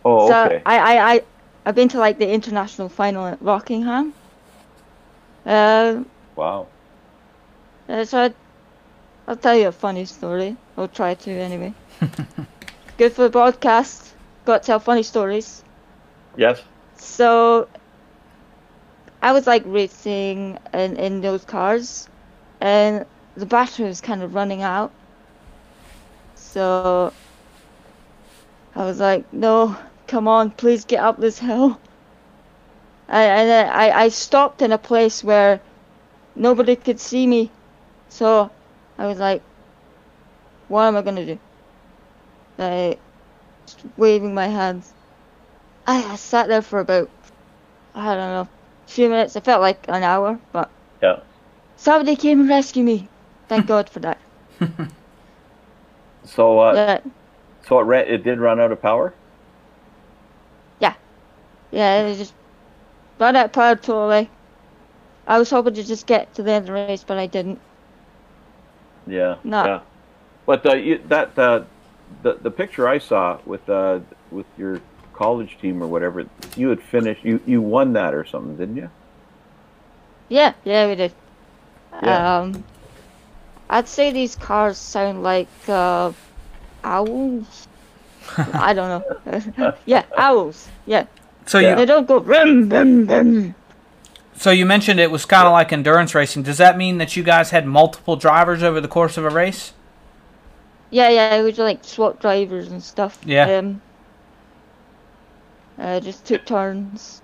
Oh, 0.04 0.28
so 0.28 0.46
okay. 0.46 0.62
I, 0.66 0.78
I, 0.78 1.14
I, 1.14 1.24
I've 1.66 1.76
been 1.76 1.88
to 1.90 1.98
like 1.98 2.20
the 2.20 2.30
international 2.30 2.90
final 2.90 3.26
at 3.26 3.42
Rockingham. 3.42 4.14
Uh, 5.46 6.04
wow. 6.36 6.68
uh, 7.88 8.04
so 8.04 8.20
I, 8.20 8.34
I'll 9.28 9.38
tell 9.38 9.56
you 9.56 9.70
a 9.70 9.72
funny 9.72 10.04
story. 10.04 10.58
I'll 10.78 10.90
try 10.90 11.14
to 11.14 11.32
anyway. 11.32 11.74
Good 12.98 13.14
for 13.14 13.24
the 13.24 13.30
broadcast. 13.30 14.14
Got 14.44 14.64
to 14.64 14.68
tell 14.68 14.80
funny 14.80 15.04
stories. 15.04 15.64
Yes. 16.36 16.62
So 16.98 17.70
I 19.22 19.32
was 19.32 19.48
like 19.48 19.64
racing 19.66 20.60
in, 20.74 20.98
in 20.98 21.22
those 21.22 21.46
cars 21.46 22.10
and 22.60 23.06
the 23.36 23.46
battery 23.46 23.86
was 23.86 24.02
kind 24.02 24.22
of 24.22 24.36
running 24.36 24.64
out. 24.64 24.92
So 26.56 27.12
I 28.74 28.86
was 28.86 29.02
like, 29.02 29.26
no, 29.34 29.76
come 30.08 30.30
on, 30.30 30.52
please 30.52 30.86
get 30.86 31.04
up 31.04 31.20
this 31.20 31.38
hill. 31.38 31.78
And, 33.10 33.50
and 33.52 33.70
I, 33.70 34.04
I 34.04 34.08
stopped 34.08 34.62
in 34.62 34.72
a 34.72 34.78
place 34.78 35.22
where 35.22 35.60
nobody 36.34 36.78
could 36.78 37.02
see 37.02 37.28
me. 37.28 37.52
So 38.08 38.50
I 38.98 39.06
was 39.06 39.20
like, 39.20 39.44
what 40.70 40.84
am 40.84 40.96
I 40.96 41.02
going 41.02 41.18
to 41.18 41.26
do? 41.26 41.40
Like, 42.58 43.02
just 43.68 43.86
waving 43.98 44.34
my 44.34 44.48
hands. 44.48 44.94
I, 45.86 46.14
I 46.14 46.16
sat 46.16 46.48
there 46.48 46.62
for 46.62 46.80
about, 46.80 47.12
I 47.94 48.16
don't 48.16 48.30
know, 48.32 48.50
a 48.88 48.92
few 48.92 49.10
minutes. 49.10 49.36
It 49.36 49.44
felt 49.44 49.62
like 49.62 49.90
an 49.90 50.04
hour, 50.04 50.40
but 50.54 50.72
Yeah. 51.02 51.20
somebody 51.76 52.16
came 52.16 52.40
and 52.40 52.50
rescued 52.50 52.86
me. 52.86 53.10
Thank 53.50 53.68
God 53.68 53.90
for 53.90 54.00
that. 54.00 54.22
So 56.26 56.60
uh, 56.60 56.74
Yeah, 56.74 57.00
so 57.68 57.80
it 57.80 57.84
ran, 57.84 58.08
it 58.08 58.24
did 58.24 58.40
run 58.40 58.60
out 58.60 58.72
of 58.72 58.82
power. 58.82 59.14
yeah, 60.80 60.94
yeah, 61.72 62.02
it 62.08 62.18
just 62.18 62.34
ran 63.20 63.36
out 63.36 63.46
of 63.46 63.54
power 63.54 63.76
totally. 63.76 64.30
I 65.28 65.40
was 65.40 65.50
hoping 65.50 65.74
to 65.76 65.84
just 65.84 66.06
get 66.06 66.34
to 66.36 66.44
the 66.44 66.52
end 66.52 66.64
of 66.64 66.68
the 66.68 66.74
race, 66.74 67.04
but 67.04 67.18
I 67.18 67.26
didn't. 67.28 67.60
Yeah. 69.08 69.38
No. 69.44 69.66
Yeah. 69.66 69.80
But 70.46 70.66
uh, 70.66 70.76
you, 70.76 71.00
that 71.08 71.38
uh, 71.38 71.64
the 72.22 72.34
the 72.36 72.52
picture 72.52 72.88
I 72.88 73.00
saw 73.00 73.40
with 73.46 73.68
uh, 73.70 74.00
with 74.32 74.46
your 74.58 74.82
college 75.14 75.58
team 75.60 75.82
or 75.82 75.88
whatever, 75.88 76.26
you 76.56 76.70
had 76.70 76.82
finished. 76.82 77.24
You 77.24 77.42
you 77.46 77.62
won 77.62 77.94
that 77.94 78.14
or 78.14 78.26
something, 78.26 78.56
didn't 78.58 78.78
you? 78.78 78.90
Yeah, 80.30 80.54
yeah, 80.64 80.88
we 80.88 80.96
did. 80.96 81.14
Yeah. 82.04 82.40
Um, 82.40 82.64
I'd 83.70 83.88
say 83.88 84.12
these 84.12 84.36
cars 84.36 84.78
sound 84.78 85.24
like 85.24 85.48
uh, 85.68 86.12
owls. 86.84 87.68
I 88.38 88.74
don't 88.74 89.04
know. 89.26 89.74
yeah, 89.86 90.06
owls. 90.18 90.68
Yeah, 90.86 91.08
So 91.46 91.60
Yeah. 91.60 91.72
you 91.72 91.76
they 91.76 91.86
don't 91.86 92.08
go 92.08 92.20
so 94.38 94.52
you 94.52 94.66
mentioned 94.66 95.00
it 95.00 95.12
was 95.12 95.26
kind 95.26 95.48
of 95.48 95.54
like 95.54 95.72
endurance 95.72 96.14
racing. 96.14 96.44
Does 96.44 96.58
that 96.58 96.78
mean 96.78 96.98
that 96.98 97.16
you 97.16 97.24
guys 97.24 97.52
had 97.52 97.66
multiple 97.66 98.16
drivers 98.16 98.64
over 98.64 98.82
the 98.82 98.88
course 98.88 99.18
of 99.18 99.24
a 99.26 99.30
race? 99.30 99.72
Yeah, 100.92 101.10
yeah, 101.10 101.38
we 101.38 101.46
would 101.46 101.58
like 101.58 101.84
swap 101.84 102.20
drivers 102.20 102.68
and 102.68 102.84
stuff. 102.84 103.20
Yeah. 103.26 103.58
Um, 103.60 103.82
uh, 105.80 106.00
just 106.00 106.26
took 106.26 106.46
turns. 106.46 107.22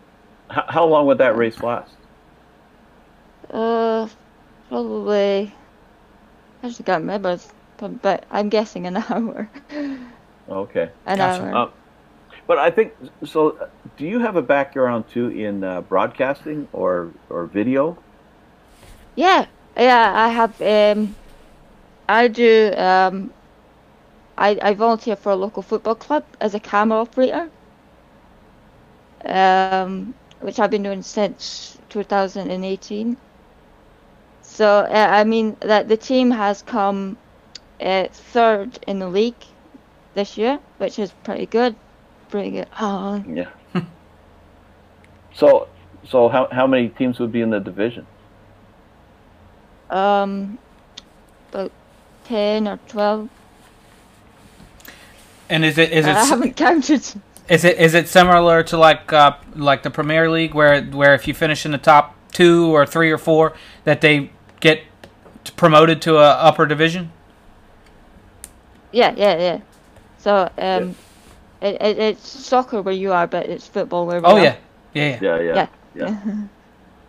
How, 0.49 0.65
how 0.67 0.85
long 0.85 1.05
would 1.07 1.17
that 1.19 1.35
race 1.35 1.61
last? 1.61 1.91
Uh, 3.49 4.07
probably. 4.69 5.53
I 6.63 6.67
just 6.69 6.83
can't 6.85 7.01
remember, 7.01 7.37
but, 7.77 8.01
but 8.01 8.25
I'm 8.31 8.49
guessing 8.49 8.87
an 8.87 8.97
hour. 9.09 9.49
Okay. 10.49 10.91
An 11.05 11.19
Gotcha. 11.19 11.43
hour. 11.43 11.55
Um, 11.55 11.71
but 12.47 12.57
I 12.57 12.71
think 12.71 12.93
so. 13.25 13.57
uh, 13.57 13.67
Do 13.97 14.05
you 14.05 14.19
have 14.19 14.35
a 14.35 14.41
background 14.41 15.07
too 15.07 15.29
in 15.29 15.63
uh, 15.63 15.81
broadcasting 15.81 16.67
or 16.73 17.13
or 17.29 17.47
video? 17.47 18.03
Yeah, 19.15 19.47
yeah, 19.77 20.11
I 20.15 20.29
have. 20.29 20.61
Um, 20.61 21.15
I 22.09 22.27
do. 22.27 22.73
Um, 22.75 23.33
I 24.37 24.59
I 24.61 24.73
volunteer 24.73 25.15
for 25.15 25.31
a 25.31 25.37
local 25.37 25.63
football 25.63 25.95
club 25.95 26.25
as 26.41 26.53
a 26.53 26.59
camera 26.59 26.99
operator. 26.99 27.49
Um, 29.25 30.15
which 30.39 30.59
I've 30.59 30.69
been 30.71 30.83
doing 30.83 31.01
since 31.01 31.77
2018. 31.89 33.17
So 34.53 34.79
uh, 34.79 35.07
I 35.11 35.23
mean 35.23 35.55
that 35.61 35.87
the 35.87 35.95
team 35.97 36.29
has 36.31 36.61
come 36.61 37.17
uh, 37.79 38.07
third 38.11 38.79
in 38.85 38.99
the 38.99 39.07
league 39.07 39.43
this 40.13 40.37
year, 40.37 40.59
which 40.77 40.99
is 40.99 41.11
pretty 41.23 41.45
good. 41.45 41.75
Pretty 42.29 42.51
good. 42.51 42.67
Oh, 42.79 43.23
Yeah. 43.33 43.49
so 45.33 45.67
so 46.05 46.27
how 46.27 46.47
how 46.51 46.67
many 46.67 46.89
teams 46.89 47.19
would 47.19 47.31
be 47.31 47.41
in 47.41 47.49
the 47.49 47.59
division? 47.59 48.05
um, 49.89 50.57
about 51.51 51.71
ten 52.25 52.67
or 52.67 52.77
twelve. 52.87 53.29
And 55.49 55.65
is 55.65 55.77
it 55.77 55.91
is 55.91 56.05
it 56.05 56.15
I 56.15 56.23
haven't 56.25 56.55
counted. 56.55 57.01
Is 57.49 57.63
it 57.65 57.77
is 57.77 57.93
it 57.93 58.07
similar 58.07 58.63
to 58.63 58.77
like 58.77 59.11
uh, 59.13 59.35
like 59.55 59.83
the 59.83 59.89
Premier 59.89 60.29
League 60.29 60.53
where 60.53 60.81
where 60.83 61.13
if 61.13 61.27
you 61.27 61.33
finish 61.33 61.65
in 61.65 61.71
the 61.71 61.77
top 61.77 62.15
two 62.31 62.73
or 62.73 62.85
three 62.85 63.11
or 63.11 63.17
four 63.17 63.53
that 63.83 63.99
they 64.01 64.31
get 64.61 64.83
promoted 65.57 66.01
to 66.03 66.17
a 66.17 66.29
upper 66.31 66.65
division? 66.65 67.11
Yeah, 68.91 69.13
yeah, 69.17 69.37
yeah. 69.39 69.61
So, 70.17 70.49
um, 70.57 70.95
it, 71.61 71.81
it, 71.81 71.99
it's 71.99 72.27
soccer 72.29 72.81
where 72.81 72.93
you 72.93 73.11
are, 73.13 73.27
but 73.27 73.47
it's 73.47 73.67
football 73.67 74.07
where 74.07 74.21
we 74.21 74.27
Oh 74.27 74.37
are. 74.37 74.43
yeah, 74.43 74.57
yeah, 74.93 75.09
yeah. 75.09 75.21
Yeah, 75.21 75.39
yeah, 75.41 75.59
Yeah. 75.59 75.67
yeah, 75.95 76.13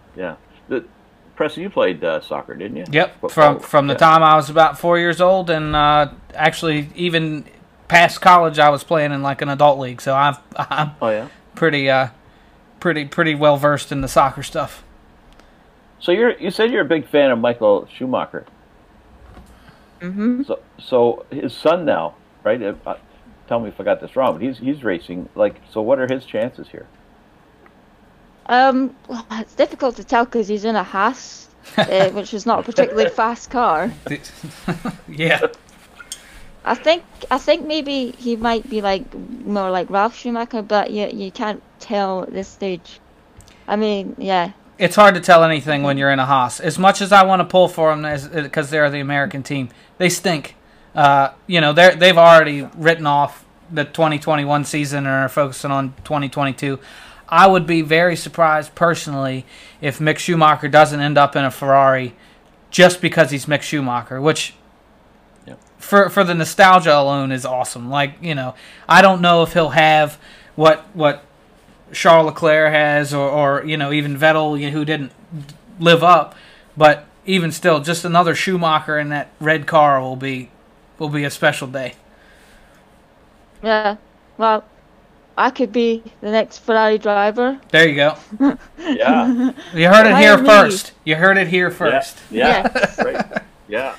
yeah. 0.16 0.36
The, 0.68 0.88
Preston, 1.36 1.62
you 1.64 1.70
played 1.70 2.04
uh, 2.04 2.20
soccer, 2.20 2.54
didn't 2.54 2.76
you? 2.76 2.88
Yep. 2.90 3.16
Football. 3.20 3.30
From 3.30 3.60
from 3.60 3.86
the 3.88 3.94
Yeah. 3.94 3.98
time 3.98 4.22
I 4.22 4.36
was 4.36 4.50
about 4.50 4.78
four 4.78 4.98
years 4.98 5.20
old, 5.20 5.50
and 5.50 5.74
uh, 5.76 6.12
actually 6.34 6.90
even 6.94 7.44
past 7.88 8.20
college, 8.20 8.58
I 8.58 8.70
was 8.70 8.84
playing 8.84 9.12
in 9.12 9.22
like 9.22 9.42
an 9.42 9.48
adult 9.48 9.78
league. 9.78 10.00
So 10.02 10.14
I've, 10.14 10.38
I'm 10.56 10.92
Oh 11.00 11.10
yeah. 11.10 11.28
pretty 11.54 11.90
uh, 11.90 12.08
pretty 12.80 13.06
pretty 13.06 13.34
well 13.34 13.56
versed 13.56 13.92
in 13.92 14.00
the 14.02 14.08
soccer 14.08 14.42
stuff. 14.42 14.84
So 16.02 16.12
you're 16.12 16.36
you 16.38 16.50
said 16.50 16.72
you're 16.72 16.82
a 16.82 16.84
big 16.96 17.06
fan 17.06 17.30
of 17.30 17.38
Michael 17.38 17.86
Schumacher. 17.86 18.44
hmm 20.00 20.42
So 20.42 20.60
so 20.78 21.26
his 21.30 21.54
son 21.54 21.84
now, 21.84 22.16
right? 22.44 22.60
If, 22.60 22.76
uh, 22.86 22.96
tell 23.46 23.60
me 23.60 23.68
if 23.68 23.80
I 23.80 23.84
got 23.84 24.00
this 24.00 24.16
wrong, 24.16 24.32
but 24.34 24.42
he's 24.42 24.58
he's 24.58 24.82
racing. 24.84 25.28
Like, 25.36 25.60
so 25.70 25.80
what 25.80 25.98
are 26.00 26.08
his 26.08 26.26
chances 26.26 26.68
here? 26.68 26.88
Um, 28.46 28.96
well, 29.08 29.24
it's 29.32 29.54
difficult 29.54 29.96
to 29.96 30.04
tell 30.04 30.24
because 30.24 30.48
he's 30.48 30.64
in 30.64 30.74
a 30.76 30.82
Haas, 30.82 31.48
uh, 31.88 32.10
which 32.18 32.34
is 32.34 32.46
not 32.46 32.60
a 32.60 32.62
particularly 32.64 33.08
fast 33.08 33.50
car. 33.50 33.92
yeah. 35.08 35.46
I 36.64 36.74
think 36.74 37.04
I 37.30 37.38
think 37.38 37.64
maybe 37.66 38.12
he 38.18 38.36
might 38.36 38.68
be 38.68 38.80
like 38.82 39.14
more 39.14 39.70
like 39.70 39.88
Ralf 39.90 40.16
Schumacher, 40.16 40.62
but 40.62 40.90
you 40.90 41.06
you 41.08 41.30
can't 41.30 41.62
tell 41.78 42.24
at 42.24 42.32
this 42.32 42.48
stage. 42.48 43.00
I 43.68 43.76
mean, 43.76 44.16
yeah, 44.18 44.52
It's 44.82 44.96
hard 44.96 45.14
to 45.14 45.20
tell 45.20 45.44
anything 45.44 45.84
when 45.84 45.96
you're 45.96 46.10
in 46.10 46.18
a 46.18 46.26
Haas. 46.26 46.58
As 46.58 46.76
much 46.76 47.00
as 47.00 47.12
I 47.12 47.22
want 47.22 47.38
to 47.38 47.44
pull 47.44 47.68
for 47.68 47.94
them, 47.94 48.02
because 48.32 48.68
they're 48.68 48.90
the 48.90 48.98
American 48.98 49.44
team, 49.44 49.68
they 49.98 50.08
stink. 50.08 50.56
Uh, 50.92 51.28
you 51.46 51.60
know, 51.60 51.72
they 51.72 51.94
they've 51.94 52.18
already 52.18 52.68
written 52.76 53.06
off 53.06 53.44
the 53.70 53.84
2021 53.84 54.64
season 54.64 55.06
and 55.06 55.06
are 55.06 55.28
focusing 55.28 55.70
on 55.70 55.94
2022. 56.02 56.80
I 57.28 57.46
would 57.46 57.64
be 57.64 57.82
very 57.82 58.16
surprised 58.16 58.74
personally 58.74 59.46
if 59.80 60.00
Mick 60.00 60.18
Schumacher 60.18 60.66
doesn't 60.66 60.98
end 60.98 61.16
up 61.16 61.36
in 61.36 61.44
a 61.44 61.52
Ferrari 61.52 62.16
just 62.72 63.00
because 63.00 63.30
he's 63.30 63.46
Mick 63.46 63.62
Schumacher, 63.62 64.20
which 64.20 64.52
Yep. 65.46 65.60
for 65.78 66.10
for 66.10 66.24
the 66.24 66.34
nostalgia 66.34 66.98
alone 66.98 67.30
is 67.30 67.46
awesome. 67.46 67.88
Like 67.88 68.14
you 68.20 68.34
know, 68.34 68.56
I 68.88 69.00
don't 69.00 69.20
know 69.20 69.44
if 69.44 69.52
he'll 69.52 69.68
have 69.68 70.18
what 70.56 70.84
what 70.92 71.24
Charles 71.92 72.26
Leclerc 72.26 72.72
has, 72.72 73.12
or, 73.14 73.28
or 73.28 73.64
you 73.64 73.76
know 73.76 73.92
even 73.92 74.16
Vettel, 74.18 74.58
you 74.58 74.66
know, 74.66 74.72
who 74.72 74.84
didn't 74.84 75.12
live 75.78 76.02
up. 76.02 76.34
But 76.76 77.06
even 77.26 77.52
still, 77.52 77.80
just 77.80 78.04
another 78.04 78.34
Schumacher 78.34 78.98
in 78.98 79.10
that 79.10 79.30
red 79.40 79.66
car 79.66 80.00
will 80.00 80.16
be 80.16 80.50
will 80.98 81.08
be 81.08 81.24
a 81.24 81.30
special 81.30 81.66
day. 81.68 81.94
yeah. 83.62 83.96
Well, 84.38 84.64
I 85.36 85.50
could 85.50 85.72
be 85.72 86.02
the 86.20 86.30
next 86.30 86.58
Ferrari 86.58 86.98
driver. 86.98 87.60
There 87.70 87.88
you 87.88 87.96
go. 87.96 88.16
Yeah. 88.78 89.52
You 89.74 89.88
heard 89.88 90.06
it 90.06 90.16
here 90.16 90.36
first. 90.38 90.92
You 91.04 91.16
heard 91.16 91.38
it 91.38 91.48
here 91.48 91.70
first. 91.70 92.18
Yeah. 92.30 92.68
Yes. 92.74 92.98
right. 92.98 93.42
Yeah. 93.68 93.96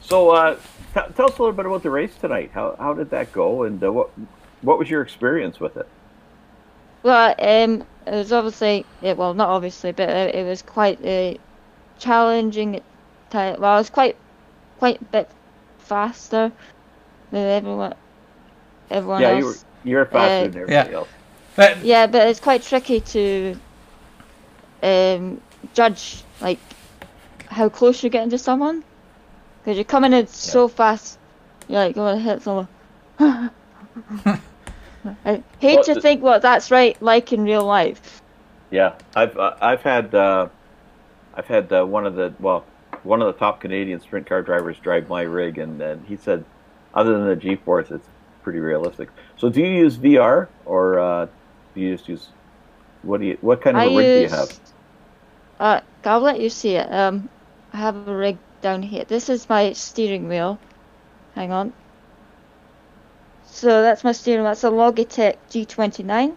So 0.00 0.30
uh, 0.30 0.54
t- 0.94 1.12
tell 1.14 1.26
us 1.26 1.38
a 1.38 1.42
little 1.42 1.52
bit 1.52 1.66
about 1.66 1.82
the 1.82 1.90
race 1.90 2.14
tonight. 2.20 2.50
How 2.54 2.76
how 2.78 2.94
did 2.94 3.10
that 3.10 3.32
go, 3.32 3.64
and 3.64 3.82
uh, 3.82 3.92
what 3.92 4.10
what 4.62 4.78
was 4.78 4.88
your 4.88 5.02
experience 5.02 5.58
with 5.58 5.76
it? 5.76 5.88
Well, 7.06 7.36
um, 7.38 7.84
it 8.04 8.10
was 8.10 8.32
obviously, 8.32 8.84
yeah, 9.00 9.12
well, 9.12 9.32
not 9.32 9.48
obviously, 9.48 9.92
but 9.92 10.08
uh, 10.10 10.30
it 10.34 10.42
was 10.42 10.60
quite 10.62 10.98
uh, 11.06 11.34
challenging. 12.00 12.74
At 12.76 12.82
ti- 13.30 13.60
well, 13.60 13.74
I 13.74 13.76
was 13.76 13.90
quite, 13.90 14.16
quite 14.80 15.00
a 15.00 15.04
bit 15.04 15.30
faster 15.78 16.50
than 17.30 17.46
everyone, 17.46 17.94
everyone 18.90 19.22
yeah, 19.22 19.30
else. 19.30 19.38
you 19.38 19.46
were 19.46 19.56
you're 19.84 20.06
faster 20.06 20.48
Uh, 20.48 20.50
than 20.50 20.62
everybody 20.62 20.90
Yeah. 20.90 20.96
else. 20.96 21.08
But 21.54 21.78
Yeah, 21.84 22.06
but 22.08 22.26
it's 22.26 22.40
quite 22.40 22.62
tricky 22.62 23.00
to 23.00 23.56
um, 24.82 25.40
judge 25.74 26.24
like 26.40 26.58
how 27.46 27.68
close 27.68 28.02
you're 28.02 28.10
getting 28.10 28.30
to 28.30 28.38
someone 28.38 28.82
because 29.62 29.76
you're 29.76 29.84
coming 29.84 30.12
in 30.12 30.26
so 30.26 30.66
fast. 30.66 31.18
You're 31.68 31.78
like 31.86 31.94
going 31.94 32.16
to 32.16 32.22
hit 32.22 32.42
someone. 32.42 32.68
I 35.24 35.42
hate 35.58 35.76
Well, 35.76 35.84
to 35.84 36.00
think 36.00 36.22
what 36.22 36.42
that's 36.42 36.70
right 36.70 37.00
like 37.02 37.32
in 37.32 37.44
real 37.44 37.64
life. 37.64 38.22
Yeah, 38.70 38.94
I've 39.14 39.36
uh, 39.36 39.56
I've 39.60 39.82
had 39.82 40.14
uh, 40.14 40.48
I've 41.34 41.46
had 41.46 41.72
uh, 41.72 41.84
one 41.84 42.06
of 42.06 42.14
the 42.14 42.34
well 42.40 42.64
one 43.02 43.22
of 43.22 43.26
the 43.32 43.38
top 43.38 43.60
Canadian 43.60 44.00
sprint 44.00 44.26
car 44.26 44.42
drivers 44.42 44.78
drive 44.78 45.08
my 45.08 45.22
rig, 45.22 45.58
and, 45.58 45.80
and 45.80 46.04
he 46.06 46.16
said, 46.16 46.44
other 46.94 47.12
than 47.12 47.28
the 47.28 47.36
G-force, 47.36 47.90
it's 47.90 48.08
pretty 48.42 48.58
realistic. 48.58 49.08
So, 49.36 49.48
do 49.48 49.60
you 49.60 49.68
use 49.68 49.96
VR 49.96 50.48
or 50.64 50.98
uh, 50.98 51.26
do 51.74 51.80
you 51.80 51.96
just 51.96 52.08
use 52.08 52.28
what 53.02 53.20
do 53.20 53.26
you 53.26 53.38
what 53.40 53.62
kind 53.62 53.76
of 53.76 53.82
I 53.82 53.86
a 53.86 53.96
rig 53.96 54.14
do 54.14 54.20
you 54.20 54.28
have? 54.28 54.60
Uh, 55.58 55.80
I'll 56.04 56.20
let 56.20 56.40
you 56.40 56.50
see 56.50 56.76
it. 56.76 56.92
Um, 56.92 57.28
I 57.72 57.78
have 57.78 58.08
a 58.08 58.16
rig 58.16 58.38
down 58.60 58.82
here. 58.82 59.04
This 59.04 59.28
is 59.28 59.48
my 59.48 59.72
steering 59.72 60.28
wheel. 60.28 60.58
Hang 61.34 61.52
on. 61.52 61.72
So 63.56 63.80
that's 63.80 64.04
my 64.04 64.12
steering 64.12 64.42
wheel. 64.42 64.50
That's 64.50 64.64
a 64.64 64.68
Logitech 64.68 65.36
G29. 65.50 66.34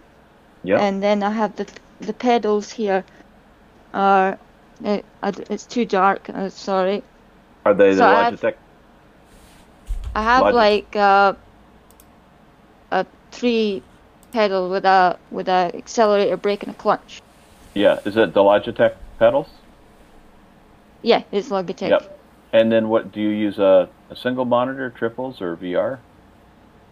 Yeah, 0.63 0.79
And 0.79 1.03
then 1.03 1.21
I 1.21 1.31
have 1.31 1.53
the 1.57 1.67
the 1.99 2.13
pedals 2.13 2.71
here. 2.71 3.03
Are 3.93 4.37
uh, 4.85 4.99
I 5.21 5.31
d- 5.31 5.43
it's 5.49 5.65
too 5.65 5.83
dark. 5.83 6.29
Uh, 6.29 6.47
sorry. 6.47 7.03
are 7.65 7.73
they 7.73 7.91
the 7.91 7.97
so 7.97 8.03
have- 8.03 8.33
Logitech? 8.33 8.55
I 10.15 10.23
have 10.23 10.55
like 10.55 10.95
uh, 10.95 11.33
a 12.91 13.05
three 13.31 13.83
pedal 14.31 14.69
with 14.69 14.85
a 14.85 15.19
with 15.29 15.49
a 15.49 15.71
accelerator, 15.75 16.37
brake, 16.37 16.63
and 16.63 16.71
a 16.71 16.77
clutch. 16.77 17.21
Yeah, 17.73 17.99
is 18.05 18.15
it 18.15 18.33
the 18.33 18.41
Logitech 18.41 18.95
pedals? 19.19 19.49
Yeah, 21.01 21.23
it's 21.33 21.49
Logitech. 21.49 21.89
Yep. 21.89 22.19
And 22.53 22.71
then 22.71 22.87
what 22.87 23.11
do 23.11 23.19
you 23.19 23.29
use 23.29 23.59
a, 23.59 23.89
a 24.09 24.15
single 24.15 24.45
monitor, 24.45 24.89
triples, 24.89 25.41
or 25.41 25.57
VR? 25.57 25.99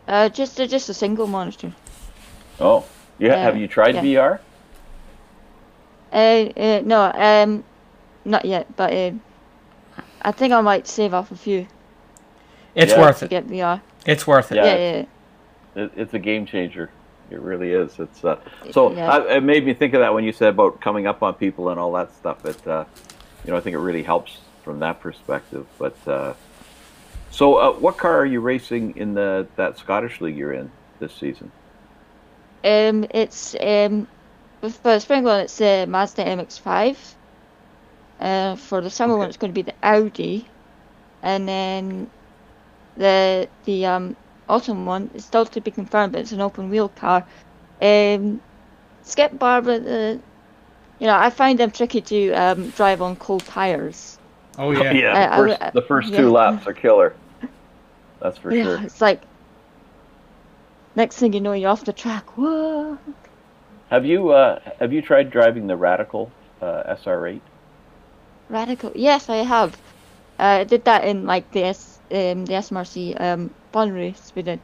Uh, 0.08 0.30
just 0.30 0.60
uh, 0.60 0.68
just 0.68 0.90
a 0.90 0.94
single 0.94 1.28
monitor. 1.28 1.74
Oh, 2.60 2.86
yeah. 3.20 3.30
Yeah, 3.30 3.42
have 3.44 3.58
you 3.58 3.68
tried 3.68 3.96
yeah. 3.96 4.02
VR? 4.04 4.40
Uh, 6.12 6.60
uh, 6.60 6.82
no, 6.86 7.12
um, 7.14 7.64
not 8.24 8.46
yet, 8.46 8.74
but 8.76 8.94
um, 8.94 9.22
I 10.22 10.32
think 10.32 10.54
I 10.54 10.62
might 10.62 10.88
save 10.88 11.14
off 11.14 11.32
a 11.32 11.36
few 11.36 11.68
it's 12.78 12.92
Yeah. 12.92 13.02
worth 13.02 13.20
to 13.20 13.26
it. 13.26 13.30
get 13.30 13.48
VR. 13.48 13.82
It's 14.06 14.28
worth 14.28 14.52
it. 14.52 14.56
Yeah. 14.56 14.66
Yeah, 14.66 14.76
yeah. 14.76 15.06
yeah. 15.76 15.84
It, 15.84 15.92
it's 15.96 16.14
a 16.14 16.20
game 16.20 16.46
changer. 16.46 16.92
It 17.32 17.40
really 17.42 17.72
is. 17.72 18.00
It's 18.00 18.24
uh, 18.24 18.38
so 18.72 18.94
Yeah. 18.94 19.12
I, 19.12 19.38
it 19.38 19.44
made 19.44 19.66
me 19.66 19.74
think 19.74 19.94
of 19.96 20.00
that 20.00 20.14
when 20.14 20.24
you 20.24 20.32
said 20.32 20.50
about 20.50 20.80
coming 20.80 21.08
up 21.08 21.24
on 21.24 21.34
people 21.34 21.70
and 21.70 21.80
all 21.80 21.92
that 21.94 22.14
stuff. 22.14 22.46
It 22.46 22.66
uh, 22.68 22.86
you 23.44 23.52
know 23.52 23.58
I 23.58 23.62
think 23.62 23.74
it 23.74 23.80
really 23.80 24.04
helps 24.04 24.38
from 24.64 24.80
that 24.80 25.02
perspective. 25.02 25.66
But 25.80 25.96
uh, 26.08 26.34
so 27.38 27.58
uh, 27.58 27.72
what 27.74 27.98
car 27.98 28.18
are 28.18 28.26
you 28.26 28.40
racing 28.42 28.98
in 28.98 29.14
the 29.14 29.48
that 29.58 29.78
Scottish 29.78 30.22
league 30.22 30.36
you're 30.36 30.54
in 30.54 30.72
this 31.00 31.14
season? 31.14 31.52
Um, 32.64 33.06
it's 33.12 33.56
um, 33.62 34.08
with 34.62 34.82
the 34.82 34.98
spring 35.00 35.24
one, 35.24 35.42
it's 35.42 35.58
the 35.58 35.86
Mazda 35.88 36.26
MX-5. 36.26 36.98
Uh, 38.20 38.56
for 38.56 38.82
the 38.82 38.90
summer 38.90 39.16
one, 39.16 39.28
it's 39.28 39.38
going 39.38 39.54
to 39.54 39.56
be 39.56 39.62
the 39.62 39.76
Audi, 39.84 40.48
and 41.22 41.48
then 41.48 42.10
the 42.98 43.48
the 43.66 43.86
um 43.86 44.16
autumn 44.50 44.88
one 44.88 45.12
is 45.14 45.24
still 45.24 45.46
to 45.46 45.62
be 45.62 45.70
confirmed, 45.70 46.14
but 46.14 46.22
it's 46.22 46.32
an 46.32 46.42
open 46.42 46.72
wheel 46.72 46.90
car. 46.90 47.24
Um, 47.84 48.42
Skip 49.04 49.38
Barber, 49.38 49.78
the 49.78 50.20
you 50.98 51.06
know, 51.06 51.16
I 51.16 51.30
find 51.30 51.60
them 51.60 51.70
tricky 51.70 52.02
to 52.02 52.32
um 52.32 52.70
drive 52.72 53.04
on 53.04 53.16
cold 53.18 53.46
tires. 53.46 54.18
Oh 54.58 54.72
yeah. 54.72 54.92
yeah, 55.04 55.14
I- 55.14 55.28
the 55.28 55.34
I 55.34 55.38
first, 55.38 55.62
would- 55.62 55.74
the 55.74 55.88
first 55.88 56.10
yeah. 56.10 56.18
two 56.18 56.32
laps 56.32 56.66
are 56.66 56.74
killer. 56.74 57.14
That's 58.22 58.38
for 58.38 58.52
yeah, 58.52 58.64
sure. 58.64 58.84
it's 58.84 59.02
like 59.02 59.22
next 60.96 61.18
thing 61.18 61.34
you 61.34 61.42
know, 61.42 61.54
you're 61.54 61.70
off 61.70 61.86
the 61.86 61.94
track. 61.94 62.38
Whoa. 62.38 62.98
Have 63.90 64.06
you 64.06 64.30
uh, 64.30 64.60
have 64.80 64.94
you 64.94 65.02
tried 65.02 65.30
driving 65.32 65.68
the 65.68 65.76
Radical 65.78 66.32
uh, 66.62 66.84
SR8? 66.88 67.42
Radical. 68.50 68.92
Yes, 68.96 69.30
I 69.30 69.38
have. 69.38 69.76
Uh, 70.40 70.62
I 70.62 70.64
did 70.64 70.86
that 70.86 71.06
in 71.06 71.26
like 71.26 71.52
the 71.52 71.64
S, 71.66 72.00
um, 72.12 72.46
the 72.46 72.56
SMRC 72.56 73.14
um, 73.20 73.54
fun 73.72 73.92
race 73.94 74.32
we 74.36 74.42
did. 74.44 74.60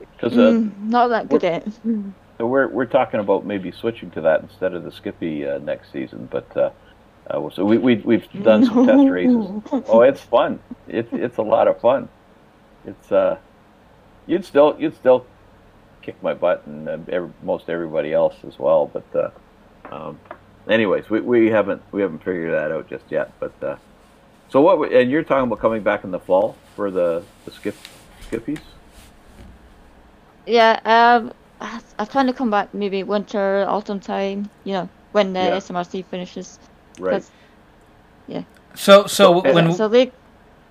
Because 0.00 0.36
uh, 0.38 0.54
Mm, 0.54 0.88
not 0.90 1.08
that 1.08 1.28
good 1.28 1.44
at 1.44 1.66
it. 1.66 1.80
So 2.38 2.46
we're 2.46 2.68
we're 2.68 2.86
talking 2.86 3.20
about 3.20 3.46
maybe 3.46 3.70
switching 3.72 4.10
to 4.12 4.20
that 4.22 4.42
instead 4.42 4.74
of 4.74 4.84
the 4.84 4.92
Skippy 4.92 5.46
uh, 5.46 5.58
next 5.58 5.92
season. 5.92 6.26
But 6.30 6.56
uh, 6.56 6.70
uh, 7.30 7.50
so 7.50 7.64
we, 7.64 7.78
we 7.78 7.96
we've 8.04 8.26
done 8.42 8.62
some 8.64 8.80
test 8.80 9.08
races. 9.08 9.50
Oh, 9.88 10.02
it's 10.02 10.20
fun. 10.22 10.62
It's 10.86 11.10
it's 11.12 11.38
a 11.38 11.42
lot 11.42 11.68
of 11.68 11.80
fun. 11.80 12.10
It's 12.86 13.12
uh, 13.12 13.38
you'd 14.26 14.44
still 14.44 14.76
you'd 14.78 14.96
still 14.96 15.24
kick 16.02 16.20
my 16.22 16.34
butt 16.34 16.66
and 16.66 16.88
uh, 16.88 16.98
every, 17.08 17.30
most 17.42 17.68
everybody 17.68 18.12
else 18.12 18.34
as 18.46 18.58
well. 18.58 18.86
But 18.92 19.04
uh, 19.14 19.94
um, 19.94 20.18
anyways, 20.68 21.08
we, 21.10 21.20
we 21.20 21.50
haven't 21.50 21.82
we 21.92 22.00
haven't 22.02 22.18
figured 22.24 22.52
that 22.52 22.72
out 22.72 22.88
just 22.88 23.04
yet. 23.10 23.32
But 23.40 23.52
uh, 23.62 23.76
so 24.50 24.60
what? 24.60 24.78
we- 24.78 24.94
And 25.00 25.10
you're 25.10 25.22
talking 25.22 25.44
about 25.46 25.60
coming 25.60 25.82
back 25.82 26.04
in 26.04 26.10
the 26.10 26.20
fall 26.20 26.56
for 26.76 26.90
the 26.90 27.22
the 27.44 27.50
skip 27.52 27.76
skippies. 28.30 28.60
Yeah, 30.46 30.80
um, 30.84 31.32
I, 31.60 31.80
I 32.00 32.04
plan 32.04 32.26
to 32.26 32.32
come 32.32 32.50
back 32.50 32.74
maybe 32.74 33.04
winter, 33.04 33.64
autumn 33.68 34.00
time. 34.00 34.50
You 34.64 34.72
know, 34.72 34.88
when 35.12 35.32
the 35.32 35.40
Yeah. 35.40 35.56
SMRC 35.58 36.04
finishes. 36.06 36.58
Right. 36.98 37.12
'Cause- 37.12 37.30
So 38.74 39.06
so 39.06 39.06
So- 39.42 39.52
when 39.54 39.72
so 39.74 39.86
they 39.88 40.10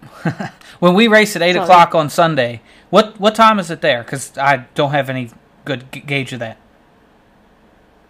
when 0.80 0.94
we 0.94 1.08
race 1.08 1.36
at 1.36 1.42
eight 1.42 1.54
Sorry. 1.54 1.64
o'clock 1.64 1.96
on 1.96 2.10
Sunday, 2.10 2.62
what 2.90 3.20
what 3.20 3.36
time 3.36 3.60
is 3.60 3.70
it 3.72 3.82
there? 3.82 4.04
Because 4.04 4.38
I 4.38 4.66
don't 4.76 4.92
have 4.92 5.10
any 5.10 5.30
good 5.66 5.92
g- 5.92 6.00
gauge 6.02 6.34
of 6.34 6.40
that. 6.40 6.58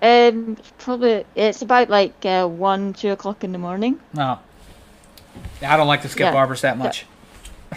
um 0.02 0.58
probably 0.80 1.26
it's 1.36 1.62
about 1.62 1.90
like 1.90 2.26
uh, 2.26 2.48
one, 2.48 2.94
two 2.94 3.12
o'clock 3.12 3.44
in 3.44 3.52
the 3.52 3.58
morning. 3.60 4.00
No, 4.14 4.40
I 5.62 5.78
don't 5.78 5.88
like 5.88 6.02
to 6.04 6.10
skip 6.10 6.34
Yeah. 6.34 6.36
arbors 6.40 6.62
that 6.62 6.78
much. 6.78 7.06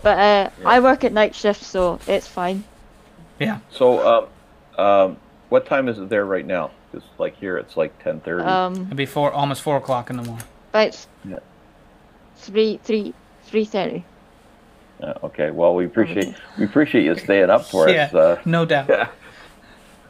But 0.00 0.18
uh, 0.18 0.50
I 0.64 0.78
work 0.78 1.02
at 1.02 1.12
night 1.12 1.34
shift, 1.34 1.60
so 1.64 1.98
it's 2.06 2.28
fine. 2.28 2.62
Yeah. 3.40 3.58
So, 3.68 3.98
um, 4.78 4.84
um, 4.84 5.16
what 5.48 5.66
time 5.66 5.88
is 5.88 5.98
it 5.98 6.08
there 6.08 6.24
right 6.24 6.46
now? 6.46 6.70
Because 6.92 7.08
like 7.18 7.36
here, 7.36 7.58
it's 7.58 7.76
like 7.76 8.00
ten 8.02 8.20
thirty. 8.20 8.44
Um, 8.44 8.74
It'd 8.86 8.96
be 8.96 9.06
four 9.06 9.32
almost 9.32 9.60
four 9.60 9.76
o'clock 9.76 10.08
in 10.08 10.16
the 10.16 10.22
morning. 10.22 10.44
about 10.70 11.04
Yeah. 11.24 11.40
three, 12.36 12.78
three, 12.84 13.12
three 13.48 13.64
thirty. 13.64 14.04
Uh, 15.02 15.14
okay. 15.24 15.50
Well, 15.50 15.74
we 15.74 15.84
appreciate 15.86 16.34
we 16.58 16.64
appreciate 16.64 17.04
you 17.04 17.14
staying 17.16 17.50
up 17.50 17.64
for 17.66 17.88
Yeah. 17.88 18.04
us. 18.04 18.14
Uh, 18.14 18.40
No 18.44 18.64
doubt. 18.64 18.88
yeah. 18.90 19.08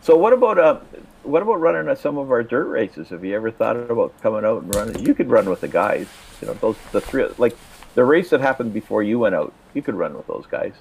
So 0.01 0.16
what 0.16 0.32
about 0.32 0.59
uh, 0.59 0.80
what 1.24 1.43
about 1.43 1.61
running 1.61 1.89
at 1.91 1.99
some 1.99 2.16
of 2.18 2.30
our 2.30 2.43
dirt 2.43 2.66
races? 2.66 3.09
Have 3.11 3.24
you 3.24 3.34
ever 3.36 3.51
thought 3.51 3.76
about 3.76 4.12
coming 4.22 4.45
out 4.45 4.62
and 4.62 4.74
running? 4.74 5.05
You 5.05 5.14
could 5.14 5.28
run 5.30 5.49
with 5.51 5.61
the 5.61 5.68
guys. 5.68 6.07
You 6.41 6.49
know, 6.49 6.55
those 6.55 6.76
the 6.93 7.01
three 7.01 7.26
like 7.39 7.57
the 7.95 8.05
race 8.05 8.30
that 8.30 8.41
happened 8.41 8.72
before 8.72 9.03
you 9.03 9.18
went 9.18 9.34
out. 9.34 9.53
You 9.74 9.82
could 9.82 9.95
run 9.95 10.14
with 10.16 10.26
those 10.26 10.47
guys. 10.51 10.72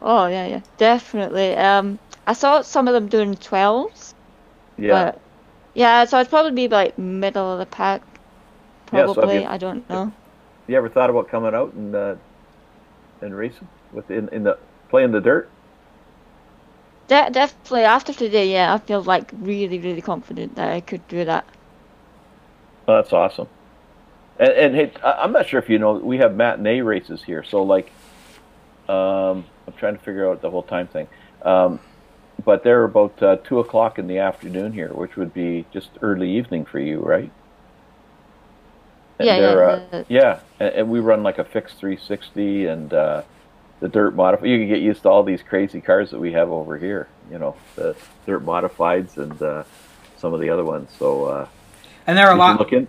Oh 0.00 0.26
yeah, 0.28 0.46
yeah, 0.46 0.60
definitely. 0.76 1.56
Um, 1.56 1.98
I 2.26 2.32
saw 2.34 2.62
some 2.62 2.86
of 2.86 2.94
them 2.94 3.08
doing 3.08 3.34
twelves. 3.34 4.14
Yeah. 4.76 4.92
But 5.12 5.20
yeah, 5.74 6.04
so 6.04 6.18
I'd 6.18 6.28
probably 6.30 6.52
be 6.52 6.68
like 6.68 6.96
middle 6.98 7.52
of 7.52 7.58
the 7.58 7.66
pack. 7.66 8.02
Yeah, 8.92 9.00
so 9.00 9.06
have 9.08 9.14
Probably. 9.16 9.40
you- 9.42 9.48
I 9.48 9.58
don't 9.58 9.88
know. 9.90 10.12
You 10.68 10.76
ever 10.76 10.88
thought 10.88 11.10
about 11.10 11.28
coming 11.28 11.54
out 11.54 11.72
and 11.72 11.94
uh, 11.94 12.14
and 13.20 13.36
racing 13.36 13.68
with 13.92 14.10
in, 14.10 14.28
in 14.30 14.44
the 14.44 14.58
playing 14.90 15.12
the 15.12 15.20
dirt? 15.20 15.50
De- 17.08 17.30
definitely 17.30 17.84
after 17.84 18.12
today, 18.12 18.52
yeah, 18.52 18.74
I 18.74 18.78
feel 18.78 19.02
like 19.02 19.30
really, 19.40 19.78
really 19.78 20.02
confident 20.02 20.56
that 20.56 20.70
I 20.70 20.80
could 20.80 21.06
do 21.08 21.24
that. 21.24 21.46
Oh, 22.86 22.96
that's 22.96 23.12
awesome. 23.12 23.48
And, 24.38 24.52
and 24.52 24.74
hey, 24.74 24.92
I'm 25.02 25.32
not 25.32 25.46
sure 25.46 25.58
if 25.58 25.68
you 25.70 25.78
know, 25.78 25.94
we 25.94 26.18
have 26.18 26.36
matinee 26.36 26.80
races 26.80 27.22
here. 27.22 27.42
So 27.42 27.62
like, 27.62 27.90
um, 28.88 29.44
I'm 29.66 29.72
trying 29.78 29.96
to 29.96 30.02
figure 30.02 30.30
out 30.30 30.42
the 30.42 30.50
whole 30.50 30.62
time 30.62 30.86
thing. 30.86 31.08
Um, 31.42 31.80
but 32.44 32.62
they're 32.62 32.84
about 32.84 33.22
uh, 33.22 33.36
two 33.44 33.58
o'clock 33.58 33.98
in 33.98 34.06
the 34.06 34.18
afternoon 34.18 34.72
here, 34.72 34.92
which 34.92 35.16
would 35.16 35.32
be 35.34 35.66
just 35.72 35.90
early 36.02 36.30
evening 36.30 36.66
for 36.66 36.78
you, 36.78 37.00
right? 37.00 37.30
And 39.18 39.26
Yeah, 39.26 39.34
yeah, 39.36 39.40
they're, 39.40 39.70
uh, 39.70 39.80
the- 39.90 40.06
yeah. 40.08 40.40
And, 40.60 40.74
and 40.74 40.90
we 40.90 41.00
run 41.00 41.22
like 41.22 41.38
a 41.38 41.44
fixed 41.44 41.76
360 41.78 42.66
and 42.66 42.92
uh, 42.92 43.22
the 43.80 43.88
dirt 43.88 44.14
modified. 44.14 44.48
You 44.48 44.58
can 44.58 44.68
get 44.68 44.80
used 44.80 45.02
to 45.02 45.08
all 45.08 45.22
these 45.22 45.42
crazy 45.42 45.80
cars 45.80 46.10
that 46.10 46.18
we 46.20 46.32
have 46.32 46.50
over 46.50 46.76
here. 46.78 47.08
You 47.30 47.38
know, 47.38 47.56
the 47.76 47.96
dirt 48.26 48.44
modifieds 48.44 49.16
and 49.16 49.40
uh, 49.42 49.64
some 50.16 50.32
of 50.34 50.40
the 50.40 50.50
other 50.50 50.64
ones. 50.64 50.90
So 50.98 51.24
uh, 51.26 51.48
And 52.06 52.16
they're 52.16 52.26
a 52.26 52.30
you 52.30 52.34
should 52.34 52.38
lot 52.38 52.58
look 52.58 52.72
in. 52.72 52.88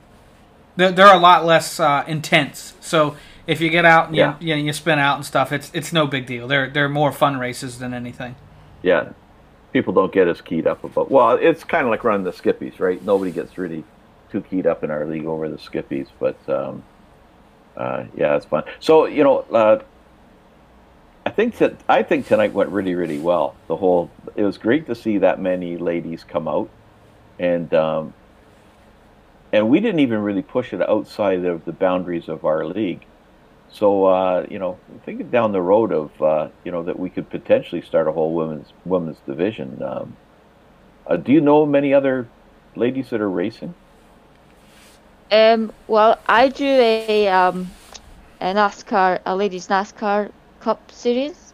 they're, 0.76 0.92
they're 0.92 1.14
a 1.14 1.20
lot 1.20 1.46
less 1.46 1.80
uh, 1.80 2.04
intense. 2.08 2.74
So 2.80 3.16
if 3.48 3.60
you 3.62 3.70
get 3.70 3.86
out 3.86 4.08
and 4.08 4.16
you, 4.16 4.22
Yeah. 4.24 4.36
you, 4.40 4.56
you 4.56 4.74
spin 4.74 5.00
out 5.00 5.16
and 5.18 5.26
stuff, 5.26 5.52
it's 5.52 5.72
it's 5.74 5.92
no 5.92 6.06
big 6.08 6.26
deal. 6.28 6.48
They're 6.48 6.70
they're 6.70 6.90
more 6.90 7.12
fun 7.12 7.38
races 7.40 7.80
than 7.80 7.94
anything. 7.94 8.36
yeah, 8.84 9.10
people 9.74 9.92
don't 9.94 10.12
get 10.14 10.28
as 10.28 10.40
keyed 10.42 10.68
up 10.68 10.84
about. 10.84 11.10
Well, 11.12 11.32
it's 11.42 11.64
kind 11.64 11.86
of 11.86 11.90
like 11.92 12.04
running 12.04 12.24
the 12.24 12.32
skippies, 12.32 12.80
right? 12.80 13.04
Nobody 13.04 13.32
gets 13.32 13.58
really 13.58 13.84
too 14.32 14.42
keyed 14.42 14.68
up 14.68 14.84
in 14.84 14.92
our 14.92 15.06
league 15.06 15.26
over 15.26 15.50
the 15.50 15.58
skippies, 15.58 16.08
but 16.20 16.38
um, 16.50 16.84
uh, 17.76 18.06
yeah, 18.16 18.36
it's 18.36 18.46
fun. 18.46 18.64
So 18.80 19.06
you 19.06 19.24
know, 19.24 19.40
uh, 19.40 19.82
I 21.26 21.32
think 21.32 21.58
that 21.58 21.76
I 21.88 22.04
think 22.04 22.28
tonight 22.28 22.54
went 22.54 22.70
really, 22.70 22.96
really 22.96 23.20
well. 23.20 23.56
The 23.68 23.76
whole 23.76 24.10
it 24.36 24.44
was 24.44 24.58
great 24.58 24.88
to 24.88 24.96
see 24.96 25.20
that 25.20 25.40
many 25.40 25.78
ladies 25.78 26.24
come 26.24 26.48
out, 26.48 26.70
and 27.38 27.74
um, 27.74 28.14
and 29.52 29.70
we 29.70 29.80
didn't 29.80 30.00
even 30.00 30.20
really 30.20 30.42
push 30.42 30.74
it 30.74 30.82
outside 30.82 31.46
of 31.46 31.66
the 31.66 31.72
boundaries 31.72 32.28
of 32.28 32.46
our 32.46 32.66
league. 32.66 33.06
So 33.72 34.06
uh, 34.06 34.48
you 34.50 34.60
know, 34.60 34.80
thinking 35.06 35.30
down 35.30 35.52
the 35.52 35.62
road 35.62 35.92
of 35.92 36.22
uh, 36.22 36.50
you 36.64 36.72
know 36.72 36.84
that 36.84 36.98
we 36.98 37.10
could 37.10 37.30
potentially 37.30 37.82
start 37.82 38.08
a 38.08 38.12
whole 38.12 38.34
women's 38.34 38.74
women's 38.86 39.20
division. 39.26 39.82
Um, 39.84 40.18
uh, 41.06 41.18
do 41.18 41.32
you 41.32 41.42
know 41.42 41.66
many 41.66 41.94
other 41.94 42.28
ladies 42.76 43.10
that 43.10 43.22
are 43.22 43.30
racing? 43.30 43.74
Um, 45.32 45.72
well, 45.88 46.20
I 46.28 46.50
do 46.50 46.66
a 46.66 47.28
um, 47.28 47.70
a 48.42 48.54
NASCAR, 48.54 49.20
a 49.26 49.36
ladies 49.36 49.68
NASCAR 49.68 50.32
Cup 50.60 50.92
series. 50.92 51.54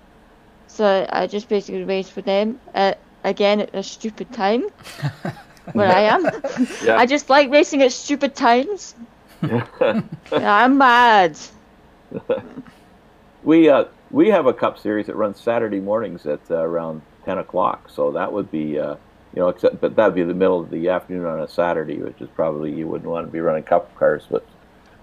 So 0.67 1.05
I 1.09 1.27
just 1.27 1.47
basically 1.49 1.83
race 1.83 2.09
for 2.09 2.21
them. 2.21 2.59
Uh, 2.73 2.93
again 3.25 3.59
at 3.59 3.73
a 3.73 3.83
stupid 3.83 4.31
time, 4.31 4.61
where 5.73 5.91
I 5.91 6.01
am. 6.01 6.25
Yeah. 6.83 6.97
I 6.97 7.05
just 7.05 7.29
like 7.29 7.49
racing 7.51 7.81
at 7.81 7.91
stupid 7.91 8.35
times. 8.35 8.95
Yeah, 9.41 10.03
I'm 10.31 10.77
mad. 10.77 11.37
we 13.43 13.69
uh, 13.69 13.85
we 14.11 14.29
have 14.29 14.45
a 14.47 14.53
cup 14.53 14.79
series 14.79 15.07
that 15.07 15.15
runs 15.15 15.39
Saturday 15.39 15.79
mornings 15.79 16.25
at 16.25 16.39
uh, 16.49 16.55
around 16.55 17.01
ten 17.25 17.37
o'clock. 17.37 17.89
So 17.89 18.11
that 18.11 18.31
would 18.31 18.49
be 18.51 18.79
uh, 18.79 18.95
you 19.35 19.41
know, 19.41 19.49
except 19.49 19.81
but 19.81 19.95
that'd 19.95 20.15
be 20.15 20.23
the 20.23 20.33
middle 20.33 20.61
of 20.61 20.69
the 20.69 20.89
afternoon 20.89 21.25
on 21.25 21.41
a 21.41 21.47
Saturday, 21.47 21.97
which 21.97 22.21
is 22.21 22.29
probably 22.35 22.73
you 22.73 22.87
wouldn't 22.87 23.09
want 23.09 23.27
to 23.27 23.31
be 23.31 23.41
running 23.41 23.63
cup 23.63 23.93
cars. 23.97 24.23
But 24.29 24.45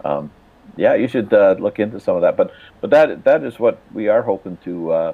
um, 0.04 0.30
yeah, 0.76 0.94
you 0.94 1.06
should 1.06 1.32
uh, 1.32 1.56
look 1.58 1.78
into 1.78 2.00
some 2.00 2.16
of 2.16 2.22
that. 2.22 2.36
But 2.36 2.52
but 2.80 2.90
that 2.90 3.24
that 3.24 3.44
is 3.44 3.58
what 3.58 3.80
we 3.92 4.08
are 4.08 4.22
hoping 4.22 4.56
to 4.64 4.90
uh, 4.90 5.12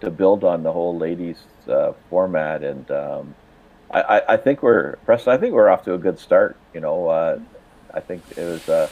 to 0.00 0.10
build 0.10 0.42
on 0.42 0.64
the 0.64 0.72
whole 0.72 0.98
ladies 0.98 1.38
uh, 1.68 1.92
format, 2.10 2.64
and 2.64 2.90
um, 2.90 3.34
I, 3.90 4.02
I, 4.02 4.32
I 4.34 4.36
think 4.36 4.64
we're 4.64 4.96
Preston. 5.04 5.32
I 5.32 5.38
think 5.38 5.54
we're 5.54 5.68
off 5.68 5.84
to 5.84 5.94
a 5.94 5.98
good 5.98 6.18
start. 6.18 6.56
You 6.74 6.80
know, 6.80 7.08
uh, 7.08 7.38
I 7.94 8.00
think 8.00 8.22
it 8.36 8.44
was. 8.44 8.68
Uh, 8.68 8.88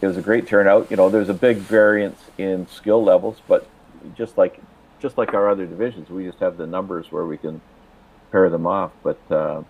it 0.00 0.06
was 0.06 0.16
a 0.16 0.22
great 0.22 0.46
turnout. 0.46 0.90
You 0.90 0.96
know, 0.96 1.10
there's 1.10 1.28
a 1.28 1.34
big 1.34 1.58
variance 1.58 2.18
in 2.38 2.66
skill 2.68 3.04
levels, 3.04 3.42
but 3.46 3.68
just 4.16 4.38
like 4.38 4.58
just 4.98 5.18
like 5.18 5.34
our 5.34 5.48
other 5.48 5.66
divisions, 5.66 6.08
we 6.08 6.24
just 6.24 6.40
have 6.40 6.56
the 6.56 6.66
numbers 6.66 7.12
where 7.12 7.26
we 7.26 7.36
can 7.36 7.60
pair 8.32 8.48
them 8.50 8.66
off. 8.66 8.92
But 9.02 9.20
uh, 9.30 9.62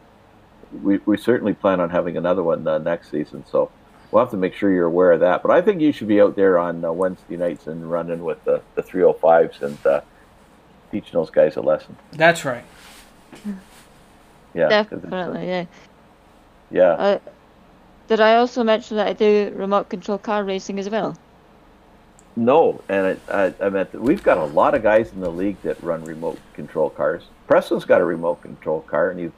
we 0.82 0.98
we 0.98 1.16
certainly 1.16 1.54
plan 1.54 1.80
on 1.80 1.90
having 1.90 2.16
another 2.16 2.42
one 2.42 2.66
uh, 2.66 2.78
next 2.78 3.10
season, 3.10 3.44
so 3.50 3.70
we'll 4.10 4.22
have 4.22 4.30
to 4.30 4.36
make 4.36 4.54
sure 4.54 4.72
you're 4.72 4.86
aware 4.86 5.12
of 5.12 5.20
that. 5.20 5.42
But 5.42 5.50
I 5.52 5.60
think 5.60 5.80
you 5.80 5.92
should 5.92 6.08
be 6.08 6.20
out 6.20 6.36
there 6.36 6.58
on 6.58 6.84
uh, 6.84 6.92
Wednesday 6.92 7.36
nights 7.36 7.66
and 7.66 7.90
running 7.90 8.24
with 8.24 8.42
the 8.44 8.62
the 8.74 8.82
305s 8.82 9.62
and 9.62 9.86
uh, 9.86 10.00
teaching 10.90 11.12
those 11.12 11.30
guys 11.30 11.56
a 11.56 11.60
lesson. 11.62 11.96
That's 12.12 12.44
right. 12.44 12.64
Yeah. 14.54 14.82
it's, 14.82 14.92
uh, 14.92 14.96
Definitely, 14.96 15.46
yeah. 15.46 15.64
yeah. 16.70 16.90
Uh, 16.92 17.18
did 18.08 18.20
I 18.20 18.36
also 18.36 18.64
mention 18.64 18.96
that 18.96 19.06
I 19.06 19.12
do 19.12 19.52
remote 19.54 19.88
control 19.88 20.18
car 20.18 20.42
racing 20.42 20.78
as 20.80 20.90
well? 20.90 21.16
No, 22.40 22.80
and 22.88 23.18
I, 23.28 23.44
I, 23.44 23.54
I 23.60 23.68
meant 23.68 23.92
that 23.92 24.00
we've 24.00 24.22
got 24.22 24.38
a 24.38 24.44
lot 24.44 24.74
of 24.74 24.82
guys 24.82 25.12
in 25.12 25.20
the 25.20 25.28
league 25.28 25.60
that 25.60 25.80
run 25.82 26.02
remote 26.04 26.38
control 26.54 26.88
cars. 26.88 27.24
Preston's 27.46 27.84
got 27.84 28.00
a 28.00 28.04
remote 28.04 28.40
control 28.40 28.80
car, 28.80 29.10
and 29.10 29.20
you, 29.20 29.32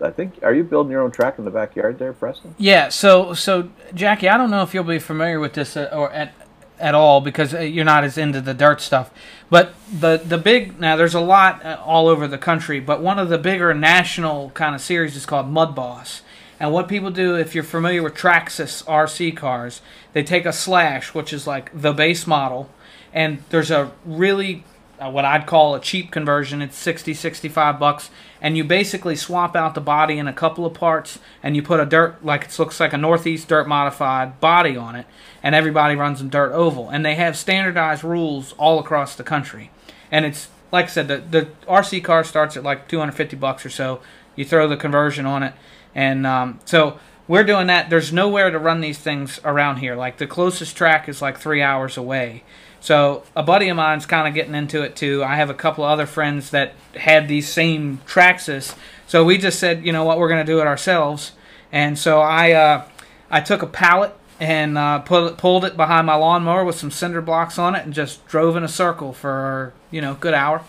I 0.00 0.10
think, 0.10 0.38
are 0.42 0.54
you 0.54 0.64
building 0.64 0.90
your 0.90 1.02
own 1.02 1.10
track 1.10 1.38
in 1.38 1.44
the 1.44 1.50
backyard 1.50 1.98
there, 1.98 2.14
Preston? 2.14 2.54
Yeah. 2.56 2.88
So 2.88 3.34
so 3.34 3.68
Jackie, 3.94 4.30
I 4.30 4.38
don't 4.38 4.50
know 4.50 4.62
if 4.62 4.72
you'll 4.72 4.84
be 4.84 4.98
familiar 4.98 5.38
with 5.38 5.52
this 5.52 5.76
uh, 5.76 5.90
or 5.92 6.10
at 6.12 6.32
at 6.78 6.94
all 6.94 7.20
because 7.20 7.52
uh, 7.52 7.60
you're 7.60 7.84
not 7.84 8.04
as 8.04 8.16
into 8.16 8.40
the 8.40 8.54
dirt 8.54 8.80
stuff. 8.80 9.10
But 9.50 9.74
the 9.92 10.16
the 10.24 10.38
big 10.38 10.80
now 10.80 10.96
there's 10.96 11.14
a 11.14 11.20
lot 11.20 11.62
uh, 11.62 11.78
all 11.84 12.08
over 12.08 12.26
the 12.26 12.38
country, 12.38 12.80
but 12.80 13.02
one 13.02 13.18
of 13.18 13.28
the 13.28 13.36
bigger 13.36 13.74
national 13.74 14.48
kind 14.50 14.74
of 14.74 14.80
series 14.80 15.14
is 15.14 15.26
called 15.26 15.48
Mud 15.48 15.74
Boss. 15.74 16.22
And 16.58 16.72
what 16.72 16.88
people 16.88 17.10
do, 17.10 17.36
if 17.36 17.54
you're 17.54 17.64
familiar 17.64 18.02
with 18.02 18.14
Traxxas 18.14 18.84
RC 18.84 19.36
cars, 19.36 19.82
they 20.12 20.22
take 20.22 20.46
a 20.46 20.52
slash, 20.52 21.14
which 21.14 21.32
is 21.32 21.46
like 21.46 21.70
the 21.78 21.92
base 21.92 22.26
model, 22.26 22.70
and 23.12 23.42
there's 23.50 23.70
a 23.70 23.92
really 24.04 24.64
uh, 24.98 25.10
what 25.10 25.26
I'd 25.26 25.46
call 25.46 25.74
a 25.74 25.80
cheap 25.80 26.10
conversion. 26.10 26.62
It's 26.62 26.76
60, 26.76 27.12
65 27.12 27.78
bucks, 27.78 28.10
and 28.40 28.56
you 28.56 28.64
basically 28.64 29.16
swap 29.16 29.54
out 29.54 29.74
the 29.74 29.80
body 29.80 30.18
in 30.18 30.26
a 30.26 30.32
couple 30.32 30.64
of 30.64 30.72
parts, 30.72 31.18
and 31.42 31.54
you 31.54 31.62
put 31.62 31.80
a 31.80 31.86
dirt 31.86 32.24
like 32.24 32.44
it 32.46 32.58
looks 32.58 32.80
like 32.80 32.94
a 32.94 32.98
Northeast 32.98 33.48
dirt 33.48 33.68
modified 33.68 34.40
body 34.40 34.76
on 34.76 34.96
it, 34.96 35.06
and 35.42 35.54
everybody 35.54 35.94
runs 35.94 36.20
in 36.20 36.30
dirt 36.30 36.52
oval, 36.52 36.88
and 36.88 37.04
they 37.04 37.14
have 37.14 37.36
standardized 37.36 38.04
rules 38.04 38.54
all 38.54 38.78
across 38.78 39.14
the 39.14 39.24
country, 39.24 39.70
and 40.10 40.24
it's 40.24 40.48
like 40.72 40.86
I 40.86 40.88
said, 40.88 41.08
the 41.08 41.18
the 41.18 41.48
RC 41.68 42.02
car 42.02 42.24
starts 42.24 42.56
at 42.56 42.62
like 42.62 42.88
250 42.88 43.36
bucks 43.36 43.66
or 43.66 43.70
so. 43.70 44.00
You 44.34 44.44
throw 44.44 44.68
the 44.68 44.76
conversion 44.76 45.26
on 45.26 45.42
it, 45.42 45.54
and 45.96 46.26
um, 46.26 46.60
so 46.66 47.00
we're 47.26 47.42
doing 47.42 47.66
that. 47.68 47.88
There's 47.90 48.12
nowhere 48.12 48.50
to 48.50 48.58
run 48.58 48.82
these 48.82 48.98
things 48.98 49.40
around 49.44 49.78
here. 49.78 49.96
Like 49.96 50.18
the 50.18 50.26
closest 50.26 50.76
track 50.76 51.08
is 51.08 51.22
like 51.22 51.38
three 51.38 51.62
hours 51.62 51.96
away. 51.96 52.44
So 52.80 53.24
a 53.34 53.42
buddy 53.42 53.68
of 53.70 53.76
mine's 53.76 54.04
kind 54.04 54.28
of 54.28 54.34
getting 54.34 54.54
into 54.54 54.82
it 54.82 54.94
too. 54.94 55.24
I 55.24 55.36
have 55.36 55.48
a 55.48 55.54
couple 55.54 55.82
other 55.82 56.06
friends 56.06 56.50
that 56.50 56.74
had 56.94 57.26
these 57.26 57.48
same 57.48 57.98
Traxxas. 58.06 58.76
So 59.06 59.24
we 59.24 59.38
just 59.38 59.58
said, 59.58 59.84
you 59.84 59.92
know 59.92 60.04
what, 60.04 60.18
we're 60.18 60.28
going 60.28 60.44
to 60.44 60.52
do 60.52 60.60
it 60.60 60.66
ourselves. 60.66 61.32
And 61.72 61.98
so 61.98 62.20
I 62.20 62.52
uh, 62.52 62.88
I 63.30 63.40
took 63.40 63.62
a 63.62 63.66
pallet 63.66 64.14
and 64.38 64.76
uh, 64.76 64.98
pulled 64.98 65.64
it 65.64 65.76
behind 65.78 66.06
my 66.06 66.14
lawnmower 66.14 66.62
with 66.62 66.76
some 66.76 66.90
cinder 66.90 67.22
blocks 67.22 67.58
on 67.58 67.74
it 67.74 67.84
and 67.84 67.94
just 67.94 68.24
drove 68.26 68.54
in 68.54 68.62
a 68.62 68.68
circle 68.68 69.14
for 69.14 69.72
you 69.90 70.02
know 70.02 70.14
good 70.14 70.34
hour 70.34 70.62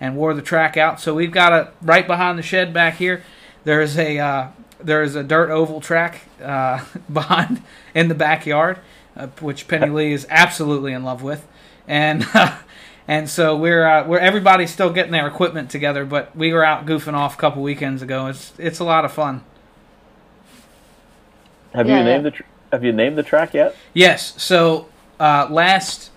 and 0.00 0.16
wore 0.16 0.34
the 0.34 0.42
track 0.42 0.76
out. 0.76 1.00
So 1.00 1.14
we've 1.14 1.32
got 1.32 1.52
it 1.54 1.72
right 1.80 2.06
behind 2.06 2.38
the 2.38 2.42
shed 2.42 2.74
back 2.74 2.96
here. 2.96 3.24
There's 3.64 3.98
a 3.98 4.18
uh, 4.18 4.48
there's 4.80 5.14
a 5.14 5.22
dirt 5.22 5.50
oval 5.50 5.80
track 5.80 6.22
uh, 6.42 6.84
behind 7.12 7.62
in 7.94 8.08
the 8.08 8.14
backyard, 8.14 8.78
uh, 9.16 9.28
which 9.40 9.68
Penny 9.68 9.88
Lee 9.88 10.12
is 10.12 10.26
absolutely 10.30 10.92
in 10.92 11.04
love 11.04 11.22
with, 11.22 11.46
and 11.88 12.26
and 13.08 13.28
so 13.30 13.56
we're 13.56 13.86
uh, 13.86 14.06
we're 14.06 14.18
everybody's 14.18 14.72
still 14.72 14.90
getting 14.92 15.12
their 15.12 15.26
equipment 15.28 15.70
together, 15.70 16.04
but 16.04 16.34
we 16.36 16.52
were 16.52 16.64
out 16.64 16.86
goofing 16.86 17.14
off 17.14 17.34
a 17.34 17.38
couple 17.38 17.62
weekends 17.62 18.02
ago. 18.02 18.26
It's 18.28 18.52
it's 18.58 18.78
a 18.80 18.84
lot 18.84 19.04
of 19.04 19.12
fun. 19.12 19.44
Have 21.74 21.88
Yeah, 21.88 21.94
you 21.94 22.02
named 22.02 22.24
yeah. 22.24 22.26
the 22.26 22.30
tr- 22.32 22.42
Have 22.72 22.84
you 22.84 22.92
named 22.92 23.18
the 23.18 23.22
track 23.22 23.54
yet? 23.54 23.80
Yes. 23.94 24.40
So 24.42 24.88
uh, 25.18 25.48
last, 25.50 26.10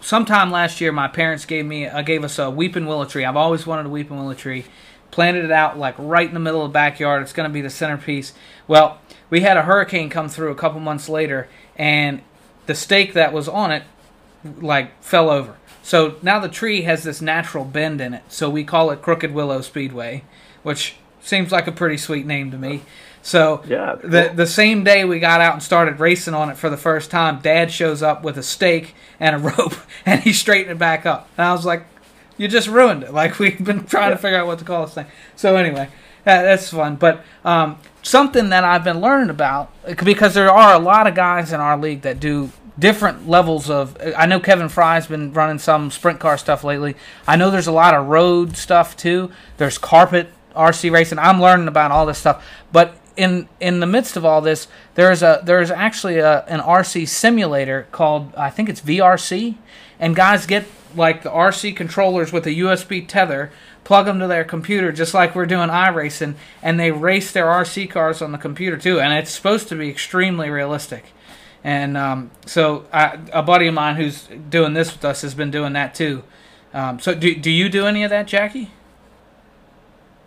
sometime 0.00 0.50
last 0.50 0.80
year, 0.80 0.92
my 0.92 1.08
parents 1.08 1.44
gave 1.44 1.66
me 1.66 1.86
uh, 1.86 2.02
gave 2.02 2.24
us 2.24 2.38
a 2.38 2.50
weeping 2.50 2.86
willow 2.86 3.04
tree. 3.04 3.24
I've 3.24 3.36
always 3.36 3.66
wanted 3.66 3.86
a 3.86 3.90
weeping 3.90 4.16
willow 4.16 4.34
tree. 4.34 4.66
Planted 5.16 5.46
it 5.46 5.50
out 5.50 5.78
like 5.78 5.94
right 5.96 6.28
in 6.28 6.34
the 6.34 6.40
middle 6.40 6.62
of 6.62 6.68
the 6.68 6.74
backyard. 6.74 7.22
It's 7.22 7.32
going 7.32 7.48
to 7.48 7.54
be 7.54 7.62
the 7.62 7.70
centerpiece. 7.70 8.34
Well, 8.68 8.98
we 9.30 9.40
had 9.40 9.56
a 9.56 9.62
hurricane 9.62 10.10
come 10.10 10.28
through 10.28 10.50
a 10.50 10.54
couple 10.54 10.78
months 10.78 11.08
later, 11.08 11.48
and 11.74 12.20
the 12.66 12.74
stake 12.74 13.14
that 13.14 13.32
was 13.32 13.48
on 13.48 13.72
it 13.72 13.84
like 14.60 15.02
fell 15.02 15.30
over. 15.30 15.56
So 15.82 16.16
now 16.20 16.38
the 16.38 16.50
tree 16.50 16.82
has 16.82 17.02
this 17.02 17.22
natural 17.22 17.64
bend 17.64 18.02
in 18.02 18.12
it. 18.12 18.24
So 18.28 18.50
we 18.50 18.62
call 18.62 18.90
it 18.90 19.00
Crooked 19.00 19.32
Willow 19.32 19.62
Speedway, 19.62 20.22
which 20.62 20.96
seems 21.22 21.50
like 21.50 21.66
a 21.66 21.72
pretty 21.72 21.96
sweet 21.96 22.26
name 22.26 22.50
to 22.50 22.58
me. 22.58 22.82
So 23.22 23.62
Yeah, 23.66 23.94
the 23.94 24.30
the 24.34 24.46
same 24.46 24.84
day 24.84 25.06
we 25.06 25.18
got 25.18 25.40
out 25.40 25.54
and 25.54 25.62
started 25.62 25.98
racing 25.98 26.34
on 26.34 26.50
it 26.50 26.58
for 26.58 26.68
the 26.68 26.76
first 26.76 27.10
time, 27.10 27.40
Dad 27.40 27.72
shows 27.72 28.02
up 28.02 28.22
with 28.22 28.36
a 28.36 28.42
stake 28.42 28.94
and 29.18 29.34
a 29.34 29.38
rope, 29.56 29.76
and 30.04 30.20
he 30.20 30.34
straightened 30.34 30.72
it 30.72 30.78
back 30.78 31.06
up. 31.06 31.26
And 31.38 31.46
I 31.46 31.52
was 31.54 31.64
like, 31.64 31.86
"You 32.36 32.48
just 32.48 32.68
ruined 32.68 33.02
it!" 33.02 33.12
Like 33.12 33.38
we've 33.38 33.62
been 33.62 33.84
trying 33.84 34.10
to 34.10 34.18
figure 34.18 34.38
out 34.38 34.46
what 34.46 34.58
to 34.58 34.64
call 34.64 34.84
this 34.86 34.94
thing. 34.94 35.06
So 35.36 35.56
anyway, 35.56 35.88
that, 36.24 36.42
that's 36.42 36.70
fun. 36.70 36.96
But 36.96 37.24
um, 37.44 37.78
something 38.02 38.50
that 38.50 38.64
I've 38.64 38.84
been 38.84 39.00
learning 39.00 39.30
about 39.30 39.72
because 40.04 40.34
there 40.34 40.50
are 40.50 40.74
a 40.74 40.78
lot 40.78 41.06
of 41.06 41.14
guys 41.14 41.52
in 41.52 41.60
our 41.60 41.76
league 41.76 42.02
that 42.02 42.20
do 42.20 42.50
different 42.78 43.28
levels 43.28 43.70
of. 43.70 43.96
I 44.16 44.26
know 44.26 44.40
Kevin 44.40 44.68
Fry's 44.68 45.06
been 45.06 45.32
running 45.32 45.58
some 45.58 45.90
sprint 45.90 46.20
car 46.20 46.38
stuff 46.38 46.64
lately. 46.64 46.96
I 47.26 47.36
know 47.36 47.50
there's 47.50 47.66
a 47.66 47.72
lot 47.72 47.94
of 47.94 48.06
road 48.06 48.56
stuff 48.56 48.96
too. 48.96 49.30
There's 49.56 49.78
carpet 49.78 50.28
RC 50.54 50.90
racing. 50.90 51.18
I'm 51.18 51.40
learning 51.40 51.68
about 51.68 51.90
all 51.90 52.06
this 52.06 52.18
stuff, 52.18 52.44
but 52.72 52.96
in 53.16 53.48
in 53.60 53.80
the 53.80 53.86
midst 53.86 54.16
of 54.16 54.24
all 54.24 54.40
this, 54.40 54.68
there's 54.94 55.22
a 55.22 55.40
there's 55.44 55.70
actually 55.70 56.18
a, 56.18 56.44
an 56.44 56.60
RC 56.60 57.08
simulator 57.08 57.86
called 57.92 58.34
I 58.36 58.50
think 58.50 58.68
it's 58.68 58.80
VRC, 58.80 59.56
and 59.98 60.14
guys 60.14 60.46
get 60.46 60.66
like 60.96 61.22
the 61.22 61.30
RC 61.30 61.76
controllers 61.76 62.32
with 62.32 62.46
a 62.46 62.50
USB 62.50 63.06
tether, 63.06 63.50
plug 63.84 64.06
them 64.06 64.18
to 64.18 64.26
their 64.26 64.44
computer 64.44 64.92
just 64.92 65.14
like 65.14 65.34
we're 65.34 65.46
doing 65.46 65.68
iRacing, 65.68 66.34
and 66.62 66.78
they 66.78 66.90
race 66.90 67.32
their 67.32 67.46
RC 67.46 67.90
cars 67.90 68.22
on 68.22 68.32
the 68.32 68.38
computer 68.38 68.76
too, 68.76 69.00
and 69.00 69.12
it's 69.12 69.30
supposed 69.30 69.68
to 69.68 69.76
be 69.76 69.88
extremely 69.88 70.50
realistic. 70.50 71.04
And 71.62 71.96
um, 71.96 72.30
so 72.46 72.86
I, 72.92 73.18
a 73.32 73.42
buddy 73.42 73.66
of 73.66 73.74
mine 73.74 73.96
who's 73.96 74.28
doing 74.48 74.74
this 74.74 74.92
with 74.92 75.04
us 75.04 75.22
has 75.22 75.34
been 75.34 75.50
doing 75.50 75.72
that 75.72 75.94
too. 75.94 76.22
Um, 76.72 77.00
so 77.00 77.14
do 77.14 77.34
do 77.34 77.50
you 77.50 77.68
do 77.68 77.86
any 77.86 78.04
of 78.04 78.10
that, 78.10 78.26
Jackie? 78.26 78.70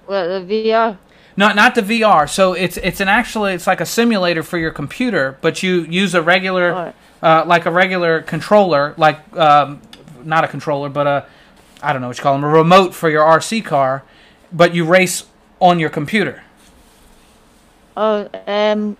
Well, 0.08 0.42
the 0.42 0.54
VR. 0.54 0.98
Not 1.38 1.56
not 1.56 1.76
the 1.76 1.82
VR. 1.82 2.30
So 2.30 2.54
it's 2.54 2.78
it's 2.78 3.00
an 3.00 3.08
actually 3.08 3.54
it's 3.54 3.68
like 3.68 3.80
a 3.80 3.86
simulator 3.86 4.44
for 4.44 4.58
your 4.58 4.72
computer, 4.72 5.38
but 5.42 5.64
you 5.64 5.84
use 5.84 6.14
a 6.14 6.22
regular 6.22 6.94
uh, 7.22 7.44
like 7.46 7.66
a 7.66 7.72
regular 7.72 8.22
controller, 8.22 8.94
like 8.98 9.20
um, 9.38 9.82
not 10.26 10.44
a 10.44 10.48
controller, 10.48 10.90
but 10.90 11.08
a 11.08 11.26
I 11.82 11.94
don't 11.94 12.02
know 12.02 12.08
what 12.08 12.18
you 12.18 12.24
call 12.24 12.34
them, 12.34 12.44
a 12.44 12.50
remote 12.50 12.94
for 12.94 13.10
your 13.10 13.24
RC 13.24 13.64
car, 13.64 14.04
but 14.52 14.76
you 14.76 14.86
race 14.86 15.26
on 15.60 15.80
your 15.80 15.90
computer. 15.90 16.44
Oh, 17.96 18.30
um, 18.48 18.98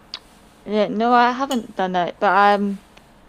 yeah, 0.66 0.88
no, 0.88 1.14
I 1.14 1.32
haven't 1.32 1.76
done 1.76 1.94
that, 1.94 2.20
but 2.20 2.32
um, 2.36 2.80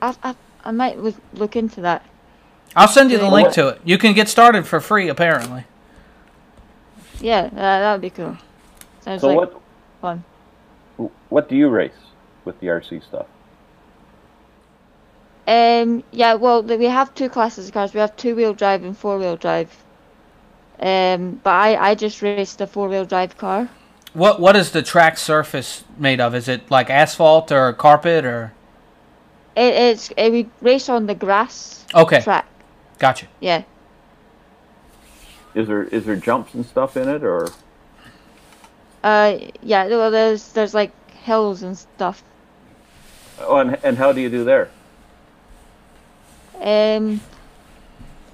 I, 0.01 0.15
I, 0.23 0.35
I 0.65 0.71
might 0.71 0.99
look, 0.99 1.17
look 1.35 1.57
into 1.57 1.81
that. 1.83 2.05
I'll 2.77 2.89
send 2.89 3.11
you 3.11 3.19
the 3.19 3.29
link 3.29 3.53
to 3.55 3.69
it. 3.69 3.81
You 3.85 3.99
can 3.99 4.15
get 4.15 4.29
started 4.29 4.67
for 4.67 4.81
free, 4.81 5.09
apparently. 5.09 5.65
Yeah, 7.21 7.51
uh, 7.53 7.57
that 7.57 7.93
would 7.93 8.01
be 8.01 8.11
cool. 8.11 8.37
Sounds 9.01 9.21
So 9.21 9.29
like 9.29 9.37
what 9.37 9.61
fun. 10.01 10.25
What 11.29 11.49
do 11.49 11.57
you 11.57 11.69
race 11.69 11.93
with 12.45 12.59
the 12.61 12.69
RC 12.69 13.05
stuff? 13.05 13.27
Um, 15.51 16.05
yeah, 16.13 16.35
well, 16.35 16.63
we 16.63 16.85
have 16.85 17.13
two 17.15 17.29
classes 17.29 17.67
of 17.69 17.75
cars. 17.75 17.93
We 17.93 17.99
have 18.01 18.15
two-wheel 18.17 18.55
drive 18.55 18.85
and 18.85 18.97
four-wheel 18.97 19.37
drive. 19.37 19.71
Um, 20.79 21.41
but 21.43 21.51
I, 21.51 21.91
I 21.91 21.95
just 21.97 22.23
raced 22.23 22.61
a 22.61 22.67
four-wheel 22.69 23.05
drive 23.05 23.37
car. 23.37 23.69
What 24.13 24.41
what 24.41 24.57
is 24.57 24.71
the 24.73 24.83
track 24.83 25.19
surface 25.19 25.85
made 25.99 26.21
of? 26.21 26.35
Is 26.35 26.49
it 26.49 26.71
like 26.71 26.89
asphalt 26.91 27.53
or 27.53 27.73
carpet 27.73 28.25
or? 28.25 28.53
It, 29.57 29.75
it's 29.75 30.11
uh 30.11 30.29
we 30.31 30.49
race 30.63 30.89
on 30.89 31.07
the 31.07 31.15
grass 31.15 31.85
Okay, 31.95 32.21
track. 32.21 32.47
gotcha. 32.99 33.27
Yeah. 33.41 33.63
Is 35.55 35.67
there 35.69 35.85
is 35.85 36.07
there 36.07 36.17
jumps 36.17 36.55
and 36.55 36.65
stuff 36.67 36.97
in 36.97 37.09
it, 37.09 37.23
or 37.25 37.49
Uh, 39.03 39.39
yeah. 39.63 39.87
Well, 39.89 40.11
there's 40.11 40.53
there's 40.53 40.75
like 40.75 40.93
hills 41.23 41.63
and 41.63 41.77
stuff. 41.77 42.23
oh, 43.41 43.57
and 43.59 43.79
and 43.85 43.99
how 43.99 44.13
do 44.13 44.21
you 44.21 44.29
do 44.31 44.45
there? 44.45 44.71
Um, 46.61 47.21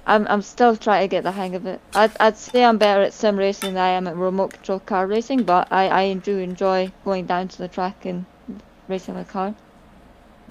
I'm 0.05 0.27
I'm 0.27 0.41
still 0.41 0.75
trying 0.75 1.03
to 1.03 1.07
get 1.07 1.23
the 1.23 1.31
hang 1.31 1.55
of 1.55 1.65
it. 1.65 1.81
I'd 1.93 2.11
I'd 2.19 2.37
say 2.37 2.63
I'm 2.63 2.77
better 2.77 3.01
at 3.01 3.13
sim 3.13 3.37
racing 3.37 3.73
than 3.73 3.83
I 3.83 3.89
am 3.89 4.07
at 4.07 4.15
remote 4.15 4.53
control 4.53 4.79
car 4.79 5.07
racing, 5.07 5.43
but 5.43 5.67
I 5.71 5.89
I 5.89 6.13
do 6.13 6.37
enjoy 6.37 6.91
going 7.03 7.25
down 7.25 7.47
to 7.49 7.57
the 7.57 7.67
track 7.67 8.05
and 8.05 8.25
racing 8.87 9.15
my 9.15 9.23
car. 9.23 9.53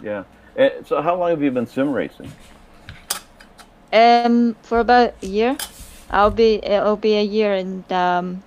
Yeah. 0.03 0.25
Eh, 0.57 0.71
so 0.85 1.03
how 1.03 1.17
long 1.17 1.31
have 1.31 1.43
you 1.43 1.51
been 1.51 1.67
sim 1.67 1.93
racing? 1.93 2.31
Um, 3.93 4.57
for 4.63 4.81
about 4.81 5.15
a 5.23 5.27
year. 5.27 5.57
I'll 6.11 6.31
be 6.31 6.55
it'll 6.65 6.97
be 6.97 7.17
a 7.17 7.23
year 7.23 7.55
and 7.55 7.91
um, 7.93 8.43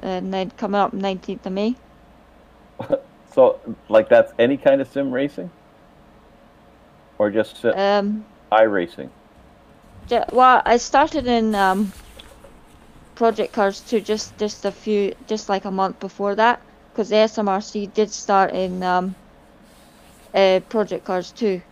and 0.00 0.32
then 0.32 0.50
coming 0.52 0.80
up 0.80 0.92
19th 0.92 1.46
of 1.46 1.52
May. 1.52 1.76
So 3.34 3.58
like 3.88 4.10
that's 4.10 4.32
any 4.38 4.58
kind 4.58 4.80
of 4.80 4.88
sim 4.88 5.10
racing, 5.10 5.50
or 7.22 7.30
just 7.30 7.56
si- 7.62 7.68
Um, 7.68 8.24
iRacing? 8.52 9.10
well, 10.32 10.60
I 10.66 10.76
started 10.78 11.26
in 11.28 11.54
um, 11.54 11.92
Project 13.14 13.52
Cars 13.52 13.80
2 13.80 14.00
just 14.00 14.36
just 14.38 14.64
a 14.64 14.72
few 14.72 15.14
just 15.28 15.48
like 15.48 15.64
a 15.64 15.70
month 15.70 16.00
before 16.00 16.34
that 16.34 16.60
because 16.92 17.08
the 17.10 17.16
SMRC 17.16 17.86
did 17.86 18.10
start 18.10 18.50
in 18.52 18.82
um, 18.82 19.14
uh, 20.34 20.60
Project 20.68 21.04
Cars 21.04 21.30
2. 21.32 21.62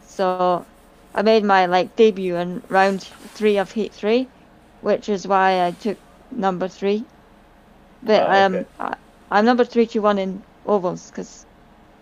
So 0.00 0.66
I 1.14 1.22
made 1.22 1.44
my 1.44 1.66
like 1.66 1.94
debut 1.96 2.36
in 2.36 2.62
round 2.68 3.02
three 3.36 3.56
of 3.58 3.70
Heat 3.72 3.92
3, 3.94 4.28
which 4.80 5.08
is 5.08 5.26
why 5.28 5.64
I 5.66 5.70
took 5.70 5.98
number 6.32 6.68
three. 6.68 7.04
But 8.02 8.22
Ah, 8.28 8.44
um, 8.46 8.54
okay. 8.56 8.66
I, 8.80 8.94
I'm 9.30 9.44
number 9.44 9.64
three 9.64 9.86
to 9.86 10.00
one 10.00 10.18
in 10.18 10.42
ovals 10.66 11.10
because 11.10 11.46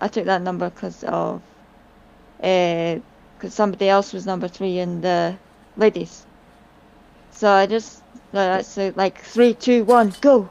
I 0.00 0.08
took 0.08 0.24
that 0.26 0.42
number 0.42 0.70
because 0.70 1.04
of 1.04 1.42
because 2.38 3.54
somebody 3.54 3.88
else 3.88 4.12
was 4.12 4.26
number 4.26 4.48
three 4.48 4.78
in 4.78 5.00
the 5.00 5.36
ladies. 5.76 6.24
So 7.32 7.50
I 7.50 7.66
just 7.66 8.02
uh, 8.32 8.56
that's 8.56 8.76
uh, 8.78 8.92
like 8.96 9.20
three, 9.22 9.54
two, 9.54 9.84
one, 9.84 10.12
go. 10.20 10.48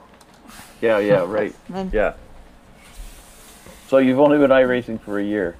Yeah, 0.81 0.99
yeah, 0.99 1.25
right. 1.27 1.55
And, 1.73 1.91
Yeah. 1.93 2.13
So 3.87 3.97
you've 3.99 4.19
only 4.19 4.37
been 4.37 4.51
iRacing 4.51 4.99
for 4.99 5.19
a 5.19 5.23
year. 5.23 5.55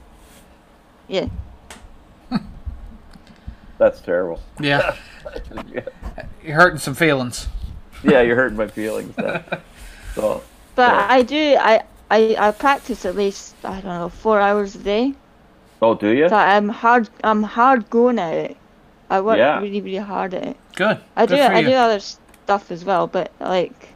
yeah. 1.07 1.27
That's 3.77 3.99
terrible. 4.01 4.41
Yeah, 4.59 4.95
you're 6.43 6.55
hurting 6.55 6.79
some 6.79 6.93
feelings. 6.95 7.47
yeah, 8.03 8.21
you're 8.21 8.35
hurting 8.35 8.57
my 8.57 8.67
feelings. 8.67 9.17
Now. 9.17 9.43
So 10.13 10.43
But 10.75 10.93
Yeah. 10.93 11.07
I 11.09 11.21
do 11.23 11.57
I, 11.59 11.83
I 12.11 12.35
I 12.39 12.51
practice 12.51 13.05
at 13.05 13.15
least 13.15 13.55
I 13.63 13.81
don't 13.81 13.85
know 13.99 14.09
four 14.09 14.39
hours 14.39 14.75
a 14.75 14.79
day. 14.79 15.13
Oh, 15.85 15.95
do 15.95 16.09
you? 16.09 16.29
So 16.29 16.35
I'm 16.35 16.69
hard 16.69 17.09
I'm 17.23 17.43
hard 17.43 17.89
going 17.89 18.19
at 18.19 18.33
it. 18.33 18.57
I 19.09 19.21
work 19.21 19.37
Yeah. 19.37 19.59
really 19.61 19.81
really 19.81 20.05
hard 20.13 20.33
at 20.33 20.43
it. 20.43 20.57
Good. 20.75 20.99
I 21.15 21.25
Good 21.25 21.37
do 21.37 21.43
for 21.45 21.53
I 21.53 21.61
you. 21.61 21.67
do 21.67 21.73
other 21.73 21.99
stuff 21.99 22.71
as 22.71 22.83
well, 22.85 23.07
but 23.07 23.31
like 23.39 23.89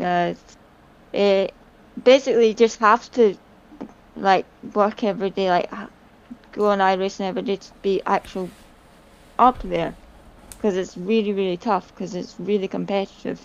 uh, 0.00 0.34
it 1.12 1.54
basically 2.02 2.54
just 2.54 2.78
have 2.80 3.10
to 3.12 3.36
like 4.16 4.46
work 4.74 5.04
every 5.04 5.30
day, 5.30 5.48
like 5.50 5.68
h- 5.72 5.88
go 6.52 6.66
on 6.70 6.78
iRacing 6.78 7.26
every 7.28 7.42
day 7.42 7.56
to 7.56 7.70
be 7.82 8.02
actual 8.06 8.48
up 9.38 9.62
there, 9.62 9.94
because 10.56 10.76
it's 10.76 10.96
really 10.96 11.32
really 11.32 11.56
tough 11.56 11.86
because 11.94 12.14
it's 12.14 12.34
really 12.38 12.68
competitive. 12.68 13.40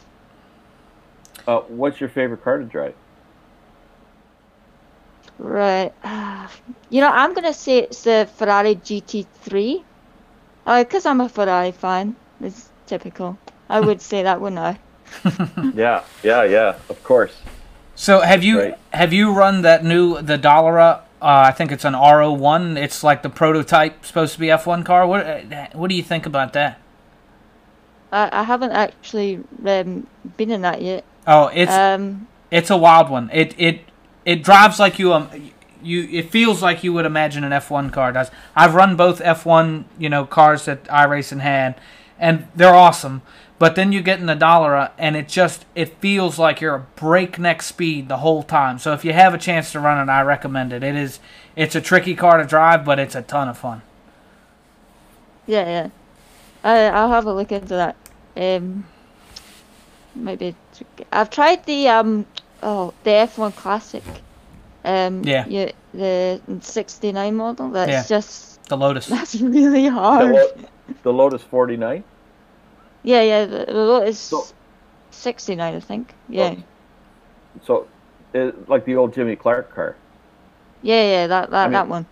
Uh, 1.48 1.62
what's 1.68 2.00
your 2.00 2.10
favorite 2.10 2.44
car 2.44 2.58
to 2.58 2.66
drive? 2.66 2.96
Right. 5.40 5.94
You 6.92 7.02
know, 7.02 7.10
I'm 7.12 7.36
gonna 7.36 7.54
say 7.54 7.80
it's 7.84 8.02
the 8.04 8.28
Ferrari 8.38 8.74
GT3. 8.76 9.84
Uh, 10.66 10.84
cause 10.90 11.06
I'm 11.06 11.22
a 11.22 11.30
Ferrari 11.30 11.72
fan. 11.72 12.16
It's 12.42 12.70
typical. 12.88 13.38
I 13.70 13.80
would 13.86 14.02
say 14.02 14.24
that, 14.24 14.42
wouldn't 14.42 14.60
I? 14.60 14.80
Yeah, 15.76 16.04
yeah, 16.24 16.44
yeah. 16.44 16.76
Of 16.90 17.04
course. 17.04 17.38
So 17.96 18.22
have 18.22 18.44
you 18.44 18.60
Right. 18.60 18.78
have 18.92 19.14
you 19.14 19.32
run 19.32 19.62
that 19.62 19.84
new 19.84 20.20
the 20.22 20.38
Dallara? 20.38 21.02
Uh, 21.22 21.44
I 21.46 21.52
think 21.52 21.72
it's 21.72 21.86
an 21.86 21.94
RO1. 21.94 22.78
It's 22.82 23.04
like 23.04 23.22
the 23.24 23.30
prototype, 23.30 24.06
supposed 24.06 24.34
to 24.34 24.40
be 24.40 24.48
F1 24.48 24.84
car. 24.86 25.06
What 25.06 25.26
uh, 25.28 25.68
what 25.74 25.90
do 25.90 25.96
you 25.96 26.04
think 26.04 26.26
about 26.26 26.54
that? 26.54 26.80
I, 28.12 28.30
I 28.32 28.44
haven't 28.44 28.72
actually 28.72 29.44
um, 29.66 30.08
been 30.38 30.50
in 30.50 30.62
that 30.62 30.82
yet. 30.82 31.04
Oh, 31.28 31.52
it's 31.54 31.72
Um, 31.72 32.28
it's 32.50 32.70
a 32.72 32.78
wild 32.78 33.10
one. 33.12 33.30
It 33.32 33.54
it 33.60 33.82
it 34.30 34.44
drives 34.44 34.78
like 34.78 35.00
you 35.00 35.12
um 35.12 35.52
you 35.82 36.08
it 36.12 36.30
feels 36.30 36.62
like 36.62 36.84
you 36.84 36.94
would 36.94 37.06
imagine 37.06 37.44
an 37.44 37.52
F1 37.52 37.92
car 37.92 38.12
does. 38.12 38.30
I've 38.56 38.76
run 38.76 38.96
both 38.96 39.20
F1 39.22 39.86
you 39.98 40.08
know 40.08 40.24
cars 40.24 40.66
that 40.66 40.84
iRacing 40.84 41.40
had, 41.40 41.82
and 42.20 42.48
they're 42.56 42.76
awesome. 42.76 43.24
But 43.58 43.76
then 43.76 43.92
you 43.92 44.02
get 44.02 44.20
in 44.20 44.28
the 44.28 44.36
Dallara, 44.36 44.92
and 45.00 45.18
it 45.18 45.28
just 45.28 45.66
it 45.74 45.98
feels 46.00 46.38
like 46.38 46.62
you're 46.62 46.76
a 46.76 46.86
breakneck 46.96 47.64
speed 47.64 48.08
the 48.08 48.18
whole 48.18 48.44
time. 48.44 48.78
So 48.78 48.94
if 48.94 49.04
you 49.04 49.14
have 49.14 49.34
a 49.34 49.40
chance 49.40 49.72
to 49.72 49.80
run 49.80 50.08
it, 50.08 50.12
I 50.12 50.22
recommend 50.22 50.74
it. 50.74 50.84
It 50.84 50.96
is 50.96 51.20
it's 51.56 51.76
a 51.76 51.82
tricky 51.82 52.14
car 52.14 52.38
to 52.38 52.46
drive, 52.46 52.86
but 52.86 53.00
it's 53.00 53.16
a 53.16 53.24
ton 53.24 53.50
of 53.50 53.58
fun. 53.58 53.82
yeah, 55.48 55.66
yeah. 55.68 55.90
I, 56.64 56.86
I'll 56.88 57.10
have 57.10 57.26
a 57.26 57.34
look 57.34 57.52
into 57.52 57.74
that. 57.74 57.96
Um, 58.38 58.86
maybe 60.14 60.56
I've 61.12 61.32
tried 61.32 61.66
the 61.66 61.88
um 61.88 62.28
oh 62.64 62.94
the 63.04 63.12
F1 63.12 63.56
Classic. 63.56 64.04
Um, 64.86 65.24
Yeah. 65.24 65.46
yeah 65.48 65.72
the 65.94 66.40
69 66.62 67.36
model. 67.36 67.70
That's 67.72 67.92
Yeah. 67.92 68.04
just 68.18 68.64
The 68.70 68.78
Lotus. 68.78 69.08
that's 69.16 69.36
really 69.42 69.84
The, 69.84 69.92
hard. 69.92 70.32
Lo- 70.32 70.52
the 71.04 71.14
Lotus 71.14 71.42
49. 71.44 72.04
Yeah, 73.04 73.22
yeah. 73.22 73.46
The, 73.46 73.66
the 73.66 73.74
Lotus 73.74 74.20
So- 74.20 74.46
69, 75.12 75.76
I 75.76 75.80
think. 75.80 76.14
Yeah, 76.30 76.56
So, 77.64 77.88
it, 78.34 78.70
like 78.70 78.86
the 78.86 78.96
old 78.96 79.14
Jimmy 79.14 79.36
Clark 79.36 79.74
car. 79.74 79.96
yeah, 80.82 81.04
yeah. 81.04 81.28
That 81.28 81.50
that 81.52 81.66
mean- 81.66 81.74
that 81.74 81.88
one. 81.88 82.06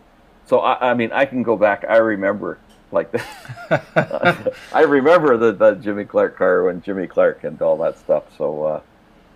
So 0.46 0.60
I, 0.60 0.92
I 0.92 0.94
mean, 0.94 1.12
I 1.12 1.26
can 1.26 1.44
go 1.44 1.58
back. 1.58 1.84
I 1.90 1.98
remember 1.98 2.58
like 2.92 3.12
the, 3.12 3.22
I 4.74 4.82
remember 4.82 5.36
the, 5.38 5.52
the 5.52 5.76
Jimmy 5.76 6.06
Clark 6.06 6.38
car 6.38 6.64
when 6.64 6.82
Jimmy 6.82 7.06
Clark 7.08 7.44
and 7.44 7.62
all 7.62 7.78
that 7.80 7.98
stuff. 8.00 8.24
So, 8.38 8.64
uh, 8.64 8.82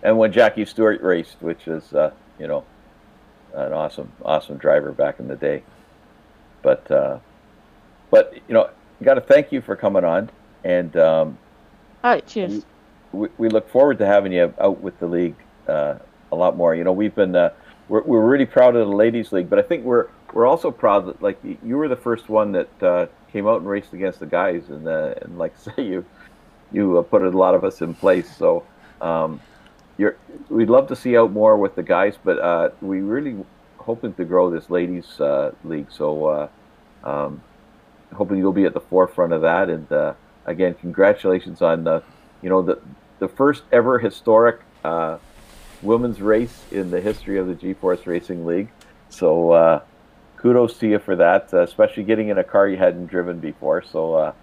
and 0.02 0.18
when 0.18 0.32
Jackie 0.32 0.64
Stewart 0.64 1.00
raced, 1.02 1.36
which 1.40 1.66
is 1.68 1.92
uh, 1.92 2.12
you 2.38 2.46
know, 2.46 2.64
an 3.54 3.72
awesome, 3.72 4.12
awesome 4.24 4.56
driver 4.56 4.92
back 4.92 5.20
in 5.20 5.28
the 5.28 5.36
day. 5.36 5.62
But, 6.62 6.90
uh, 6.90 7.18
but 8.10 8.34
you 8.48 8.54
know, 8.54 8.70
got 9.02 9.14
to 9.14 9.20
thank 9.20 9.52
you 9.52 9.60
for 9.60 9.76
coming 9.76 10.04
on, 10.04 10.30
and 10.64 10.96
um, 10.96 11.38
All 12.04 12.12
right, 12.12 12.26
cheers. 12.26 12.64
we, 13.12 13.28
we 13.38 13.48
look 13.48 13.68
forward 13.68 13.98
to 13.98 14.06
having 14.06 14.32
you 14.32 14.52
out 14.60 14.80
with 14.80 14.98
the 15.00 15.06
league 15.06 15.36
uh, 15.68 15.96
a 16.30 16.36
lot 16.36 16.56
more. 16.56 16.74
You 16.74 16.84
know, 16.84 16.92
we've 16.92 17.14
been 17.14 17.34
uh, 17.34 17.50
we're, 17.88 18.02
we're 18.02 18.24
really 18.24 18.46
proud 18.46 18.76
of 18.76 18.88
the 18.88 18.94
ladies 18.94 19.32
league, 19.32 19.50
but 19.50 19.58
I 19.58 19.62
think 19.62 19.84
we're 19.84 20.08
we're 20.32 20.46
also 20.46 20.70
proud 20.70 21.06
that 21.06 21.22
like 21.22 21.38
you 21.44 21.76
were 21.76 21.88
the 21.88 21.96
first 21.96 22.28
one 22.28 22.52
that 22.52 22.82
uh, 22.82 23.06
came 23.32 23.46
out 23.46 23.60
and 23.60 23.68
raced 23.68 23.92
against 23.92 24.20
the 24.20 24.26
guys, 24.26 24.68
and 24.68 24.86
uh, 24.86 25.14
and 25.22 25.38
like 25.38 25.56
say 25.58 25.82
you 25.82 26.04
you 26.72 26.98
uh, 26.98 27.02
put 27.02 27.22
a 27.22 27.30
lot 27.30 27.54
of 27.54 27.64
us 27.64 27.82
in 27.82 27.94
place. 27.94 28.34
So 28.36 28.64
um, 29.00 29.40
you're 29.98 30.16
we'd 30.48 30.70
love 30.70 30.88
to 30.88 30.96
see 30.96 31.16
out 31.16 31.32
more 31.32 31.56
with 31.56 31.74
the 31.74 31.82
guys, 31.82 32.18
but 32.22 32.38
uh, 32.38 32.70
we 32.80 33.00
really 33.00 33.44
hoping 33.78 34.14
to 34.14 34.24
grow 34.24 34.50
this 34.50 34.70
ladies 34.70 35.20
uh, 35.20 35.52
league. 35.64 35.90
So. 35.90 36.26
Uh, 36.26 36.48
um, 37.04 37.42
hoping 38.14 38.38
you'll 38.38 38.52
be 38.52 38.64
at 38.64 38.74
the 38.74 38.80
forefront 38.80 39.32
of 39.32 39.42
that. 39.42 39.68
And 39.68 39.90
uh, 39.90 40.14
again, 40.46 40.74
congratulations 40.74 41.62
on 41.62 41.84
the, 41.84 42.02
you 42.42 42.48
know, 42.48 42.62
the 42.62 42.80
the 43.18 43.28
first 43.28 43.62
ever 43.70 43.98
historic 43.98 44.60
uh, 44.84 45.18
women's 45.80 46.20
race 46.20 46.64
in 46.72 46.90
the 46.90 47.00
history 47.00 47.38
of 47.38 47.46
the 47.46 47.54
G-Force 47.54 48.04
Racing 48.06 48.44
League. 48.44 48.68
So 49.10 49.52
uh, 49.52 49.80
kudos 50.36 50.76
to 50.78 50.88
you 50.88 50.98
for 50.98 51.14
that, 51.16 51.54
uh, 51.54 51.62
especially 51.62 52.02
getting 52.02 52.28
in 52.28 52.38
a 52.38 52.44
car 52.44 52.68
you 52.68 52.76
hadn't 52.76 53.06
driven 53.06 53.38
before. 53.38 53.82
So 53.82 54.34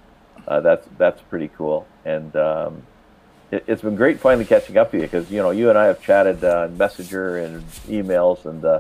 that's 0.48 0.88
that's 0.98 1.22
pretty 1.24 1.50
cool. 1.58 1.86
And 2.06 2.36
um, 2.36 2.84
it, 3.52 3.64
it's 3.68 3.82
been 3.82 3.96
great 3.96 4.20
finally 4.20 4.46
catching 4.46 4.78
up 4.78 4.92
to 4.92 4.98
you 4.98 5.04
because 5.04 5.30
you 5.32 5.38
know 5.42 5.52
you 5.52 5.70
and 5.70 5.78
I 5.78 5.86
have 5.86 6.02
chatted 6.02 6.44
uh, 6.44 6.68
on 6.70 6.78
Messenger 6.78 7.38
and 7.38 7.64
emails 7.88 8.46
and 8.46 8.64
uh, 8.64 8.80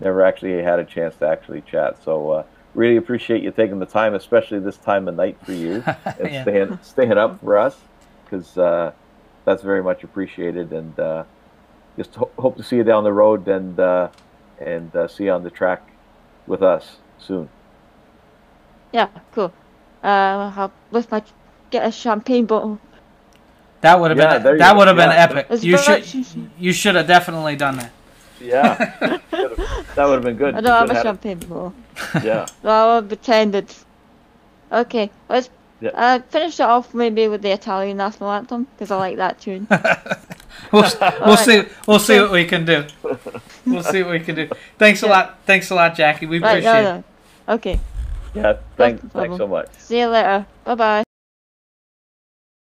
never 0.00 0.22
actually 0.22 0.62
had 0.62 0.78
a 0.78 0.84
chance 0.84 1.16
to 1.16 1.26
actually 1.28 1.62
chat. 1.62 2.02
So. 2.02 2.30
Uh, 2.30 2.42
Really 2.74 2.96
appreciate 2.98 3.42
you 3.42 3.50
taking 3.50 3.78
the 3.80 3.86
time, 3.86 4.14
especially 4.14 4.60
this 4.60 4.76
time 4.76 5.08
of 5.08 5.16
night 5.16 5.38
for 5.44 5.52
you, 5.52 5.82
and 6.20 6.30
Yeah. 6.30 6.42
staying 6.42 6.78
staying 6.82 7.12
up 7.18 7.40
for 7.40 7.56
us, 7.56 7.76
because 8.24 8.56
uh, 8.56 8.92
that's 9.44 9.62
very 9.62 9.82
much 9.82 10.04
appreciated. 10.04 10.72
And 10.72 10.96
uh, 11.00 11.24
just 11.98 12.14
ho- 12.14 12.30
hope 12.38 12.56
to 12.58 12.62
see 12.62 12.76
you 12.76 12.84
down 12.84 13.04
the 13.04 13.12
road 13.12 13.48
and 13.48 13.80
uh, 13.80 14.10
and 14.58 14.94
uh, 14.94 15.08
see 15.08 15.24
you 15.24 15.32
on 15.32 15.42
the 15.42 15.50
track 15.50 15.80
with 16.46 16.62
us 16.62 16.98
soon. 17.18 17.48
Yeah, 18.92 19.08
cool. 19.32 19.54
Uh, 20.02 20.52
I'll 20.56 20.72
with 20.90 21.10
my 21.10 21.22
get 21.70 21.86
a 21.86 21.90
champagne 21.92 22.46
bottle. 22.46 22.80
That 23.80 24.00
would 24.00 24.10
have 24.10 24.18
Yeah, 24.18 24.38
been 24.38 24.58
that 24.58 24.76
would 24.76 24.88
have 24.88 24.96
been 24.96 25.10
epic. 25.10 25.46
It's 25.50 25.62
You 25.64 25.78
very- 25.78 26.02
should 26.02 26.26
you 26.58 26.72
should 26.72 26.94
have 26.96 27.06
definitely 27.06 27.56
done 27.56 27.76
that. 27.76 27.90
Yeah, 28.40 28.74
that 29.30 30.04
would 30.06 30.14
have 30.14 30.22
been 30.22 30.36
good. 30.36 30.54
I 30.54 30.60
don't 30.60 30.70
have 30.70 30.80
Could've 30.88 30.90
a 30.90 30.94
had- 30.94 31.02
champagne 31.04 31.38
bottle. 31.38 31.74
Yeah, 32.22 32.46
So 32.62 32.68
I'll 32.68 33.02
pretend 33.02 33.54
it's 33.54 33.84
okay. 34.72 35.10
Let's 35.28 35.50
Yeah. 35.80 35.90
uh, 35.94 36.18
finish 36.30 36.58
it 36.60 36.62
off 36.64 36.92
maybe 36.94 37.28
with 37.28 37.42
the 37.42 37.50
Italian 37.52 37.96
national 37.98 38.30
anthem 38.30 38.66
because 38.74 38.90
I 38.90 38.96
like 38.96 39.16
that 39.16 39.40
tune. 39.40 39.66
We'll, 40.72 40.90
we'll 41.24 41.36
see 41.36 41.62
we'll 41.86 42.00
see 42.00 42.20
what 42.20 42.32
we 42.32 42.44
can 42.44 42.64
do. 42.64 42.84
We'll 43.64 43.82
see 43.84 44.02
what 44.02 44.10
we 44.12 44.20
can 44.20 44.34
do. 44.34 44.48
Thanks 44.76 45.02
a 45.02 45.06
lot. 45.06 45.38
Thanks 45.46 45.70
a 45.70 45.74
lot, 45.74 45.94
Jackie. 45.94 46.26
We 46.26 46.40
right, 46.40 46.58
appreciate 46.58 46.82
no, 46.82 46.96
it. 46.98 47.04
Okay. 47.54 47.80
yeah. 48.34 48.56
Thanks, 48.76 49.02
No 49.04 49.08
thanks 49.20 49.36
so 49.38 49.46
much. 49.46 49.68
See 49.78 50.00
you 50.00 50.08
later. 50.08 50.44
Bye 50.64 50.74
bye. 50.74 51.07